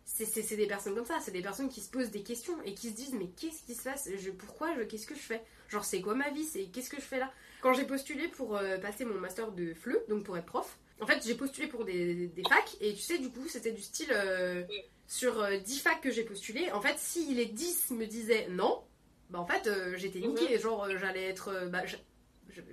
c'est 0.06 0.56
des 0.56 0.68
personnes 0.68 0.96
comme 0.96 1.06
ça, 1.06 1.20
c'est 1.22 1.32
des 1.32 1.42
personnes 1.42 1.70
qui 1.70 1.82
se 1.82 1.90
posent 1.90 2.12
des 2.12 2.24
questions 2.24 2.56
et 2.64 2.74
qui 2.74 2.90
se 2.90 2.96
disent 2.96 3.14
mais 3.14 3.28
qu'est-ce 3.28 3.64
qui 3.64 3.76
se 3.76 3.84
passe? 3.84 4.10
Je, 4.18 4.32
Pourquoi 4.32 4.70
Qu'est-ce 4.86 5.08
que 5.08 5.16
je 5.16 5.20
fais? 5.22 5.44
Genre 5.70 5.86
c'est 5.86 6.02
quoi 6.02 6.16
ma 6.16 6.30
vie? 6.30 6.44
C'est 6.44 6.66
qu'est-ce 6.66 6.90
que 6.90 6.98
je 6.98 7.06
fais 7.06 7.20
là? 7.20 7.32
Quand 7.62 7.74
j'ai 7.74 7.86
postulé 7.86 8.28
pour 8.28 8.58
euh, 8.58 8.78
passer 8.78 9.06
mon 9.06 9.20
master 9.20 9.52
de 9.52 9.74
FLE, 9.74 10.04
donc 10.10 10.24
pour 10.24 10.38
être 10.38 10.46
prof, 10.46 10.78
en 11.00 11.06
fait 11.06 11.24
j'ai 11.26 11.36
postulé 11.36 11.68
pour 11.68 11.86
des, 11.86 12.28
des, 12.28 12.44
facs 12.44 12.76
et 12.82 12.94
tu 12.94 13.02
sais 13.02 13.20
du 13.20 13.30
coup 13.30 13.48
c'était 13.48 13.72
du 13.72 13.82
style 13.82 14.12
euh, 14.12 14.64
sur 15.08 15.34
10 15.48 15.78
euh, 15.78 15.82
facs 15.82 16.02
que 16.02 16.12
j'ai 16.12 16.24
postulé, 16.24 16.72
en 16.72 16.82
fait 16.82 16.98
si 16.98 17.34
les 17.34 17.46
10 17.46 17.92
me 17.92 18.06
disaient 18.06 18.48
non, 18.50 18.82
bah 19.30 19.40
en 19.40 19.46
fait 19.46 19.70
j'étais 19.96 20.20
niquée, 20.20 20.56
mhm. 20.56 20.62
genre 20.62 20.88
j'allais 20.98 21.24
être... 21.24 21.68
bah, 21.70 21.84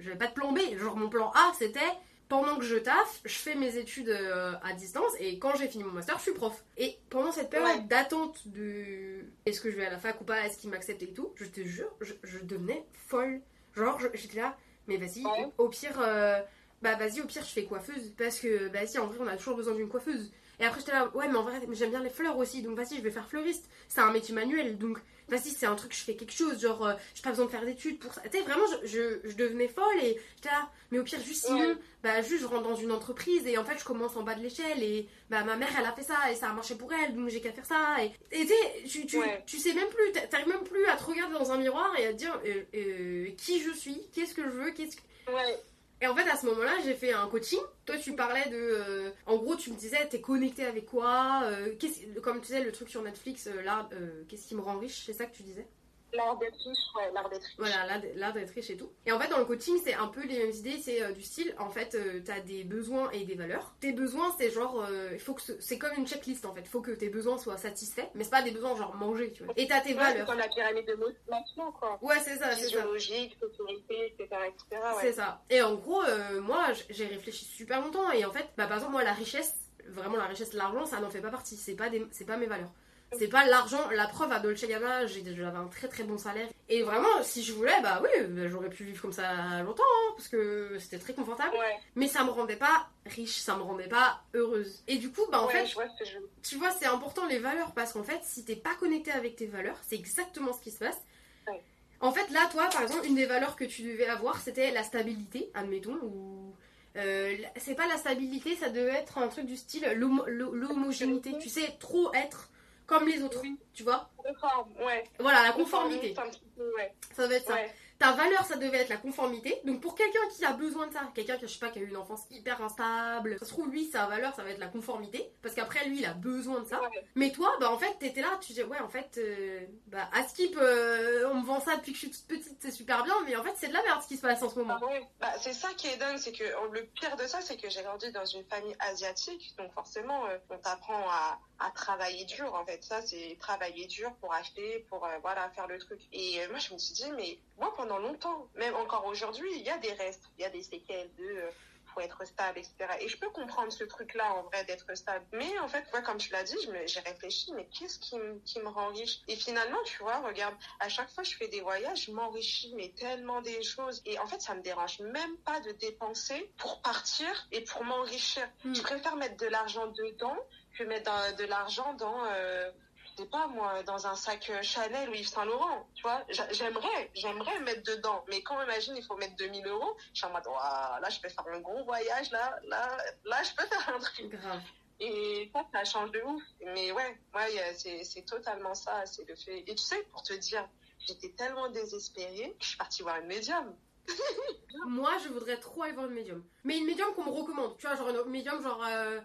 j'avais 0.01 0.19
pas 0.19 0.27
de 0.27 0.33
plan 0.33 0.53
B, 0.53 0.59
genre 0.77 0.97
mon 0.97 1.09
plan 1.09 1.31
A 1.31 1.53
c'était 1.59 1.81
pendant 2.29 2.57
que 2.57 2.65
je 2.65 2.77
taffe, 2.77 3.21
je 3.25 3.35
fais 3.35 3.55
mes 3.55 3.77
études 3.77 4.11
euh, 4.11 4.53
à 4.63 4.73
distance 4.75 5.13
et 5.19 5.39
quand 5.39 5.57
j'ai 5.57 5.69
fini 5.69 5.85
mon 5.85 5.93
master, 5.93 6.17
je 6.19 6.23
suis 6.23 6.33
prof. 6.33 6.63
Et 6.77 6.99
pendant 7.09 7.33
cette 7.33 7.51
période 7.51 7.87
d'attente 7.89 8.47
de 8.47 9.25
est-ce 9.47 9.61
que 9.61 9.71
je 9.71 9.77
vais 9.77 9.87
à 9.87 9.91
la 9.91 9.99
fac 9.99 10.21
ou 10.21 10.25
pas, 10.25 10.45
est-ce 10.45 10.59
qu'ils 10.59 10.71
m'acceptent 10.71 11.03
et 11.03 11.13
tout, 11.13 11.33
je 11.37 11.47
te 11.47 11.63
jure, 11.63 11.91
je, 12.01 12.39
devenais 12.43 12.85
folle. 13.07 13.41
Genre, 13.75 13.99
j'étais 14.15 14.41
là, 14.41 14.57
mais 14.89 14.97
vas-y, 14.97 15.25
au 15.57 15.69
pire, 15.69 15.99
euh, 16.01 16.41
bah 16.83 16.97
vas-y, 16.97 17.21
au 17.21 17.27
pire, 17.27 17.43
je 17.43 17.51
fais 17.51 17.65
coiffeuse 17.65 18.13
parce 18.19 18.41
que, 18.41 18.69
bah 18.69 18.87
si, 18.87 18.99
en 18.99 19.07
vrai, 19.07 19.19
on 19.21 19.27
a 19.27 19.37
toujours 19.37 19.57
besoin 19.57 19.75
d'une 19.75 19.89
coiffeuse. 19.89 20.31
Et 20.61 20.65
après, 20.65 20.81
j'étais 20.81 20.93
là, 20.93 21.09
ouais, 21.15 21.29
mais 21.29 21.37
en 21.37 21.43
vrai, 21.43 21.61
j'aime 21.73 21.91
bien 21.91 22.03
les 22.03 22.11
fleurs 22.11 22.37
aussi, 22.37 22.63
donc 22.63 22.77
vas-y, 22.77 22.97
je 22.97 23.03
vais 23.03 23.11
faire 23.11 23.29
fleuriste. 23.29 23.69
C'est 23.89 24.01
un 24.01 24.11
métier 24.11 24.35
manuel, 24.35 24.77
donc 24.77 24.99
vas-y, 25.29 25.51
c'est 25.51 25.67
un 25.67 25.75
truc, 25.75 25.95
je 25.95 26.03
fais 26.03 26.17
quelque 26.17 26.33
chose, 26.33 26.61
genre, 26.61 26.87
euh, 26.87 26.95
j'ai 27.15 27.23
pas 27.23 27.31
besoin 27.31 27.47
de 27.47 27.51
faire 27.51 27.65
d'études 27.65 27.99
pour 27.99 28.13
ça. 28.13 28.23
Tu 28.23 28.39
sais, 28.39 28.43
vraiment, 28.43 28.65
je, 28.83 29.21
je, 29.25 29.37
devenais 29.37 29.69
folle 29.69 29.99
et 30.03 30.19
j'étais 30.37 30.49
là, 30.49 30.69
mais 30.91 30.99
au 30.99 31.05
pire, 31.05 31.21
juste 31.21 31.47
sinon, 31.47 31.77
bah, 32.03 32.23
juste 32.23 32.43
je 32.43 32.47
rentre 32.47 32.69
dans 32.69 32.75
une 32.75 32.91
entreprise 32.91 33.47
et 33.47 33.59
en 33.59 33.65
fait, 33.65 33.79
je 33.79 33.85
commence 33.85 34.17
en 34.17 34.23
bas 34.23 34.35
de 34.35 34.43
l'échelle 34.43 34.83
et 34.83 35.09
bah, 35.31 35.45
ma 35.45 35.57
mère, 35.57 35.69
elle 35.79 35.87
a 35.87 35.93
fait 35.93 36.03
ça 36.03 36.31
et 36.33 36.35
ça 36.35 36.49
a 36.49 36.53
marché 36.53 36.75
pour 36.75 36.93
elle, 36.93 37.15
donc 37.15 37.29
j'ai 37.29 37.41
qu'à 37.41 37.53
faire 37.53 37.67
ça. 37.67 38.03
Et 38.03 38.11
tu 38.41 38.49
sais, 38.49 38.83
tu, 38.89 39.07
tu, 39.07 39.19
tu, 39.47 39.59
sais 39.59 39.75
même 39.75 39.89
plus, 39.89 40.13
t'arrives 40.29 40.49
même 40.49 40.65
plus 40.65 40.87
à 40.87 40.97
te 40.97 41.05
regarder 41.05 41.35
dans 41.35 41.53
un 41.53 41.59
miroir 41.59 41.95
et 41.99 42.07
à 42.07 42.13
te 42.13 42.19
dire 42.19 42.41
euh, 42.45 42.65
euh, 42.75 43.31
qui 43.37 43.63
je 43.63 43.71
suis, 43.71 44.09
qu'est-ce 44.13 44.35
que 44.35 44.45
je 44.45 44.51
veux, 44.51 44.71
qu'est-ce 44.73 44.97
que. 44.97 45.33
Ouais. 45.33 45.59
Et 46.01 46.07
en 46.07 46.15
fait, 46.15 46.29
à 46.29 46.37
ce 46.37 46.47
moment-là, 46.47 46.75
j'ai 46.85 46.95
fait 46.95 47.13
un 47.13 47.27
coaching. 47.27 47.59
Toi, 47.85 47.97
tu 47.97 48.15
parlais 48.15 48.49
de. 48.51 48.57
Euh, 48.57 49.11
en 49.27 49.37
gros, 49.37 49.57
tu 49.57 49.73
me 49.73 49.77
disais, 49.77 50.07
t'es 50.09 50.21
connecté 50.21 50.65
avec 50.65 50.87
quoi 50.87 51.43
euh, 51.45 51.75
Comme 52.23 52.41
tu 52.41 52.47
disais, 52.47 52.63
le 52.63 52.71
truc 52.71 52.89
sur 52.89 53.03
Netflix, 53.03 53.49
euh, 53.49 53.63
là, 53.63 53.89
qu'est-ce 54.29 54.47
qui 54.47 54.55
me 54.55 54.61
rend 54.61 54.79
riche 54.79 55.05
C'est 55.07 55.13
ça 55.13 55.27
que 55.27 55.35
tu 55.35 55.43
disais? 55.43 55.67
L'art 56.13 56.39
d'être 56.39 56.57
riche, 56.57 56.79
ouais, 56.97 57.11
l'art 57.13 57.29
d'être 57.29 57.43
riche. 57.43 57.55
Voilà, 57.59 57.87
l'art 58.15 58.33
d'être 58.33 58.51
riche 58.55 58.71
et 58.71 58.77
tout. 58.77 58.91
Et 59.05 59.13
en 59.13 59.21
fait, 59.21 59.29
dans 59.29 59.39
le 59.39 59.45
coaching, 59.45 59.77
c'est 59.85 59.93
un 59.95 60.07
peu 60.09 60.25
les 60.27 60.39
mêmes 60.39 60.53
idées. 60.55 60.79
C'est 60.83 61.03
euh, 61.03 61.13
du 61.13 61.23
style, 61.23 61.55
en 61.59 61.69
fait, 61.71 61.95
euh, 61.95 62.21
t'as 62.25 62.41
des 62.41 62.65
besoins 62.65 63.11
et 63.11 63.25
des 63.25 63.35
valeurs. 63.35 63.75
Tes 63.81 63.93
besoins, 63.93 64.35
c'est 64.39 64.51
genre, 64.51 64.83
euh, 64.89 65.19
faut 65.19 65.35
que 65.35 65.43
ce- 65.43 65.61
c'est 65.61 65.77
comme 65.79 65.93
une 65.99 66.07
checklist 66.07 66.45
en 66.47 66.55
fait. 66.55 66.61
Il 66.63 66.69
faut 66.69 66.81
que 66.81 66.93
tes 66.93 67.09
besoins 67.11 67.37
soient 67.39 67.59
satisfaits, 67.59 68.09
mais 68.15 68.25
c'est 68.25 68.31
pas 68.31 68.43
des 68.43 68.51
besoins 68.53 68.75
genre 68.77 68.95
manger, 68.95 69.33
tu 69.33 69.45
vois. 69.45 69.53
Et 69.57 69.67
t'as 69.67 69.81
tes 69.81 69.91
Ouais, 69.91 69.97
c'est 70.01 70.13
valeurs. 70.13 70.27
comme 70.27 70.39
la 70.39 70.49
pyramide 70.49 70.87
de 70.87 70.95
motivation, 70.95 71.73
quoi. 71.73 71.99
Ouais, 72.03 72.19
c'est 72.21 72.37
ça, 72.37 72.53
c'est 72.53 72.63
ça. 72.63 72.67
Physiologique, 72.69 73.37
sécurité, 73.41 74.07
etc., 74.19 74.29
etc. 74.47 74.83
C'est 75.01 75.13
ça. 75.13 75.43
Et 75.51 75.61
en 75.63 75.75
gros, 75.75 76.03
euh, 76.03 76.41
moi, 76.41 76.69
j'ai 76.91 77.07
réfléchi 77.07 77.45
super 77.45 77.83
longtemps. 77.83 78.11
Et 78.13 78.25
en 78.25 78.31
fait, 78.33 78.47
bah, 78.57 78.67
par 78.67 78.77
exemple, 78.79 78.93
moi, 78.93 79.05
la 79.05 79.13
richesse, 79.13 79.55
vraiment 79.89 80.17
la 80.17 80.25
richesse, 80.27 80.53
l'argent, 80.55 80.87
ça 80.87 81.01
n'en 81.01 81.11
fait 81.11 81.21
pas 81.21 81.31
partie. 81.31 81.57
C'est 81.57 81.75
pas, 81.75 81.91
des... 81.91 82.01
pas 82.27 82.37
mes 82.37 82.47
valeurs. 82.47 82.73
C'est 83.17 83.29
pas 83.29 83.47
l'argent. 83.47 83.89
La 83.91 84.07
preuve, 84.07 84.31
à 84.33 84.39
Dolce 84.39 84.65
Gabbana, 84.67 85.07
j'avais 85.07 85.43
un 85.45 85.67
très 85.69 85.89
très 85.89 86.05
bon 86.05 86.19
salaire. 86.19 86.49
Et 86.69 86.83
vraiment, 86.83 87.23
si 87.23 87.43
je 87.43 87.53
voulais, 87.55 87.81
bah 87.83 88.03
oui, 88.03 88.25
bah, 88.29 88.49
j'aurais 88.49 88.69
pu 88.69 88.85
vivre 88.85 89.01
comme 89.01 89.13
ça 89.13 89.63
longtemps. 89.63 89.83
hein, 89.83 90.13
parce 90.17 90.29
que 90.29 90.77
c'était 90.79 90.99
très 90.99 91.15
confortable. 91.15 91.55
Ouais, 91.57 91.79
Mais 91.97 92.07
ça 92.07 92.23
me 92.25 92.31
rendait 92.31 92.57
pas 92.57 92.89
riche, 93.07 93.39
ça 93.39 93.57
me 93.57 93.63
rendait 93.63 93.89
pas 93.89 94.21
heureuse. 94.35 94.83
Et 94.87 94.97
du 94.99 95.11
coup, 95.11 95.23
bah 95.33 95.41
en 95.41 95.47
ouais, 95.47 95.53
fait, 95.53 95.67
je 95.67 95.75
vois 95.75 95.89
ce 95.89 96.05
que 96.05 96.11
je 96.11 96.19
veux 96.19 96.29
tu 96.43 96.57
vois, 96.57 96.71
c'est 96.71 96.87
important 96.87 97.27
les 97.27 97.39
valeurs 97.39 97.73
parce 97.73 97.93
qu'en 97.95 98.03
fait, 98.05 98.21
si 98.23 98.45
t'es 98.45 98.57
pas 98.57 98.75
connecté 98.75 99.11
avec 99.11 99.37
tes 99.37 99.47
valeurs, 99.47 99.79
c'est 99.87 99.97
exactement 99.97 100.53
ce 100.53 100.61
qui 100.61 100.71
se 100.71 100.79
passe. 100.79 100.99
Ouais. 101.47 101.63
En 102.01 102.13
fait, 102.13 102.31
là, 102.31 102.47
toi, 102.53 102.69
par 102.71 102.83
exemple, 102.83 103.07
une 103.07 103.15
des 103.17 103.27
valeurs 103.27 103.57
que 103.57 103.65
tu 103.65 103.83
devais 103.83 104.07
avoir, 104.07 104.39
c'était 104.41 104.71
la 104.71 104.83
stabilité, 104.83 105.51
admettons, 105.55 105.99
ou. 106.03 106.53
euh, 106.97 107.35
c'est 107.57 107.75
pas 107.75 107.87
la 107.87 107.97
stabilité, 107.97 108.55
ça 108.57 108.69
devait 108.69 108.93
être 108.93 109.17
un 109.19 109.29
truc 109.29 109.47
du 109.47 109.57
style 109.57 109.85
l'homo- 109.97 110.25
l'ho- 110.27 110.53
l'homogénéité. 110.55 111.33
Tu 111.41 111.49
sais, 111.49 111.75
trop 111.81 112.13
être 112.15 112.51
comme 112.89 113.07
les 113.07 113.23
autres, 113.23 113.41
Oui. 113.43 113.57
tu 113.75 113.85
vois 113.85 114.11
Conforme, 114.17 114.73
ouais. 114.85 115.05
Voilà, 115.21 115.43
la 115.43 115.53
conformité. 115.53 116.15
peu, 116.57 116.75
ouais. 116.77 116.93
Ça 117.15 117.25
devait 117.25 117.37
être 117.37 117.47
ça. 117.47 117.55
Ouais. 117.55 117.73
Ta 117.99 118.13
valeur, 118.13 118.45
ça 118.45 118.55
devait 118.57 118.79
être 118.79 118.91
la 118.91 118.97
conformité. 118.97 119.61
Donc 119.65 119.81
pour 119.81 119.97
quelqu'un 119.97 120.21
qui 120.31 120.45
a 120.45 120.53
besoin 120.53 120.87
de 120.87 120.93
ça, 120.93 121.01
quelqu'un 121.17 121.37
qui, 121.37 121.49
je 121.49 121.53
sais 121.53 121.59
pas, 121.59 121.69
qui 121.69 121.81
a 121.81 121.83
eu 121.83 121.89
une 121.89 121.97
enfance 121.97 122.23
hyper 122.31 122.63
instable, 122.63 123.37
ça 123.41 123.45
se 123.45 123.51
trouve, 123.51 123.71
lui, 123.71 123.87
sa 123.87 124.07
valeur, 124.07 124.33
ça 124.37 124.45
va 124.45 124.51
être 124.51 124.59
la 124.61 124.69
conformité. 124.69 125.33
Parce 125.43 125.55
qu'après, 125.57 125.85
lui, 125.89 125.99
il 125.99 126.07
a 126.07 126.13
besoin 126.15 126.61
de 126.61 126.65
ça. 126.67 126.81
Ouais. 126.81 126.89
Mais 127.17 127.33
toi, 127.33 127.53
bah 127.59 127.73
en 127.73 127.79
fait, 127.79 127.99
t'étais 127.99 128.21
là, 128.23 128.39
tu 128.41 128.49
disais, 128.53 128.63
ouais, 128.63 128.79
en 128.79 128.89
fait, 128.89 129.19
euh, 129.19 129.67
bah 129.89 130.09
à 130.15 130.23
Skip, 130.29 130.57
euh, 130.57 131.29
on 131.33 131.41
me 131.41 131.45
vend 131.45 131.61
ça 131.61 131.75
depuis 131.77 131.91
que 131.93 131.99
je 131.99 132.07
suis 132.07 132.11
toute 132.13 132.27
petite, 132.29 132.57
c'est 132.61 132.71
super 132.71 133.03
bien, 133.03 133.15
mais 133.27 133.35
en 133.35 133.43
fait, 133.43 133.55
c'est 133.57 133.69
de 133.69 133.75
la 133.75 133.83
merde 133.83 134.01
ce 134.01 134.07
qui 134.07 134.17
se 134.17 134.23
passe 134.23 134.43
en 134.45 134.49
ce 134.49 134.59
moment. 134.61 134.79
Ah. 134.81 134.87
Bah, 135.21 135.33
c'est 135.41 135.53
ça 135.53 135.69
qui 135.77 135.89
est 135.89 135.97
dingue, 135.97 136.19
c'est 136.19 136.33
que 136.33 136.45
le 136.71 136.85
pire 136.87 137.17
de 137.17 137.25
ça, 137.27 137.41
c'est 137.41 137.57
que 137.61 137.69
j'ai 137.69 137.83
grandi 137.83 138.13
dans 138.13 138.25
une 138.25 138.45
famille 138.45 138.77
asiatique, 138.79 139.55
donc 139.59 139.73
forcément, 139.73 140.25
euh, 140.27 140.39
on 140.51 140.59
t'apprend 140.59 141.01
à, 141.11 141.41
à 141.59 141.71
travailler 141.71 142.25
dur, 142.25 142.55
en 142.55 142.65
fait. 142.65 142.83
Ça, 142.85 143.03
c'est 143.03 143.37
travailler 143.41 143.87
dur 143.87 144.15
pour 144.21 144.33
acheter, 144.35 144.87
pour 144.89 145.05
euh, 145.05 145.19
voilà 145.23 145.51
faire 145.51 145.67
le 145.67 145.79
truc. 145.79 146.01
Et 146.13 146.41
euh, 146.41 146.49
moi, 146.51 146.59
je 146.59 146.73
me 146.73 146.79
suis 146.79 146.95
dit, 146.95 147.11
mais 147.13 147.39
moi, 147.59 147.75
pendant 147.77 147.99
longtemps, 147.99 148.49
même 148.55 148.75
encore 148.77 149.07
aujourd'hui, 149.07 149.49
il 149.57 149.63
y 149.63 149.71
a 149.71 149.79
des 149.79 149.93
restes, 149.93 150.25
il 150.39 150.43
y 150.43 150.45
a 150.45 150.51
des 150.51 150.63
séquelles 150.63 151.11
de 151.17 151.25
euh, 151.25 151.51
faut 151.95 152.01
être 152.03 152.23
stable, 152.27 152.59
etc. 152.59 152.75
Et 153.01 153.09
je 153.09 153.17
peux 153.19 153.31
comprendre 153.31 153.73
ce 153.73 153.83
truc-là, 153.83 154.35
en 154.35 154.43
vrai, 154.43 154.63
d'être 154.67 154.95
stable. 154.95 155.25
Mais 155.33 155.59
en 155.59 155.69
fait, 155.69 155.85
comme 156.05 156.19
tu 156.19 156.31
l'as 156.31 156.43
dit, 156.45 156.55
j'ai 156.85 157.01
réfléchi, 157.01 157.51
mais 157.55 157.67
qu'est-ce 157.77 157.99
qui, 157.99 158.17
me- 158.19 158.39
qui 158.41 158.61
me 158.61 158.69
rend 158.69 158.89
riche? 158.89 159.21
Et 159.27 159.35
finalement, 159.37 159.79
tu 159.87 160.03
vois, 160.03 160.19
regarde, 160.19 160.55
à 160.81 160.91
chaque 160.91 161.11
fois 161.11 161.25
que 161.25 161.31
je 161.31 161.37
fais 161.37 161.49
des 161.49 161.63
voyages, 161.63 162.05
je 162.05 162.13
m'enrichis, 162.13 162.75
mais 162.77 162.91
tellement 162.91 163.41
des 163.41 163.63
choses. 163.63 164.03
Et 164.05 164.19
en 164.19 164.27
fait, 164.27 164.41
ça 164.43 164.55
me 164.55 164.61
dérange 164.61 165.01
même 165.01 165.37
pas 165.39 165.61
de 165.61 165.73
dépenser 165.73 166.53
pour 166.59 166.83
partir 166.83 167.27
et 167.53 167.63
pour 167.63 167.83
m'enrichir. 167.85 168.47
Je 168.75 168.83
préfère 168.83 169.17
mettre 169.17 169.39
de 169.39 169.47
l'argent 169.47 169.87
dedans 169.87 170.37
que 170.77 170.85
mettre 170.85 171.37
de 171.37 171.45
l'argent 171.45 171.95
dans... 171.95 172.25
euh, 172.27 172.71
je 173.17 173.23
sais 173.25 173.29
pas 173.31 173.47
moi, 173.49 173.83
dans 173.83 174.07
un 174.07 174.15
sac 174.15 174.49
euh, 174.51 174.63
Chanel 174.63 175.11
ou 175.11 175.15
Yves 175.15 175.29
Saint 175.29 175.45
Laurent, 175.45 175.89
tu 175.95 176.03
vois, 176.03 176.23
J'a- 176.29 176.53
j'aimerais, 176.53 177.11
j'aimerais 177.15 177.59
mettre 177.61 177.83
dedans, 177.83 178.25
mais 178.29 178.43
quand 178.43 178.63
imagine 178.63 178.97
il 178.97 179.05
faut 179.05 179.17
mettre 179.17 179.35
2000 179.37 179.67
euros, 179.67 179.97
je 180.13 180.19
suis 180.19 180.27
en 180.27 180.31
mode, 180.33 180.45
là 180.47 181.09
je 181.11 181.19
peux 181.21 181.29
faire 181.29 181.45
un 181.53 181.59
gros 181.61 181.83
voyage, 181.85 182.31
là, 182.31 182.59
là, 182.69 182.97
là 183.25 183.43
je 183.43 183.51
peux 183.57 183.67
faire 183.67 183.95
un 183.95 183.99
truc. 183.99 184.31
Grave. 184.31 184.61
Et 185.01 185.51
ça, 185.55 185.65
ça 185.73 185.85
change 185.85 186.11
de 186.13 186.21
ouf. 186.23 186.43
Mais 186.75 186.91
ouais, 186.93 187.19
ouais, 187.35 187.59
a- 187.61 187.75
c'est 187.75 188.23
totalement 188.27 188.75
ça, 188.75 189.05
c'est 189.07 189.29
le 189.29 189.35
fait. 189.37 189.61
Et 189.67 189.75
tu 189.75 189.83
sais, 189.83 190.03
pour 190.13 190.23
te 190.25 190.33
dire, 190.35 190.69
j'étais 191.07 191.31
tellement 191.37 191.69
désespérée 191.71 192.51
que 192.59 192.63
je 192.65 192.69
suis 192.71 192.77
partie 192.79 193.03
voir 193.03 193.17
une 193.19 193.27
médium. 193.27 193.77
Moi, 194.87 195.11
je 195.23 195.29
voudrais 195.29 195.59
trop 195.59 195.83
aller 195.85 195.93
voir 195.93 196.07
une 196.07 196.15
médium. 196.15 196.45
Mais 196.65 196.79
une 196.79 196.87
médium 196.87 197.13
qu'on 197.15 197.25
me 197.25 197.31
recommande, 197.31 197.77
tu 197.79 197.87
vois, 197.87 197.97
genre 197.97 198.09
une 198.11 198.31
médium, 198.31 198.63
genre. 198.63 198.85
euh, 198.85 199.21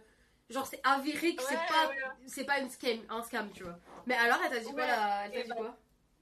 Genre, 0.50 0.68
c'est 0.68 0.82
avéré 0.84 1.36
que 1.36 1.44
c'est 1.44 1.56
pas, 1.56 1.88
ouais. 1.88 1.98
c'est 2.28 2.44
pas 2.46 2.60
une 2.60 2.70
scam, 2.70 3.00
un 3.10 3.24
scam, 3.24 3.52
tu 3.54 3.64
vois. 3.64 3.80
Mais 4.06 4.16
alors, 4.16 4.40
elle 4.44 4.52
t'a 4.52 4.60
dit 4.60 4.66
quoi 4.66 4.82
Ouais, 4.82 4.88
là 4.88 5.26
Elle 5.26 5.32
t'a 5.32 5.42
dit 5.44 5.50
ben, 5.50 5.56
quoi 5.56 5.78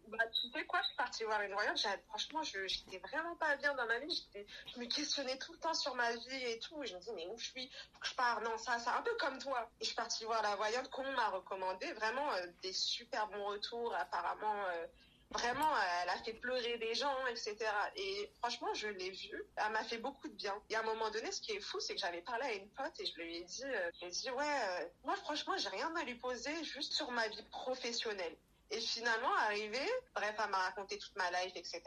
Bah, 0.08 0.18
tu 0.32 0.48
sais 0.52 0.66
quoi, 0.66 0.80
je 0.82 0.88
suis 0.88 0.96
partie 0.96 1.24
voir 1.24 1.42
une 1.42 1.54
voyante. 1.54 1.86
Franchement, 2.08 2.44
je 2.44 2.68
j'étais 2.68 3.00
vraiment 3.00 3.36
pas 3.36 3.56
bien 3.56 3.74
dans 3.74 3.86
ma 3.88 3.98
vie. 4.00 4.14
J'étais- 4.14 4.46
Je 4.74 4.80
me 4.80 4.86
questionnais 4.86 5.38
tout 5.38 5.54
le 5.54 5.58
temps 5.60 5.74
sur 5.74 5.96
ma 5.96 6.12
vie 6.16 6.44
et 6.46 6.60
tout. 6.60 6.82
Et 6.84 6.88
je 6.88 6.96
me 6.96 7.00
dis, 7.02 7.10
mais 7.16 7.28
où 7.28 7.38
je 7.38 7.46
suis 7.46 7.70
Faut 7.94 8.00
que 8.00 8.08
je 8.08 8.16
pars 8.16 8.42
Non, 8.42 8.58
ça, 8.58 8.78
c'est 8.80 8.90
un 8.90 9.02
peu 9.02 9.16
comme 9.20 9.38
toi. 9.40 9.70
Et 9.80 9.84
je 9.84 9.88
suis 9.88 9.96
partie 9.96 10.24
voir 10.26 10.42
la 10.44 10.56
voyante 10.56 10.90
qu'on 10.90 11.10
m'a 11.14 11.30
recommandé. 11.30 11.92
Vraiment, 11.94 12.32
euh, 12.34 12.46
des 12.62 12.74
super 12.74 13.28
bons 13.28 13.46
retours. 13.46 13.94
Apparemment, 13.96 14.66
euh, 14.74 14.86
vraiment, 15.32 15.70
elle 16.02 16.10
a 16.10 16.18
fait 16.24 16.34
pleurer 16.34 16.78
des 16.78 16.94
gens, 16.94 17.26
etc. 17.28 17.58
Et 17.96 18.32
franchement, 18.40 18.74
je 18.74 18.88
l'ai 18.88 19.10
vue. 19.10 19.44
Elle 19.56 19.72
m'a 19.72 19.84
fait 19.84 19.98
beaucoup 19.98 20.28
de 20.28 20.34
bien. 20.34 20.56
Et 20.70 20.76
à 20.76 20.82
un 20.82 20.84
moment 20.84 21.10
donné, 21.12 21.32
ce 21.32 21.42
qui 21.42 21.54
est 21.54 21.60
fou, 21.60 21.80
c'est 21.80 21.96
que 21.96 22.02
j'avais 22.02 22.22
parlé 22.22 22.46
à 22.46 22.54
une 22.54 22.70
pote 22.70 23.00
et 23.00 23.06
je 23.06 23.16
lui 23.16 23.38
ai 23.38 23.44
dit, 23.44 23.64
euh, 23.66 23.92
je 23.96 24.00
lui 24.00 24.08
ai 24.08 24.10
dit, 24.10 24.30
ouais, 24.32 24.46
euh, 24.46 24.86
moi, 25.04 25.16
franchement, 25.18 25.58
j'ai 25.58 25.70
rien 25.70 25.94
à 25.96 26.04
lui 26.04 26.16
poser 26.16 26.64
juste 26.64 26.94
sur 26.94 27.12
ma 27.12 27.28
vie 27.28 27.44
professionnelle. 27.52 28.36
Et 28.72 28.80
finalement, 28.80 29.36
arrivée, 29.36 29.90
bref, 30.16 30.36
elle 30.42 30.50
m'a 30.50 30.58
raconté 30.58 30.98
toute 30.98 31.16
ma 31.18 31.30
life, 31.32 31.54
etc. 31.56 31.82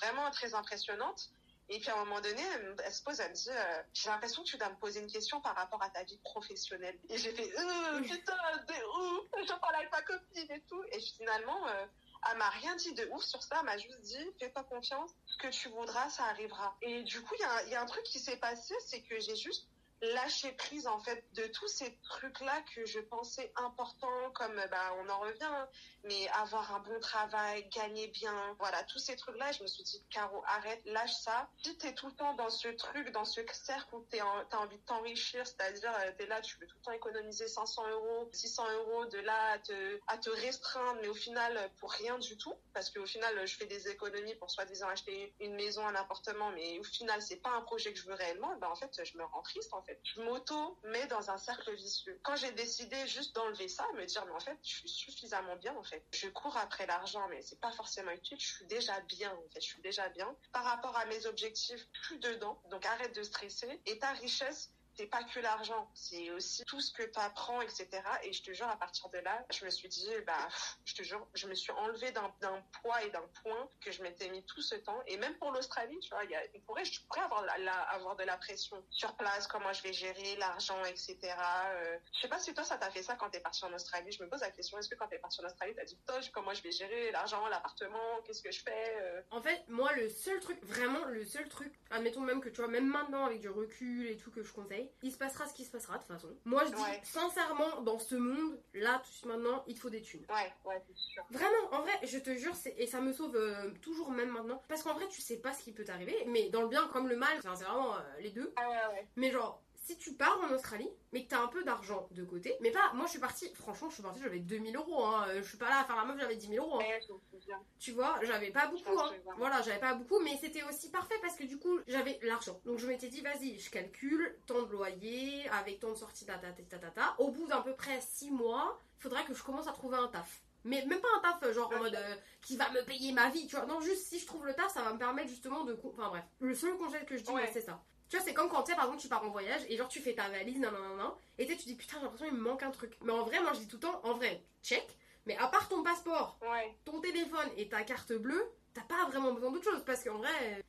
Vraiment 0.00 0.30
très 0.30 0.54
impressionnante. 0.54 1.30
Et 1.68 1.80
puis 1.80 1.90
à 1.90 1.96
un 1.96 2.04
moment 2.04 2.20
donné, 2.20 2.42
elle, 2.84 2.92
se 2.92 3.02
pose, 3.02 3.18
elle 3.18 3.30
me 3.30 3.34
dit, 3.34 3.50
euh, 3.50 3.82
j'ai 3.92 4.08
l'impression 4.08 4.42
que 4.42 4.48
tu 4.48 4.56
dois 4.56 4.68
me 4.68 4.76
poser 4.76 5.00
une 5.00 5.10
question 5.10 5.40
par 5.40 5.56
rapport 5.56 5.82
à 5.82 5.90
ta 5.90 6.04
vie 6.04 6.18
professionnelle. 6.18 6.96
Et 7.08 7.18
j'ai 7.18 7.32
fait, 7.32 7.50
euh, 7.58 8.00
putain, 8.02 8.36
t'es 8.68 8.82
ouf, 8.84 9.46
j'en 9.48 9.58
parle 9.58 9.74
avec 9.76 9.90
ma 9.90 10.02
copine 10.02 10.50
et 10.50 10.60
tout. 10.68 10.82
Et 10.92 11.00
finalement, 11.00 11.66
euh, 11.66 11.86
elle 12.30 12.38
m'a 12.38 12.50
rien 12.50 12.74
dit 12.76 12.92
de 12.94 13.06
ouf 13.12 13.24
sur 13.24 13.42
ça, 13.42 13.56
elle 13.60 13.66
m'a 13.66 13.78
juste 13.78 14.00
dit, 14.00 14.26
fais-toi 14.38 14.64
confiance, 14.64 15.10
ce 15.26 15.36
que 15.38 15.48
tu 15.48 15.68
voudras, 15.68 16.08
ça 16.10 16.24
arrivera. 16.24 16.76
Et 16.82 17.02
du 17.04 17.20
coup, 17.22 17.34
il 17.38 17.68
y 17.68 17.70
y 17.70 17.74
a 17.74 17.82
un 17.82 17.86
truc 17.86 18.02
qui 18.04 18.18
s'est 18.18 18.38
passé, 18.38 18.74
c'est 18.86 19.02
que 19.02 19.18
j'ai 19.20 19.36
juste 19.36 19.68
lâché 20.02 20.52
prise 20.52 20.86
en 20.86 20.98
fait 21.00 21.24
de 21.32 21.46
tous 21.46 21.68
ces 21.68 21.96
trucs 22.02 22.40
là 22.40 22.60
que 22.74 22.84
je 22.84 23.00
pensais 23.00 23.50
importants 23.56 24.30
comme 24.34 24.60
bah 24.70 24.92
on 24.98 25.08
en 25.08 25.18
revient 25.20 25.36
hein, 25.42 25.68
mais 26.04 26.28
avoir 26.28 26.74
un 26.74 26.80
bon 26.80 26.98
travail 27.00 27.66
gagner 27.68 28.06
bien 28.08 28.54
voilà 28.58 28.84
tous 28.84 28.98
ces 28.98 29.16
trucs 29.16 29.36
là 29.38 29.52
je 29.52 29.62
me 29.62 29.66
suis 29.66 29.82
dit 29.84 30.04
Caro 30.10 30.42
arrête 30.46 30.80
lâche 30.84 31.14
ça. 31.14 31.48
Si 31.64 31.76
t'es 31.78 31.94
tout 31.94 32.06
le 32.08 32.12
temps 32.14 32.34
dans 32.34 32.50
ce 32.50 32.68
truc 32.68 33.10
dans 33.10 33.24
ce 33.24 33.40
cercle 33.52 33.94
où 33.94 34.02
t'es 34.10 34.20
en- 34.20 34.44
t'as 34.46 34.58
envie 34.58 34.76
de 34.78 34.82
t'enrichir 34.84 35.46
c'est-à-dire 35.46 35.92
euh, 35.94 36.12
t'es 36.18 36.26
là 36.26 36.40
tu 36.42 36.58
veux 36.58 36.66
tout 36.66 36.76
le 36.78 36.82
temps 36.82 36.92
économiser 36.92 37.48
500 37.48 37.88
euros 37.88 38.28
600 38.32 38.70
euros 38.72 39.06
de 39.06 39.18
là 39.18 39.52
à 39.52 39.58
te, 39.58 39.98
à 40.06 40.18
te 40.18 40.30
restreindre 40.30 41.00
mais 41.00 41.08
au 41.08 41.14
final 41.14 41.70
pour 41.78 41.90
rien 41.92 42.18
du 42.18 42.36
tout 42.36 42.54
parce 42.74 42.90
qu'au 42.90 43.06
final 43.06 43.46
je 43.46 43.56
fais 43.56 43.66
des 43.66 43.88
économies 43.88 44.34
pour 44.36 44.50
soi-disant 44.50 44.88
acheter 44.88 45.34
une 45.40 45.54
maison 45.54 45.86
un 45.86 45.94
appartement 45.94 46.50
mais 46.50 46.78
au 46.78 46.84
final 46.84 47.22
c'est 47.22 47.40
pas 47.40 47.50
un 47.50 47.62
projet 47.62 47.92
que 47.92 47.98
je 47.98 48.06
veux 48.06 48.14
réellement 48.14 48.56
bah 48.58 48.70
en 48.70 48.76
fait 48.76 48.90
je 49.02 49.16
me 49.16 49.24
rends 49.24 49.42
triste 49.42 49.72
en 49.72 49.82
fait 49.82 49.95
je 50.04 50.20
m'auto 50.20 50.78
mets 50.84 51.06
dans 51.06 51.30
un 51.30 51.38
cercle 51.38 51.74
vicieux. 51.74 52.18
Quand 52.22 52.36
j'ai 52.36 52.52
décidé 52.52 52.96
juste 53.06 53.34
d'enlever 53.34 53.68
ça 53.68 53.84
me 53.94 54.04
dire 54.04 54.24
mais 54.26 54.32
en 54.32 54.40
fait 54.40 54.58
je 54.62 54.76
suis 54.76 54.88
suffisamment 54.88 55.56
bien 55.56 55.74
en 55.76 55.82
fait. 55.82 56.04
Je 56.12 56.28
cours 56.28 56.56
après 56.56 56.86
l'argent 56.86 57.26
mais 57.28 57.42
c'est 57.42 57.60
pas 57.60 57.72
forcément 57.72 58.12
utile. 58.12 58.38
Je 58.40 58.46
suis 58.46 58.66
déjà 58.66 58.98
bien 59.00 59.32
en 59.32 59.48
fait. 59.52 59.60
Je 59.60 59.66
suis 59.66 59.82
déjà 59.82 60.08
bien. 60.10 60.34
Par 60.52 60.64
rapport 60.64 60.96
à 60.96 61.04
mes 61.06 61.26
objectifs 61.26 61.86
plus 62.02 62.18
dedans. 62.18 62.60
Donc 62.70 62.84
arrête 62.86 63.14
de 63.14 63.22
stresser. 63.22 63.80
Et 63.86 63.98
ta 63.98 64.12
richesse 64.12 64.70
c'est 64.96 65.06
pas 65.06 65.22
que 65.24 65.40
l'argent, 65.40 65.90
c'est 65.94 66.30
aussi 66.30 66.64
tout 66.64 66.80
ce 66.80 66.92
que 66.92 67.02
tu 67.02 67.18
apprends, 67.18 67.60
etc. 67.60 67.88
Et 68.24 68.32
je 68.32 68.42
te 68.42 68.52
jure, 68.52 68.68
à 68.68 68.76
partir 68.76 69.08
de 69.10 69.18
là, 69.18 69.44
je 69.52 69.64
me 69.64 69.70
suis 69.70 69.88
dit, 69.88 70.08
bah, 70.26 70.48
je 70.84 70.94
te 70.94 71.02
jure, 71.02 71.26
je 71.34 71.46
me 71.46 71.54
suis 71.54 71.72
enlevée 71.72 72.12
d'un 72.12 72.32
d'un 72.40 72.62
poids 72.82 73.02
et 73.04 73.10
d'un 73.10 73.26
point 73.42 73.68
que 73.80 73.92
je 73.92 74.02
m'étais 74.02 74.28
mis 74.28 74.44
tout 74.44 74.60
ce 74.62 74.74
temps. 74.74 75.00
Et 75.06 75.16
même 75.16 75.36
pour 75.38 75.50
l'Australie, 75.52 75.98
tu 76.00 76.10
vois, 76.10 76.24
y 76.24 76.34
a, 76.34 76.40
pourrait, 76.66 76.84
je 76.84 77.00
pourrais 77.06 77.22
avoir, 77.22 77.44
la- 77.58 77.82
avoir 77.90 78.16
de 78.16 78.24
la 78.24 78.36
pression 78.36 78.84
sur 78.90 79.14
place, 79.16 79.46
comment 79.46 79.72
je 79.72 79.82
vais 79.82 79.92
gérer 79.92 80.36
l'argent, 80.36 80.82
etc. 80.84 81.18
Euh, 81.22 81.98
je 82.14 82.20
sais 82.20 82.28
pas 82.28 82.38
si 82.38 82.52
toi, 82.54 82.64
ça 82.64 82.78
t'a 82.78 82.90
fait 82.90 83.02
ça 83.02 83.14
quand 83.16 83.30
t'es 83.30 83.40
parti 83.40 83.64
en 83.64 83.72
Australie. 83.72 84.12
Je 84.12 84.22
me 84.22 84.28
pose 84.28 84.40
la 84.40 84.50
question, 84.50 84.78
est-ce 84.78 84.88
que 84.88 84.94
quand 84.94 85.08
t'es 85.08 85.18
parti 85.18 85.40
en 85.40 85.44
Australie, 85.46 85.74
t'as 85.74 85.84
dit, 85.84 85.98
toi, 86.06 86.20
comment 86.32 86.54
je 86.54 86.62
vais 86.62 86.72
gérer 86.72 87.10
l'argent, 87.12 87.46
l'appartement, 87.48 88.20
qu'est-ce 88.24 88.42
que 88.42 88.50
je 88.52 88.60
fais 88.62 88.96
euh, 89.00 89.22
En 89.30 89.42
fait, 89.42 89.62
moi, 89.68 89.92
le 89.94 90.08
seul 90.08 90.40
truc, 90.40 90.58
vraiment, 90.62 91.04
le 91.04 91.24
seul 91.24 91.48
truc, 91.48 91.72
admettons 91.90 92.20
même 92.20 92.40
que 92.40 92.48
tu 92.48 92.56
vois, 92.60 92.68
même 92.68 92.86
maintenant 92.86 93.24
avec 93.26 93.40
du 93.40 93.48
recul 93.50 94.06
et 94.08 94.16
tout 94.16 94.30
que 94.30 94.42
je 94.42 94.52
conseille, 94.52 94.85
il 95.02 95.12
se 95.12 95.18
passera 95.18 95.46
ce 95.46 95.54
qui 95.54 95.64
se 95.64 95.70
passera 95.70 95.94
de 95.98 96.02
toute 96.04 96.12
façon. 96.12 96.28
Moi, 96.44 96.64
je 96.66 96.70
dis 96.72 96.82
Ouais. 96.82 97.00
sincèrement, 97.04 97.80
dans 97.82 97.98
ce 97.98 98.14
monde, 98.14 98.58
là, 98.74 98.94
tout 99.04 99.08
de 99.10 99.14
suite 99.14 99.26
maintenant, 99.26 99.64
il 99.66 99.74
te 99.74 99.80
faut 99.80 99.90
des 99.90 100.02
thunes. 100.02 100.24
Ouais, 100.28 100.52
ouais, 100.64 100.82
c'est 100.86 100.96
sûr. 100.96 101.24
Vraiment, 101.30 101.72
en 101.72 101.82
vrai, 101.82 101.92
je 102.02 102.18
te 102.18 102.34
jure, 102.36 102.54
c'est- 102.54 102.74
et 102.78 102.86
ça 102.86 103.00
me 103.00 103.12
sauve 103.12 103.36
euh, 103.36 103.70
toujours 103.82 104.10
même 104.10 104.30
maintenant. 104.30 104.62
Parce 104.68 104.82
qu'en 104.82 104.94
vrai, 104.94 105.06
tu 105.08 105.20
sais 105.20 105.36
pas 105.38 105.52
ce 105.52 105.62
qui 105.62 105.72
peut 105.72 105.84
t'arriver, 105.84 106.24
mais 106.26 106.48
dans 106.50 106.62
le 106.62 106.68
bien 106.68 106.86
comme 106.88 107.08
le 107.08 107.16
mal, 107.16 107.38
c'est 107.42 107.48
vraiment 107.64 107.94
euh, 107.96 108.00
les 108.20 108.30
deux. 108.30 108.52
Ah 108.56 108.68
ouais, 108.68 108.94
ouais. 108.94 109.06
Mais 109.16 109.30
genre, 109.30 109.62
si 109.86 109.96
tu 109.96 110.14
pars 110.14 110.40
en 110.42 110.52
Australie, 110.52 110.90
mais 111.12 111.24
que 111.24 111.28
t'as 111.28 111.40
un 111.40 111.46
peu 111.46 111.62
d'argent 111.62 112.08
de 112.10 112.24
côté, 112.24 112.56
mais 112.60 112.72
pas, 112.72 112.92
moi 112.94 113.06
je 113.06 113.12
suis 113.12 113.20
partie, 113.20 113.48
franchement, 113.54 113.88
je 113.88 113.94
suis 113.94 114.02
partie, 114.02 114.20
j'avais 114.20 114.40
2000 114.40 114.74
euros, 114.74 115.04
hein, 115.04 115.26
je 115.36 115.42
suis 115.42 115.58
pas 115.58 115.68
là 115.68 115.80
à 115.80 115.84
faire 115.84 115.94
la 115.94 116.04
meuf, 116.04 116.18
j'avais 116.18 116.34
10 116.34 116.48
000 116.48 116.66
euros. 116.66 116.80
Hein. 116.80 117.58
Tu 117.78 117.92
vois, 117.92 118.18
j'avais 118.22 118.50
pas 118.50 118.66
beaucoup, 118.66 118.98
hein. 118.98 119.12
Voilà, 119.38 119.62
j'avais 119.62 119.78
pas 119.78 119.94
beaucoup, 119.94 120.18
mais 120.18 120.36
c'était 120.40 120.64
aussi 120.64 120.90
parfait 120.90 121.14
parce 121.22 121.36
que 121.36 121.44
du 121.44 121.58
coup, 121.58 121.78
j'avais 121.86 122.18
l'argent. 122.22 122.60
Donc 122.64 122.78
je 122.78 122.88
m'étais 122.88 123.08
dit, 123.08 123.20
vas-y, 123.20 123.60
je 123.60 123.70
calcule, 123.70 124.36
tant 124.46 124.62
de 124.62 124.72
loyer, 124.72 125.48
avec 125.50 125.78
tant 125.78 125.90
de 125.90 125.94
sorties, 125.94 126.26
ta, 126.26 126.36
ta, 126.38 126.50
ta, 126.50 126.78
ta, 126.78 126.90
ta. 126.90 127.14
Au 127.18 127.30
bout 127.30 127.46
d'à 127.46 127.60
peu 127.60 127.74
près 127.74 128.00
6 128.00 128.32
mois, 128.32 128.82
il 128.98 129.02
faudrait 129.02 129.24
que 129.24 129.34
je 129.34 129.42
commence 129.44 129.68
à 129.68 129.72
trouver 129.72 129.98
un 129.98 130.08
taf. 130.08 130.42
Mais 130.64 130.84
même 130.86 131.00
pas 131.00 131.08
un 131.16 131.20
taf 131.20 131.52
genre 131.52 131.72
en 131.72 131.78
mode 131.78 131.94
euh, 131.94 132.16
qui 132.42 132.56
va 132.56 132.68
me 132.70 132.82
payer 132.84 133.12
ma 133.12 133.30
vie, 133.30 133.46
tu 133.46 133.54
vois. 133.54 133.66
Non, 133.66 133.80
juste 133.80 134.08
si 134.08 134.18
je 134.18 134.26
trouve 134.26 134.44
le 134.44 134.52
taf, 134.52 134.74
ça 134.74 134.82
va 134.82 134.92
me 134.92 134.98
permettre 134.98 135.28
justement 135.28 135.62
de. 135.62 135.78
Enfin 135.84 136.08
bref. 136.08 136.24
Le 136.40 136.56
seul 136.56 136.76
congé 136.76 136.98
que 137.04 137.16
je 137.16 137.22
dis, 137.22 137.30
c'est 137.52 137.60
ça. 137.60 137.80
Tu 138.08 138.16
vois, 138.16 138.24
c'est 138.24 138.34
comme 138.34 138.48
quand 138.48 138.62
tu 138.62 138.70
sais, 138.70 138.76
par 138.76 138.84
exemple, 138.86 139.02
tu 139.02 139.08
pars 139.08 139.24
en 139.24 139.30
voyage 139.30 139.62
et 139.68 139.76
genre 139.76 139.88
tu 139.88 140.00
fais 140.00 140.14
ta 140.14 140.28
valise, 140.28 140.58
nan 140.60 140.72
nan 140.72 140.96
nan, 140.96 141.10
et 141.38 141.46
tu 141.46 141.56
dis 141.56 141.74
putain, 141.74 141.96
j'ai 141.96 142.02
l'impression 142.04 142.26
qu'il 142.26 142.36
me 142.36 142.40
manque 142.42 142.62
un 142.62 142.70
truc. 142.70 142.96
Mais 143.00 143.12
en 143.12 143.24
vrai, 143.24 143.40
moi 143.40 143.52
je 143.52 143.60
dis 143.60 143.68
tout 143.68 143.76
le 143.76 143.82
temps, 143.82 144.00
en 144.04 144.14
vrai, 144.14 144.42
check. 144.62 144.86
Mais 145.26 145.36
à 145.38 145.48
part 145.48 145.68
ton 145.68 145.82
passeport, 145.82 146.38
ton 146.84 147.00
téléphone 147.00 147.50
et 147.56 147.68
ta 147.68 147.82
carte 147.82 148.12
bleue, 148.12 148.44
t'as 148.74 148.82
pas 148.82 149.06
vraiment 149.06 149.32
besoin 149.32 149.50
d'autre 149.50 149.64
chose 149.64 149.82
parce 149.84 150.04
qu'en 150.04 150.18
vrai. 150.18 150.62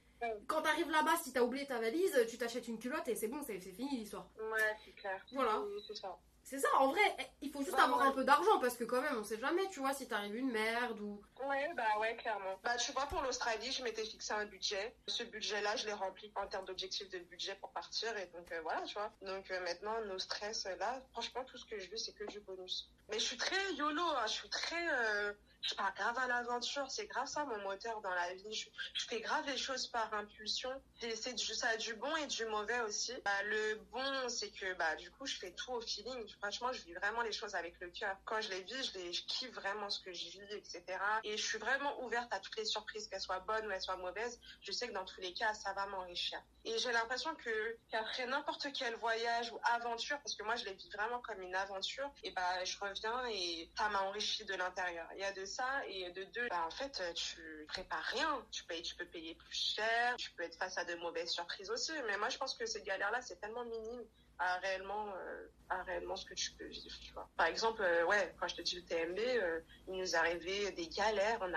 Quand 0.48 0.64
t'arrives 0.64 0.90
là-bas, 0.90 1.16
si 1.24 1.32
t'as 1.32 1.44
oublié 1.44 1.68
ta 1.68 1.80
valise, 1.80 2.26
tu 2.28 2.40
t'achètes 2.40 2.68
une 2.68 2.80
culotte 2.80 3.08
et 3.08 3.14
c'est 3.14 3.28
bon, 3.28 3.40
c'est 3.46 3.60
fini 3.60 3.98
l'histoire. 3.98 4.28
Ouais, 4.40 4.76
c'est 4.84 4.94
clair. 4.94 5.24
Voilà. 5.32 5.62
C'est 5.88 5.96
ça. 5.96 6.18
C'est 6.50 6.60
ça, 6.60 6.70
en 6.80 6.88
vrai, 6.94 7.02
eh, 7.20 7.26
il 7.42 7.52
faut 7.52 7.62
juste 7.62 7.78
avoir 7.78 8.04
un 8.04 8.14
peu 8.14 8.24
d'argent 8.24 8.58
parce 8.62 8.78
que 8.78 8.86
quand 8.86 9.02
même, 9.02 9.18
on 9.18 9.24
sait 9.26 9.38
jamais, 9.38 9.68
tu 9.68 9.82
vois, 9.82 9.94
si 9.94 10.08
t'arrives 10.08 10.38
une 10.38 10.50
merde 10.50 10.98
ou... 11.02 11.22
Ouais, 11.46 11.70
bah 11.76 12.00
ouais, 12.00 12.16
clairement. 12.16 12.58
Bah 12.64 12.78
tu 12.78 12.94
vois, 12.94 13.06
pour 13.08 13.22
l'Australie, 13.22 13.70
je 13.70 13.84
m'étais 13.84 14.06
fixé 14.06 14.32
un 14.32 14.46
budget. 14.46 14.96
Ce 15.08 15.24
budget-là, 15.24 15.76
je 15.76 15.88
l'ai 15.88 15.92
rempli 15.92 16.32
en 16.36 16.48
termes 16.48 16.64
d'objectifs 16.64 17.10
de 17.10 17.20
budget 17.20 17.56
pour 17.56 17.72
partir 17.72 18.16
et 18.18 18.28
donc 18.28 18.50
euh, 18.54 18.62
voilà, 18.62 18.82
tu 18.84 18.94
vois. 18.94 19.12
Donc 19.24 19.52
euh, 19.52 19.60
maintenant, 19.60 20.00
nos 20.06 20.20
stress, 20.20 20.70
là, 20.80 21.02
franchement, 21.12 21.44
tout 21.44 21.58
ce 21.58 21.66
que 21.66 21.78
je 21.80 21.92
veux, 21.92 21.98
c'est 21.98 22.14
que 22.14 22.24
du 22.24 22.40
bonus. 22.40 22.90
Mais 23.10 23.20
je 23.20 23.26
suis 23.26 23.38
très 23.38 23.74
YOLO, 23.74 24.02
hein, 24.02 24.26
je 24.28 24.32
suis 24.32 24.50
très... 24.50 24.88
Euh, 24.90 25.34
je 25.62 25.76
pars 25.76 25.94
grave 25.96 26.18
à 26.20 26.28
l'aventure, 26.28 26.90
c'est 26.90 27.08
grave 27.08 27.28
ça 27.28 27.46
mon 27.46 27.58
moteur 27.60 28.02
dans 28.02 28.14
la 28.14 28.34
vie. 28.34 28.54
Je, 28.54 28.70
fais 29.08 29.22
grave 29.22 29.46
les 29.48 29.58
choses 29.58 29.88
par 29.88 30.14
impulsion. 30.14 30.70
C'est 31.00 31.16
ça 31.16 31.68
a 31.70 31.78
du 31.78 31.94
bon 31.96 32.16
et 32.18 32.28
du 32.28 32.46
mauvais 32.46 32.80
aussi. 32.82 33.14
Bah, 33.26 33.44
le 33.44 33.76
bon, 33.92 34.30
c'est 34.30 34.50
que 34.52 34.74
bah 34.76 34.96
du 34.96 35.10
coup, 35.12 35.26
je 35.26 35.36
fais 35.36 35.52
tout 35.52 35.74
au 35.74 35.82
feeling. 35.82 36.28
Franchement, 36.40 36.72
je 36.72 36.82
vis 36.84 36.94
vraiment 36.94 37.22
les 37.22 37.32
choses 37.32 37.56
avec 37.56 37.80
le 37.80 37.90
cœur. 37.90 38.16
Quand 38.26 38.42
je 38.42 38.50
les 38.50 38.62
vis, 38.64 38.92
je, 38.94 39.22
kiffe 39.28 39.52
vraiment 39.52 39.90
ce 39.90 40.00
que 40.02 40.14
je 40.14 40.30
vis, 40.30 40.54
etc. 40.54 40.84
Et 41.24 41.38
je 41.38 41.44
suis 41.44 41.58
vraiment 41.58 42.02
ouverte 42.04 42.32
à 42.34 42.40
toutes 42.40 42.58
les 42.58 42.66
surprises, 42.66 43.08
qu'elles 43.08 43.22
soient 43.22 43.40
bonnes 43.40 43.66
ou 43.66 43.70
qu'elles 43.70 43.82
soient 43.82 43.98
mauvaises. 43.98 44.40
Je 44.62 44.72
sais 44.72 44.88
que 44.88 44.94
dans 44.94 45.06
tous 45.06 45.22
les 45.22 45.34
cas, 45.34 45.54
ça 45.54 45.74
va 45.74 45.86
m'enrichir. 45.88 46.42
Et 46.66 46.78
j'ai 46.78 46.92
l'impression 46.92 47.34
que 47.36 47.78
qu'après 47.90 48.26
n'importe 48.28 48.68
quel 48.74 48.96
voyage 48.96 49.52
ou 49.52 49.60
aventure, 49.64 50.18
parce 50.20 50.36
que 50.36 50.44
moi 50.44 50.56
je 50.56 50.66
les 50.66 50.74
vis 50.74 50.90
vraiment 50.90 51.20
comme 51.22 51.42
une 51.42 51.56
aventure, 51.56 52.12
et 52.24 52.32
bah 52.32 52.64
je 52.66 52.78
reviens 52.80 53.26
et 53.28 53.70
ça 53.78 53.88
m'a 53.90 54.02
enrichi 54.02 54.44
de 54.46 54.54
l'intérieur. 54.54 55.08
Il 55.14 55.20
y 55.20 55.24
a 55.24 55.32
de 55.32 55.46
ça 55.48 55.82
et 55.88 56.12
de 56.12 56.24
deux, 56.26 56.48
bah, 56.50 56.66
en 56.68 56.72
fait 56.72 57.02
tu 57.16 57.66
prépares 57.68 58.04
rien. 58.04 58.46
Tu 58.52 58.64
payes, 58.66 58.82
tu 58.82 58.96
peux 58.96 59.06
payer 59.06 59.36
plus 59.36 59.76
cher, 59.76 60.16
tu 60.18 60.32
peux 60.32 60.44
être 60.44 60.58
face 60.58 60.78
à 60.78 60.86
de 60.86 60.96
mauvaises 60.96 61.32
surprises 61.32 61.72
aussi. 61.72 61.94
Mais 62.08 62.18
moi 62.18 62.30
je 62.30 62.38
pense 62.38 62.54
que 62.56 62.66
ces 62.66 62.84
galères-là 62.84 63.22
c'est 63.22 63.40
tellement 63.40 63.66
minime 63.66 64.04
à 64.40 64.58
réellement 64.60 65.08
euh, 65.08 65.48
à 65.70 65.84
réellement 65.84 66.16
ce 66.16 66.26
que 66.26 66.34
tu 66.34 66.52
peux 66.52 66.66
vivre 66.66 66.96
tu 67.02 67.12
vois 67.14 67.28
par 67.38 67.48
exemple 67.48 67.82
euh, 67.82 68.06
ouais 68.06 68.34
quand 68.40 68.48
je 68.48 68.56
te 68.56 68.62
dis 68.62 68.76
le 68.76 68.84
TMB 68.84 69.20
euh, 69.20 69.60
il 69.88 69.96
nous 69.96 70.16
arrivait 70.16 70.72
des 70.72 70.88
galères 70.88 71.40
on 71.42 71.52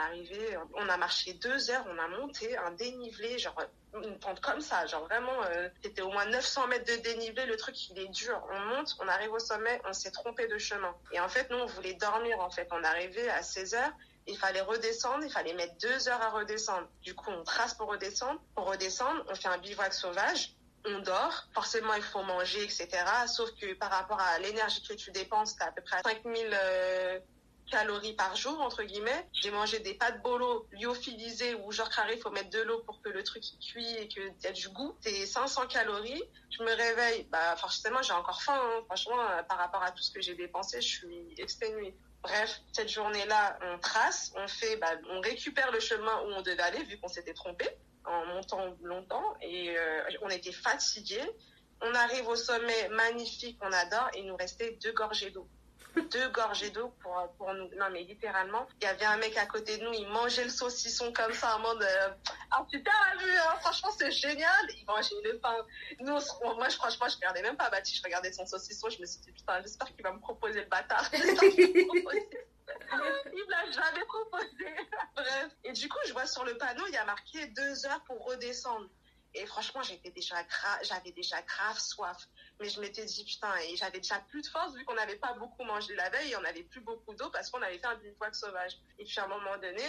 on 0.74 0.88
a 0.88 0.96
marché 0.96 1.34
deux 1.34 1.70
heures 1.70 1.84
on 1.88 1.98
a 1.98 2.08
monté 2.08 2.56
un 2.56 2.70
dénivelé 2.72 3.38
genre 3.38 3.60
une 4.02 4.18
pente 4.18 4.40
comme 4.40 4.60
ça 4.60 4.86
genre 4.86 5.04
vraiment 5.04 5.42
c'était 5.82 6.02
au 6.02 6.10
moins 6.10 6.26
900 6.26 6.68
mètres 6.68 6.86
de 6.86 7.02
dénivelé 7.02 7.46
le 7.46 7.56
truc 7.56 7.88
il 7.90 7.98
est 7.98 8.08
dur 8.08 8.40
on 8.50 8.60
monte 8.74 8.96
on 9.00 9.08
arrive 9.08 9.32
au 9.32 9.38
sommet 9.38 9.80
on 9.84 9.92
s'est 9.92 10.12
trompé 10.12 10.46
de 10.48 10.58
chemin 10.58 10.94
et 11.12 11.20
en 11.20 11.28
fait 11.28 11.50
nous 11.50 11.58
on 11.58 11.66
voulait 11.66 11.94
dormir 11.94 12.40
en 12.40 12.50
fait 12.50 12.68
on 12.70 12.82
arrivait 12.82 13.28
à 13.28 13.42
16 13.42 13.74
heures 13.74 13.92
il 14.26 14.36
fallait 14.36 14.60
redescendre, 14.60 15.24
il 15.24 15.32
fallait 15.32 15.54
mettre 15.54 15.74
deux 15.78 16.08
heures 16.08 16.22
à 16.22 16.30
redescendre. 16.30 16.86
Du 17.02 17.14
coup, 17.14 17.30
on 17.30 17.42
trace 17.42 17.74
pour 17.74 17.88
redescendre. 17.88 18.40
Pour 18.54 18.70
redescendre, 18.70 19.24
on 19.28 19.34
fait 19.34 19.48
un 19.48 19.58
bivouac 19.58 19.92
sauvage 19.92 20.54
on 20.86 20.98
dort, 21.00 21.46
forcément 21.52 21.94
il 21.94 22.02
faut 22.02 22.22
manger, 22.22 22.62
etc. 22.62 22.88
Sauf 23.26 23.50
que 23.52 23.74
par 23.74 23.90
rapport 23.90 24.20
à 24.20 24.38
l'énergie 24.38 24.82
que 24.82 24.94
tu 24.94 25.10
dépenses, 25.10 25.56
tu 25.56 25.62
as 25.62 25.66
à 25.66 25.72
peu 25.72 25.82
près 25.82 26.00
5000 26.02 26.50
euh, 26.52 27.18
calories 27.70 28.14
par 28.14 28.36
jour, 28.36 28.60
entre 28.60 28.82
guillemets. 28.82 29.26
J'ai 29.32 29.50
mangé 29.50 29.78
des 29.78 29.94
pâtes 29.94 30.22
bolo 30.22 30.66
lyophilisées 30.72 31.54
où 31.54 31.72
genre 31.72 31.88
carré, 31.88 32.14
il 32.16 32.20
faut 32.20 32.30
mettre 32.30 32.50
de 32.50 32.60
l'eau 32.60 32.80
pour 32.80 33.00
que 33.00 33.08
le 33.08 33.22
truc 33.22 33.44
cuit 33.60 33.96
et 33.96 34.08
qu'il 34.08 34.32
y 34.42 34.46
a 34.46 34.52
du 34.52 34.68
goût. 34.68 34.94
C'est 35.00 35.26
500 35.26 35.66
calories. 35.68 36.22
Je 36.50 36.62
me 36.62 36.74
réveille, 36.74 37.26
bah 37.30 37.56
forcément 37.56 38.02
j'ai 38.02 38.12
encore 38.12 38.42
faim. 38.42 38.60
Hein. 38.60 38.82
Franchement, 38.86 39.20
euh, 39.20 39.42
par 39.44 39.58
rapport 39.58 39.82
à 39.82 39.92
tout 39.92 40.02
ce 40.02 40.10
que 40.10 40.20
j'ai 40.20 40.34
dépensé, 40.34 40.80
je 40.80 40.88
suis 40.88 41.34
exténuée. 41.38 41.94
Bref, 42.22 42.60
cette 42.72 42.90
journée-là, 42.90 43.58
on 43.62 43.78
trace, 43.78 44.32
on 44.36 44.46
fait, 44.46 44.76
bah, 44.76 44.92
on 45.10 45.20
récupère 45.20 45.70
le 45.72 45.80
chemin 45.80 46.20
où 46.22 46.32
on 46.32 46.42
devait 46.42 46.62
aller 46.62 46.82
vu 46.84 46.98
qu'on 46.98 47.08
s'était 47.08 47.32
trompé 47.32 47.66
en 48.04 48.26
montant 48.26 48.76
longtemps 48.82 49.34
et 49.42 49.76
euh, 49.76 50.02
on 50.22 50.28
était 50.28 50.52
fatigués. 50.52 51.30
On 51.82 51.94
arrive 51.94 52.28
au 52.28 52.36
sommet 52.36 52.88
magnifique, 52.90 53.58
on 53.62 53.72
adore, 53.72 54.10
et 54.14 54.20
il 54.20 54.26
nous 54.26 54.36
restait 54.36 54.78
deux 54.82 54.92
gorgées 54.92 55.30
d'eau. 55.30 55.48
deux 56.12 56.28
gorgées 56.28 56.70
d'eau 56.70 56.92
pour, 57.02 57.16
pour 57.36 57.52
nous. 57.54 57.68
Non, 57.76 57.86
mais 57.90 58.02
littéralement, 58.02 58.66
il 58.80 58.84
y 58.84 58.86
avait 58.86 59.04
un 59.04 59.16
mec 59.16 59.36
à 59.36 59.46
côté 59.46 59.78
de 59.78 59.84
nous, 59.84 59.92
il 59.92 60.06
mangeait 60.08 60.44
le 60.44 60.50
saucisson 60.50 61.12
comme 61.12 61.32
ça, 61.32 61.56
en 61.56 61.60
mode 61.60 61.82
euh, 61.82 62.08
Ah 62.50 62.66
putain, 62.70 62.90
la 63.14 63.24
vue, 63.24 63.36
hein, 63.36 63.56
franchement, 63.60 63.90
c'est 63.96 64.10
génial. 64.10 64.66
Il 64.76 64.84
mangeait 64.86 65.14
le 65.24 65.38
pain. 65.38 65.56
Nous, 66.00 66.18
moi, 66.42 66.68
je, 66.68 66.76
franchement, 66.76 67.08
je 67.08 67.16
regardais 67.16 67.42
même 67.42 67.56
pas 67.56 67.70
Baptiste, 67.70 67.98
je 67.98 68.02
regardais 68.04 68.32
son 68.32 68.46
saucisson, 68.46 68.88
je 68.90 69.00
me 69.00 69.06
suis 69.06 69.20
dit 69.20 69.32
Putain, 69.32 69.60
j'espère 69.62 69.92
qu'il 69.94 70.02
va 70.02 70.12
me 70.12 70.20
proposer 70.20 70.60
le 70.60 70.68
bâtard. 70.68 71.08
il 71.12 71.24
me 73.32 73.50
l'a 73.50 73.70
jamais 73.70 74.04
proposé. 74.04 74.76
Bref. 75.16 75.50
Et 75.70 75.72
du 75.72 75.88
coup, 75.88 75.98
je 76.04 76.12
vois 76.12 76.26
sur 76.26 76.44
le 76.44 76.58
panneau, 76.58 76.84
il 76.88 76.94
y 76.94 76.96
a 76.96 77.04
marqué 77.04 77.46
deux 77.46 77.86
heures 77.86 78.02
pour 78.02 78.24
redescendre. 78.24 78.88
Et 79.34 79.46
franchement, 79.46 79.82
j'étais 79.82 80.10
déjà 80.10 80.34
j'avais 80.82 81.12
déjà 81.12 81.40
grave 81.42 81.78
soif. 81.78 82.26
Mais 82.58 82.68
je 82.68 82.80
m'étais 82.80 83.04
dit, 83.04 83.24
putain, 83.24 83.54
et 83.68 83.76
j'avais 83.76 84.00
déjà 84.00 84.18
plus 84.18 84.42
de 84.42 84.48
force 84.48 84.74
vu 84.74 84.84
qu'on 84.84 84.94
n'avait 84.94 85.14
pas 85.18 85.32
beaucoup 85.34 85.62
mangé 85.62 85.94
la 85.94 86.10
veille 86.10 86.32
et 86.32 86.36
on 86.36 86.40
n'avait 86.40 86.64
plus 86.64 86.80
beaucoup 86.80 87.14
d'eau 87.14 87.30
parce 87.30 87.50
qu'on 87.50 87.62
avait 87.62 87.78
fait 87.78 87.86
un 87.86 87.94
bivouac 87.94 88.34
sauvage. 88.34 88.78
Et 88.98 89.04
puis 89.04 89.20
à 89.20 89.26
un 89.26 89.28
moment 89.28 89.56
donné, 89.58 89.84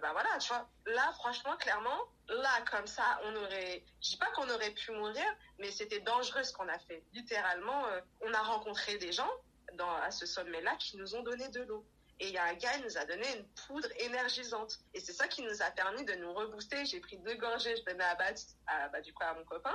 bah 0.00 0.12
voilà, 0.12 0.38
tu 0.38 0.46
vois. 0.46 0.68
Là, 0.86 1.12
franchement, 1.14 1.56
clairement, 1.56 1.98
là, 2.28 2.60
comme 2.70 2.86
ça, 2.86 3.20
on 3.24 3.34
aurait, 3.34 3.84
je 4.00 4.10
dis 4.10 4.18
pas 4.18 4.30
qu'on 4.36 4.48
aurait 4.48 4.70
pu 4.70 4.92
mourir, 4.92 5.26
mais 5.58 5.72
c'était 5.72 5.98
dangereux 5.98 6.44
ce 6.44 6.52
qu'on 6.52 6.68
a 6.68 6.78
fait. 6.78 7.02
Littéralement, 7.14 7.84
euh, 7.86 8.00
on 8.20 8.32
a 8.32 8.42
rencontré 8.42 8.96
des 8.98 9.10
gens 9.10 9.30
à 10.04 10.12
ce 10.12 10.24
sommet-là 10.24 10.76
qui 10.76 10.96
nous 10.96 11.16
ont 11.16 11.22
donné 11.22 11.48
de 11.48 11.62
l'eau. 11.62 11.84
Et 12.18 12.28
il 12.28 12.32
y 12.32 12.38
a 12.38 12.44
un 12.44 12.54
gars, 12.54 12.76
il 12.78 12.84
nous 12.84 12.96
a 12.96 13.04
donné 13.04 13.26
une 13.36 13.44
poudre 13.66 13.88
énergisante. 13.98 14.78
Et 14.94 15.00
c'est 15.00 15.12
ça 15.12 15.28
qui 15.28 15.42
nous 15.42 15.62
a 15.62 15.70
permis 15.70 16.04
de 16.04 16.14
nous 16.14 16.32
rebooster. 16.32 16.86
J'ai 16.86 17.00
pris 17.00 17.18
deux 17.18 17.34
gorgées, 17.34 17.76
je 17.76 17.82
donnais 17.84 18.04
à 18.04 18.14
Bat, 18.14 18.34
à, 18.66 18.88
bah, 18.88 19.00
du 19.02 19.12
coup, 19.12 19.22
à 19.22 19.34
mon 19.34 19.44
copain. 19.44 19.74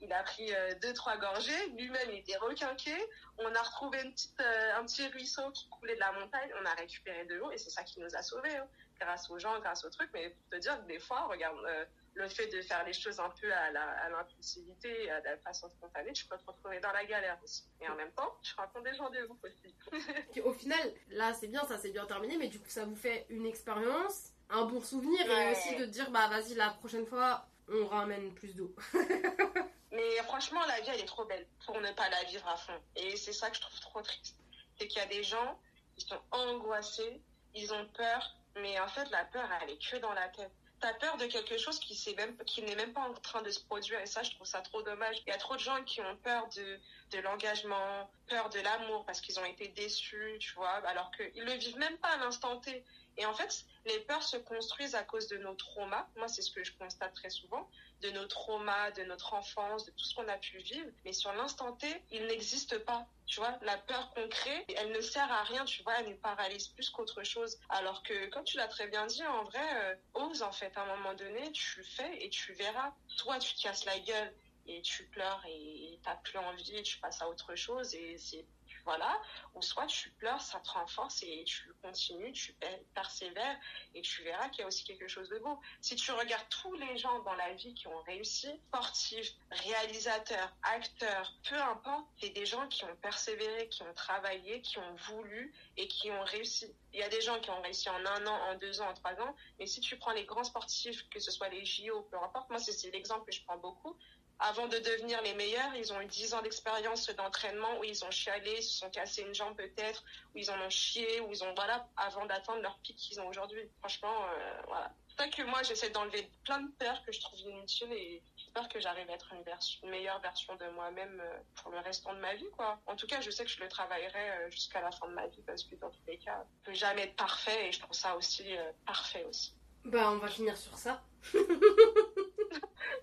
Il 0.00 0.12
a 0.12 0.22
pris 0.22 0.54
euh, 0.54 0.74
deux, 0.80 0.94
trois 0.94 1.16
gorgées. 1.18 1.68
Lui-même, 1.76 2.10
il 2.10 2.18
était 2.18 2.36
requinqué. 2.36 2.94
On 3.38 3.54
a 3.54 3.62
retrouvé 3.62 4.00
une 4.02 4.12
petite, 4.12 4.40
euh, 4.40 4.76
un 4.76 4.86
petit 4.86 5.06
ruisseau 5.08 5.50
qui 5.50 5.68
coulait 5.68 5.94
de 5.94 6.00
la 6.00 6.12
montagne. 6.12 6.50
On 6.62 6.64
a 6.64 6.74
récupéré 6.74 7.24
de 7.26 7.34
l'eau 7.34 7.50
et 7.50 7.58
c'est 7.58 7.70
ça 7.70 7.82
qui 7.82 8.00
nous 8.00 8.14
a 8.14 8.22
sauvés. 8.22 8.56
Hein. 8.56 8.68
Grâce 9.00 9.28
aux 9.28 9.38
gens, 9.38 9.58
grâce 9.60 9.84
aux 9.84 9.90
trucs. 9.90 10.10
Mais 10.12 10.30
pour 10.30 10.50
te 10.50 10.56
dire 10.56 10.80
des 10.84 11.00
fois, 11.00 11.26
regarde, 11.26 11.58
euh, 11.66 11.84
le 12.14 12.28
fait 12.28 12.46
de 12.48 12.60
faire 12.62 12.84
les 12.84 12.92
choses 12.92 13.20
un 13.20 13.30
peu 13.40 13.52
à 13.52 13.70
l'impulsivité, 14.10 15.10
à, 15.10 15.16
à, 15.16 15.20
la 15.20 15.36
façon 15.38 15.68
spontanée, 15.68 16.12
tu 16.12 16.26
peux 16.26 16.36
te 16.36 16.46
retrouver 16.46 16.80
dans 16.80 16.92
la 16.92 17.04
galère 17.04 17.38
aussi. 17.42 17.64
Et 17.80 17.88
en 17.88 17.94
même 17.94 18.12
temps, 18.12 18.36
tu 18.42 18.54
rencontres 18.56 18.84
des 18.84 18.94
gens 18.94 19.10
de 19.10 19.26
ouf 19.28 19.38
aussi. 19.44 20.40
Au 20.44 20.52
final, 20.52 20.92
là, 21.10 21.32
c'est 21.34 21.46
bien, 21.46 21.64
ça 21.66 21.78
s'est 21.78 21.90
bien 21.90 22.06
terminé, 22.06 22.36
mais 22.36 22.48
du 22.48 22.58
coup, 22.58 22.68
ça 22.68 22.84
vous 22.84 22.96
fait 22.96 23.26
une 23.30 23.46
expérience, 23.46 24.30
un 24.48 24.64
bon 24.64 24.80
souvenir, 24.80 25.20
et 25.30 25.52
aussi 25.52 25.76
de 25.76 25.84
dire, 25.86 26.10
bah 26.10 26.28
vas-y, 26.28 26.54
la 26.54 26.70
prochaine 26.70 27.06
fois, 27.06 27.46
on 27.68 27.86
ramène 27.86 28.34
plus 28.34 28.54
d'eau. 28.54 28.74
mais 29.92 30.16
franchement, 30.24 30.64
la 30.66 30.80
vie, 30.80 30.90
elle 30.92 31.00
est 31.00 31.06
trop 31.06 31.24
belle 31.24 31.46
pour 31.64 31.80
ne 31.80 31.92
pas 31.92 32.08
la 32.08 32.24
vivre 32.24 32.48
à 32.48 32.56
fond. 32.56 32.80
Et 32.96 33.16
c'est 33.16 33.32
ça 33.32 33.50
que 33.50 33.56
je 33.56 33.60
trouve 33.60 33.80
trop 33.80 34.02
triste. 34.02 34.36
C'est 34.78 34.88
qu'il 34.88 35.00
y 35.00 35.04
a 35.04 35.08
des 35.08 35.22
gens 35.22 35.58
qui 35.96 36.06
sont 36.06 36.20
angoissés, 36.32 37.20
ils 37.54 37.72
ont 37.72 37.86
peur, 37.96 38.36
mais 38.56 38.78
en 38.80 38.88
fait, 38.88 39.08
la 39.10 39.24
peur, 39.24 39.48
elle 39.62 39.70
est 39.70 39.78
que 39.78 39.96
dans 39.98 40.12
la 40.12 40.28
tête 40.28 40.50
t'as 40.80 40.94
peur 40.94 41.16
de 41.18 41.26
quelque 41.26 41.58
chose 41.58 41.78
qui 41.78 42.14
même 42.16 42.36
n'est 42.64 42.74
même 42.74 42.92
pas 42.92 43.02
en 43.02 43.12
train 43.14 43.42
de 43.42 43.50
se 43.50 43.60
produire 43.60 44.00
et 44.00 44.06
ça 44.06 44.22
je 44.22 44.30
trouve 44.30 44.46
ça 44.46 44.60
trop 44.62 44.82
dommage. 44.82 45.16
Il 45.26 45.30
y 45.30 45.32
a 45.32 45.38
trop 45.38 45.54
de 45.54 45.60
gens 45.60 45.82
qui 45.84 46.00
ont 46.00 46.16
peur 46.16 46.48
de 46.48 46.78
de 47.12 47.18
l'engagement 47.18 48.10
peur 48.28 48.48
de 48.50 48.60
l'amour 48.60 49.04
parce 49.04 49.20
qu'ils 49.20 49.38
ont 49.40 49.44
été 49.44 49.68
déçus 49.68 50.36
tu 50.38 50.54
vois 50.54 50.70
alors 50.86 51.10
qu'ils 51.12 51.44
le 51.44 51.52
vivent 51.52 51.78
même 51.78 51.98
pas 51.98 52.08
à 52.08 52.16
l'instant 52.18 52.58
T 52.60 52.84
et 53.20 53.26
en 53.26 53.34
fait 53.34 53.64
les 53.86 54.00
peurs 54.00 54.22
se 54.22 54.36
construisent 54.36 54.96
à 54.96 55.04
cause 55.04 55.28
de 55.28 55.38
nos 55.38 55.54
traumas 55.54 56.06
moi 56.16 56.28
c'est 56.28 56.42
ce 56.42 56.50
que 56.50 56.64
je 56.64 56.72
constate 56.72 57.14
très 57.14 57.30
souvent 57.30 57.68
de 58.02 58.10
nos 58.10 58.26
traumas, 58.26 58.90
de 58.92 59.02
notre 59.04 59.34
enfance, 59.34 59.84
de 59.84 59.90
tout 59.90 60.04
ce 60.04 60.14
qu'on 60.14 60.28
a 60.28 60.38
pu 60.38 60.58
vivre. 60.58 60.88
Mais 61.04 61.12
sur 61.12 61.32
l'instant 61.32 61.72
T, 61.72 62.02
il 62.10 62.26
n'existe 62.26 62.78
pas. 62.78 63.06
Tu 63.26 63.40
vois, 63.40 63.58
la 63.62 63.76
peur 63.76 64.10
qu'on 64.10 64.28
crée, 64.28 64.64
elle 64.76 64.92
ne 64.92 65.00
sert 65.00 65.30
à 65.30 65.44
rien, 65.44 65.64
tu 65.64 65.82
vois, 65.82 65.94
elle 65.98 66.08
nous 66.08 66.16
paralyse 66.16 66.68
plus 66.68 66.90
qu'autre 66.90 67.22
chose. 67.22 67.58
Alors 67.68 68.02
que, 68.02 68.26
comme 68.30 68.44
tu 68.44 68.56
l'as 68.56 68.68
très 68.68 68.88
bien 68.88 69.06
dit, 69.06 69.24
en 69.24 69.44
vrai, 69.44 69.68
euh, 69.84 69.94
ose 70.14 70.42
en 70.42 70.52
fait, 70.52 70.76
à 70.76 70.82
un 70.82 70.96
moment 70.96 71.14
donné, 71.14 71.52
tu 71.52 71.84
fais 71.84 72.24
et 72.24 72.30
tu 72.30 72.52
verras. 72.54 72.92
Toi, 73.18 73.38
tu 73.38 73.54
te 73.54 73.62
casses 73.62 73.84
la 73.84 73.98
gueule 74.00 74.34
et 74.66 74.82
tu 74.82 75.04
pleures 75.06 75.42
et 75.48 75.98
t'as 76.04 76.16
plus 76.16 76.38
envie 76.38 76.82
tu 76.82 76.98
passes 76.98 77.20
à 77.22 77.28
autre 77.28 77.54
chose 77.56 77.94
et 77.94 78.16
c'est 78.18 78.44
voilà, 78.90 79.22
ou 79.54 79.62
soit 79.62 79.86
tu 79.86 80.10
pleures, 80.10 80.40
ça 80.40 80.58
te 80.58 80.68
renforce 80.70 81.22
et 81.22 81.44
tu 81.44 81.72
continues, 81.80 82.32
tu 82.32 82.56
persévères 82.92 83.56
et 83.94 84.02
tu 84.02 84.24
verras 84.24 84.48
qu'il 84.48 84.62
y 84.62 84.64
a 84.64 84.66
aussi 84.66 84.82
quelque 84.82 85.06
chose 85.06 85.28
de 85.28 85.38
beau. 85.38 85.60
Si 85.80 85.94
tu 85.94 86.10
regardes 86.10 86.48
tous 86.48 86.74
les 86.74 86.98
gens 86.98 87.20
dans 87.20 87.34
la 87.34 87.52
vie 87.52 87.72
qui 87.74 87.86
ont 87.86 88.02
réussi, 88.02 88.48
sportifs, 88.66 89.30
réalisateurs, 89.52 90.52
acteurs, 90.64 91.32
peu 91.48 91.54
importe, 91.54 92.04
c'est 92.20 92.30
des 92.30 92.46
gens 92.46 92.66
qui 92.66 92.84
ont 92.84 92.96
persévéré, 92.96 93.68
qui 93.68 93.84
ont 93.84 93.94
travaillé, 93.94 94.60
qui 94.60 94.78
ont 94.78 94.96
voulu 95.08 95.54
et 95.76 95.86
qui 95.86 96.10
ont 96.10 96.24
réussi. 96.24 96.74
Il 96.92 96.98
y 96.98 97.04
a 97.04 97.08
des 97.08 97.20
gens 97.20 97.38
qui 97.38 97.50
ont 97.50 97.62
réussi 97.62 97.88
en 97.90 98.04
un 98.04 98.26
an, 98.26 98.38
en 98.50 98.56
deux 98.56 98.80
ans, 98.80 98.88
en 98.88 98.94
trois 98.94 99.14
ans, 99.20 99.36
mais 99.60 99.66
si 99.66 99.80
tu 99.80 99.96
prends 99.98 100.10
les 100.10 100.24
grands 100.24 100.42
sportifs, 100.42 101.08
que 101.10 101.20
ce 101.20 101.30
soit 101.30 101.48
les 101.48 101.64
JO, 101.64 102.02
peu 102.10 102.16
importe, 102.16 102.50
moi 102.50 102.58
c'est 102.58 102.90
l'exemple 102.90 103.24
que 103.24 103.32
je 103.32 103.44
prends 103.44 103.58
beaucoup, 103.58 103.96
avant 104.40 104.66
de 104.68 104.78
devenir 104.78 105.20
les 105.22 105.34
meilleurs, 105.34 105.74
ils 105.76 105.92
ont 105.92 106.00
eu 106.00 106.06
10 106.06 106.34
ans 106.34 106.42
d'expérience 106.42 107.08
d'entraînement 107.10 107.78
où 107.78 107.84
ils 107.84 108.04
ont 108.04 108.10
chialé, 108.10 108.62
se 108.62 108.78
sont 108.78 108.90
cassés 108.90 109.22
une 109.22 109.34
jambe 109.34 109.54
peut-être, 109.54 110.02
où 110.34 110.38
ils 110.38 110.50
en 110.50 110.58
ont 110.60 110.70
chié, 110.70 111.20
où 111.20 111.30
ils 111.30 111.44
ont, 111.44 111.54
voilà, 111.54 111.86
avant 111.96 112.24
d'atteindre 112.24 112.62
leur 112.62 112.78
pic 112.78 112.96
qu'ils 112.96 113.20
ont 113.20 113.28
aujourd'hui. 113.28 113.68
Franchement, 113.80 114.24
euh, 114.24 114.62
voilà. 114.66 114.92
C'est 115.18 115.28
que 115.28 115.42
moi, 115.42 115.62
j'essaie 115.62 115.90
d'enlever 115.90 116.30
plein 116.44 116.60
de 116.62 116.70
peurs 116.78 117.04
que 117.04 117.12
je 117.12 117.20
trouve 117.20 117.38
inutiles 117.40 117.92
et 117.92 118.22
j'espère 118.38 118.70
que 118.70 118.80
j'arrive 118.80 119.10
à 119.10 119.12
être 119.12 119.30
une, 119.34 119.90
meilleure 119.90 120.18
version 120.20 120.56
de 120.56 120.64
moi-même 120.70 121.20
euh, 121.20 121.38
pour 121.56 121.70
le 121.72 121.78
restant 121.80 122.14
de 122.14 122.20
ma 122.20 122.34
vie, 122.34 122.48
quoi. 122.56 122.80
En 122.86 122.96
tout 122.96 123.06
cas, 123.06 123.20
je 123.20 123.30
sais 123.30 123.44
que 123.44 123.50
je 123.50 123.60
le 123.60 123.68
travaillerai 123.68 124.30
euh, 124.30 124.50
jusqu'à 124.50 124.80
la 124.80 124.90
fin 124.90 125.06
de 125.08 125.12
ma 125.12 125.26
vie 125.26 125.42
parce 125.42 125.64
que 125.64 125.74
dans 125.74 125.90
tous 125.90 126.06
les 126.06 126.16
cas, 126.16 126.42
je 126.60 126.70
peux 126.70 126.74
jamais 126.74 127.02
être 127.02 127.16
parfait 127.16 127.68
et 127.68 127.72
je 127.72 127.80
trouve 127.80 127.92
ça 127.92 128.16
aussi 128.16 128.54
parfait 128.86 129.26
aussi. 129.28 129.52
Bah, 129.84 130.10
on 130.12 130.16
va 130.16 130.28
finir 130.28 130.56
sur 130.56 130.78
ça. 130.78 131.02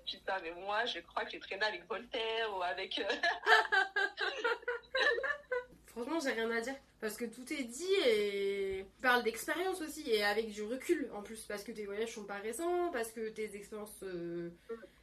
Putain, 0.08 0.40
mais 0.42 0.52
moi, 0.52 0.86
je 0.86 1.00
crois 1.00 1.26
que 1.26 1.32
j'ai 1.32 1.40
traîné 1.40 1.66
avec 1.66 1.86
Voltaire 1.88 2.56
ou 2.56 2.62
avec. 2.62 3.00
Euh, 3.00 3.04
Franchement, 5.88 6.20
j'ai 6.22 6.32
rien 6.32 6.50
à 6.50 6.62
dire. 6.62 6.76
Parce 7.02 7.18
que 7.18 7.26
tout 7.26 7.52
est 7.52 7.64
dit 7.64 7.94
et. 8.06 8.86
Tu 8.96 9.02
parles 9.02 9.24
d'expérience 9.24 9.82
aussi 9.82 10.10
et 10.10 10.24
avec 10.24 10.50
du 10.50 10.64
recul 10.64 11.10
en 11.14 11.22
plus. 11.22 11.42
Parce 11.42 11.64
que 11.64 11.74
tes 11.74 11.86
voyages 11.86 12.14
sont 12.14 12.24
pas 12.24 12.38
récents, 12.38 12.90
parce 12.92 13.12
que 13.12 13.30
tes 13.30 13.54
expériences. 13.56 14.02
Euh, 14.04 14.50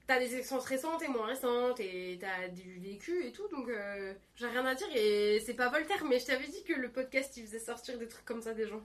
t'as 0.07 0.19
des 0.19 0.37
expériences 0.37 0.67
récentes 0.67 1.03
et 1.03 1.09
moins 1.09 1.27
récentes 1.27 1.81
et 1.81 2.19
t'as 2.19 2.49
du 2.49 2.81
vécu 2.81 3.27
et 3.27 3.33
tout. 3.33 3.47
Donc, 3.49 3.69
euh, 3.69 4.15
j'ai 4.37 4.47
rien 4.47 4.65
à 4.65 4.75
dire 4.75 4.89
et 4.95 5.41
c'est 5.45 5.55
pas 5.55 5.69
Voltaire, 5.69 6.05
mais 6.05 6.19
je 6.19 6.27
t'avais 6.27 6.47
dit 6.47 6.65
que 6.65 6.73
le 6.73 6.91
podcast 6.91 7.37
il 7.37 7.45
faisait 7.45 7.59
sortir 7.59 7.99
des 7.99 8.09
trucs 8.09 8.25
comme 8.25 8.43
ça 8.43 8.55
des 8.55 8.67
gens. 8.67 8.83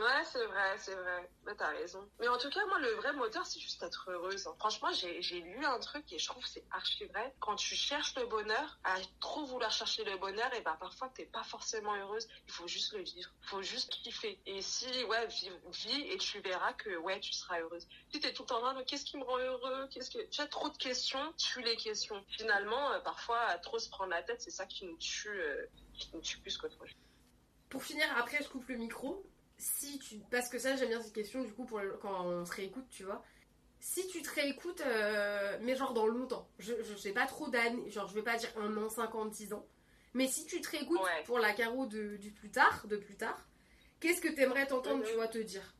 Ouais, 0.00 0.24
c'est 0.24 0.46
vrai, 0.46 0.78
c'est 0.78 0.94
vrai. 0.94 1.30
Bah, 1.44 1.52
t'as 1.58 1.68
raison. 1.68 2.08
Mais 2.20 2.28
en 2.28 2.38
tout 2.38 2.48
cas, 2.48 2.64
moi, 2.66 2.78
le 2.78 2.92
vrai 2.92 3.12
moteur, 3.12 3.44
c'est 3.44 3.60
juste 3.60 3.82
être 3.82 4.10
heureuse. 4.10 4.46
Hein. 4.46 4.54
Franchement, 4.58 4.88
j'ai 4.92 5.40
lu 5.40 5.62
un 5.66 5.78
truc 5.78 6.10
et 6.10 6.18
je 6.18 6.26
trouve 6.26 6.44
c'est 6.46 6.64
archi 6.70 7.04
vrai. 7.04 7.34
Quand 7.38 7.56
tu 7.56 7.74
cherches 7.74 8.14
le 8.16 8.24
bonheur, 8.24 8.78
à 8.84 8.96
trop 9.20 9.44
vouloir 9.44 9.70
chercher 9.70 10.04
le 10.04 10.16
bonheur, 10.16 10.52
et 10.54 10.62
bah 10.62 10.78
parfois, 10.80 11.10
t'es 11.14 11.26
pas 11.26 11.42
forcément 11.42 11.94
heureuse. 11.94 12.26
Il 12.46 12.52
faut 12.52 12.66
juste 12.66 12.94
le 12.94 13.02
vivre. 13.02 13.30
Il 13.42 13.48
faut 13.48 13.60
juste 13.60 13.92
kiffer. 14.02 14.40
Et 14.46 14.62
si, 14.62 14.86
ouais, 15.04 15.26
vis, 15.26 16.00
et 16.08 16.16
tu 16.16 16.40
verras 16.40 16.72
que, 16.72 16.96
ouais, 16.96 17.20
tu 17.20 17.34
seras 17.34 17.60
heureuse. 17.60 17.86
Si 18.10 18.20
t'es 18.20 18.32
tout 18.32 18.44
le 18.44 18.48
temps 18.48 18.72
là, 18.72 18.82
qu'est-ce 18.84 19.04
qui 19.04 19.18
me 19.18 19.24
rend 19.24 19.38
heureux? 19.38 19.86
Qu'est-ce 19.92 20.10
que... 20.10 20.30
Tu 20.30 20.40
as 20.40 20.46
trop 20.46 20.70
de 20.70 20.78
questions, 20.78 21.34
tue 21.36 21.60
les 21.60 21.76
questions. 21.76 22.24
Finalement, 22.28 22.92
euh, 22.92 23.00
parfois, 23.00 23.58
trop 23.58 23.78
se 23.78 23.90
prendre 23.90 24.10
la 24.10 24.22
tête, 24.22 24.40
c'est 24.40 24.50
ça 24.50 24.64
qui 24.64 24.86
nous 24.86 24.96
tue, 24.96 25.28
euh, 25.28 25.66
qui 25.92 26.08
nous 26.14 26.22
tue 26.22 26.38
plus 26.38 26.56
qu'autre 26.56 26.78
chose. 26.86 26.96
Pour 27.68 27.84
finir, 27.84 28.06
après, 28.16 28.42
je 28.42 28.48
coupe 28.48 28.66
le 28.68 28.76
micro 28.76 29.29
si 29.60 29.98
tu. 29.98 30.16
Parce 30.30 30.48
que 30.48 30.58
ça, 30.58 30.74
j'aime 30.76 30.88
bien 30.88 31.02
cette 31.02 31.12
question, 31.12 31.44
du 31.44 31.52
coup, 31.52 31.64
pour 31.64 31.80
quand 32.00 32.24
on 32.24 32.44
se 32.44 32.52
réécoute, 32.52 32.86
tu 32.90 33.04
vois. 33.04 33.22
Si 33.78 34.06
tu 34.08 34.20
te 34.22 34.34
réécoutes, 34.34 34.82
euh, 34.82 35.56
mais 35.62 35.74
genre 35.74 35.94
dans 35.94 36.06
longtemps, 36.06 36.48
je, 36.58 36.74
sais 36.98 37.12
pas 37.12 37.26
trop 37.26 37.48
d'années, 37.48 37.90
genre 37.90 38.08
je 38.08 38.14
vais 38.14 38.22
pas 38.22 38.36
dire 38.36 38.50
un 38.58 38.76
an, 38.76 38.90
50, 38.90 39.30
10 39.30 39.54
ans, 39.54 39.66
mais 40.12 40.28
si 40.28 40.44
tu 40.44 40.60
te 40.60 40.70
réécoutes 40.70 41.00
pour 41.24 41.38
la 41.38 41.54
carreau 41.54 41.86
de, 41.86 42.16
du 42.16 42.30
plus 42.30 42.50
tard, 42.50 42.86
de 42.88 42.96
plus 42.96 43.16
tard, 43.16 43.48
qu'est-ce 44.00 44.20
que 44.20 44.28
t'aimerais 44.28 44.66
t'entendre, 44.66 45.02
tu 45.04 45.10
mhm. 45.10 45.16
vois, 45.16 45.28
te 45.28 45.38
dire? 45.38 45.74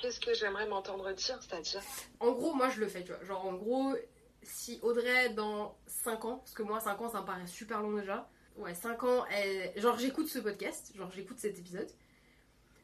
Qu'est-ce 0.00 0.20
que 0.20 0.32
j'aimerais 0.32 0.66
m'entendre 0.66 1.12
dire, 1.12 1.38
c'est-à-dire? 1.42 1.82
En 2.18 2.32
gros, 2.32 2.54
moi 2.54 2.70
je 2.70 2.80
le 2.80 2.88
fais, 2.88 3.04
tu 3.04 3.12
vois. 3.12 3.22
Genre 3.24 3.44
en 3.44 3.54
gros, 3.54 3.94
si 4.42 4.78
Audrey 4.82 5.30
dans 5.30 5.76
5 5.86 6.24
ans, 6.24 6.38
parce 6.38 6.54
que 6.54 6.62
moi 6.62 6.80
5 6.80 7.00
ans 7.02 7.10
ça 7.10 7.20
me 7.20 7.26
paraît 7.26 7.46
super 7.46 7.82
long 7.82 7.92
déjà, 7.92 8.28
ouais, 8.56 8.74
5 8.74 9.04
ans, 9.04 9.26
elle... 9.26 9.78
genre 9.78 9.98
j'écoute 9.98 10.28
ce 10.28 10.38
podcast, 10.38 10.92
genre 10.96 11.10
j'écoute 11.10 11.38
cet 11.38 11.58
épisode, 11.58 11.90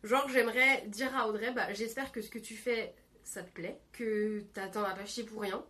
Genre, 0.03 0.29
j'aimerais 0.29 0.85
dire 0.87 1.15
à 1.17 1.29
Audrey, 1.29 1.53
bah, 1.53 1.73
j'espère 1.73 2.11
que 2.11 2.23
ce 2.23 2.31
que 2.31 2.39
tu 2.39 2.55
fais, 2.57 2.95
ça 3.23 3.43
te 3.43 3.51
plaît, 3.51 3.79
que 3.93 4.43
t'en 4.73 4.83
as 4.83 4.95
pas 4.95 5.05
chié 5.05 5.25
pour 5.25 5.43
rien. 5.43 5.63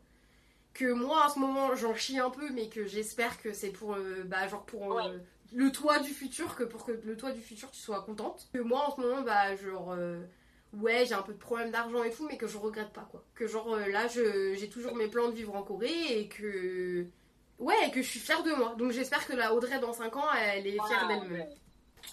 Que 0.73 0.93
moi, 0.93 1.27
en 1.27 1.29
ce 1.29 1.39
moment, 1.39 1.75
j'en 1.75 1.95
chie 1.95 2.19
un 2.19 2.31
peu, 2.31 2.49
mais 2.53 2.69
que 2.69 2.87
j'espère 2.87 3.43
que 3.43 3.53
c'est 3.53 3.71
pour, 3.71 3.95
euh, 3.95 4.23
bah, 4.25 4.47
genre 4.47 4.65
pour 4.67 5.01
euh, 5.01 5.19
le 5.53 5.73
toit 5.73 5.99
du 5.99 6.11
futur, 6.11 6.55
que 6.55 6.63
pour 6.63 6.87
que 6.87 6.93
le 6.93 7.17
toit 7.17 7.33
du 7.33 7.41
futur, 7.41 7.71
tu 7.73 7.81
sois 7.81 8.03
contente. 8.03 8.49
Que 8.53 8.61
moi, 8.61 8.87
en 8.87 8.95
ce 8.95 9.01
moment, 9.01 9.23
bah, 9.23 9.57
genre, 9.57 9.93
euh, 9.99 10.23
ouais, 10.75 11.05
j'ai 11.07 11.15
un 11.15 11.23
peu 11.23 11.33
de 11.33 11.39
problème 11.39 11.73
d'argent 11.73 12.05
et 12.05 12.11
tout, 12.11 12.27
mais 12.29 12.37
que 12.37 12.47
je 12.47 12.57
regrette 12.57 12.93
pas, 12.93 13.09
quoi. 13.11 13.25
Que 13.35 13.49
genre, 13.49 13.77
là, 13.77 14.07
j'ai 14.07 14.69
toujours 14.69 14.95
mes 14.95 15.09
plans 15.09 15.29
de 15.29 15.35
vivre 15.35 15.57
en 15.57 15.63
Corée 15.63 16.21
et 16.21 16.29
que. 16.29 17.07
Ouais, 17.59 17.91
que 17.93 18.01
je 18.01 18.09
suis 18.09 18.21
fière 18.21 18.43
de 18.43 18.53
moi. 18.53 18.75
Donc 18.79 18.91
j'espère 18.93 19.27
que 19.27 19.35
la 19.35 19.53
Audrey, 19.53 19.79
dans 19.81 19.93
5 19.93 20.17
ans, 20.17 20.33
elle 20.33 20.67
est 20.67 20.71
fière 20.71 21.07
d'elle-même. 21.09 21.47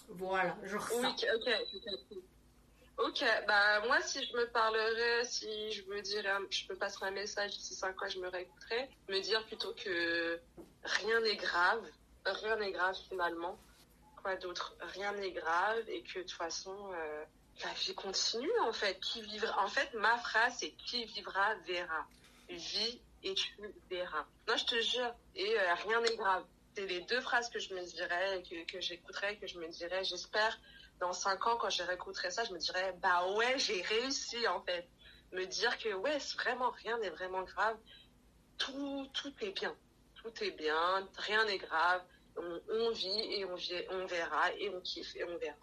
Voilà, 0.10 0.56
genre 0.64 0.88
ça. 0.88 1.10
ok, 1.10 1.26
ok. 1.36 2.18
Ok, 2.98 3.24
bah 3.48 3.82
moi 3.86 4.02
si 4.02 4.26
je 4.26 4.36
me 4.36 4.48
parlerais, 4.48 5.24
si 5.26 5.72
je 5.72 5.84
me 5.86 6.02
dirais, 6.02 6.32
je 6.50 6.72
me 6.72 6.76
passerais 6.76 7.10
un 7.10 7.12
message 7.12 7.52
d'ici 7.52 7.76
5 7.76 8.02
ans, 8.02 8.08
je 8.10 8.20
me 8.20 8.28
réécouterais, 8.28 8.90
me 9.08 9.20
dire 9.22 9.46
plutôt 9.46 9.72
que 9.76 10.40
rien 10.84 11.20
n'est 11.22 11.36
grave, 11.36 11.86
rien 12.26 12.56
n'est 12.56 12.72
grave 12.72 12.96
finalement. 13.08 13.60
Quoi 14.24 14.36
d'autre? 14.38 14.76
Rien 14.82 15.12
n'est 15.14 15.32
grave 15.32 15.88
et 15.88 16.02
que 16.02 16.18
de 16.18 16.24
toute 16.24 16.32
façon, 16.32 16.76
euh, 16.94 17.24
la 17.64 17.72
vie 17.74 17.94
continue 17.94 18.60
en 18.62 18.74
fait. 18.74 19.00
Qui 19.00 19.22
vivra 19.22 19.64
En 19.64 19.68
fait, 19.68 19.94
ma 19.94 20.18
phrase 20.18 20.56
c'est 20.60 20.72
qui 20.72 21.06
vivra 21.06 21.54
verra. 21.68 22.08
Vis 22.50 23.00
et 23.24 23.36
tu 23.36 23.56
verras. 23.92 24.26
Non, 24.48 24.58
je 24.58 24.66
te 24.66 24.82
jure. 24.82 25.14
Et 25.36 25.60
euh, 25.60 25.74
rien 25.86 26.02
n'est 26.02 26.16
grave 26.16 26.44
c'est 26.78 26.86
les 26.86 27.02
deux 27.02 27.22
phrases 27.22 27.50
que 27.50 27.58
je 27.58 27.74
me 27.74 27.84
dirais, 27.84 28.44
que, 28.48 28.72
que 28.72 28.80
j'écouterais, 28.80 29.38
que 29.38 29.48
je 29.48 29.58
me 29.58 29.68
dirais, 29.68 30.04
j'espère, 30.04 30.60
dans 31.00 31.12
cinq 31.12 31.48
ans, 31.48 31.58
quand 31.60 31.72
je 31.72 31.82
réécouterai 31.82 32.30
ça, 32.30 32.44
je 32.44 32.54
me 32.54 32.60
dirais, 32.60 32.96
bah 33.02 33.34
ouais, 33.36 33.58
j'ai 33.58 33.82
réussi, 33.82 34.48
en 34.48 34.62
fait. 34.62 34.88
Me 35.34 35.46
dire 35.46 35.76
que, 35.80 35.96
ouais, 35.96 36.20
vraiment, 36.38 36.70
rien 36.84 37.00
n'est 37.00 37.10
vraiment 37.10 37.42
grave. 37.42 37.78
Tout, 38.60 39.08
tout 39.14 39.34
est 39.42 39.60
bien. 39.60 39.76
Tout 40.22 40.32
est 40.44 40.52
bien, 40.52 41.10
rien 41.16 41.46
n'est 41.46 41.58
grave. 41.58 42.04
On, 42.38 42.92
vit 42.92 43.22
et 43.34 43.46
on 43.46 44.06
verra 44.06 44.54
et 44.60 44.70
on 44.70 44.80
kiffe 44.82 45.16
et 45.16 45.24
on 45.24 45.38
verra. 45.40 45.58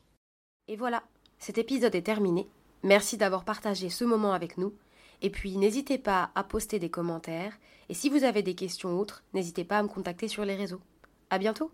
Et 0.67 0.75
voilà, 0.75 1.05
cet 1.39 1.59
épisode 1.59 1.95
est 1.95 2.03
terminé. 2.03 2.49
Merci 2.83 3.17
d'avoir 3.17 3.45
partagé 3.45 3.89
ce 3.89 4.03
moment 4.03 4.33
avec 4.33 4.59
nous. 4.59 4.77
Et 5.23 5.31
puis 5.31 5.57
n'hésitez 5.57 5.99
pas 5.99 6.33
à 6.35 6.43
poster 6.43 6.81
des 6.81 6.91
commentaires. 6.91 7.57
Et 7.89 7.95
si 7.95 8.09
vous 8.09 8.25
avez 8.25 8.43
des 8.43 8.57
questions 8.57 8.99
autres, 8.99 9.23
n'hésitez 9.33 9.63
pas 9.63 9.79
à 9.79 9.83
me 9.85 9.89
contacter 9.89 10.27
sur 10.27 10.45
les 10.45 10.57
réseaux. 10.57 10.81
À 11.35 11.39
bientôt 11.39 11.73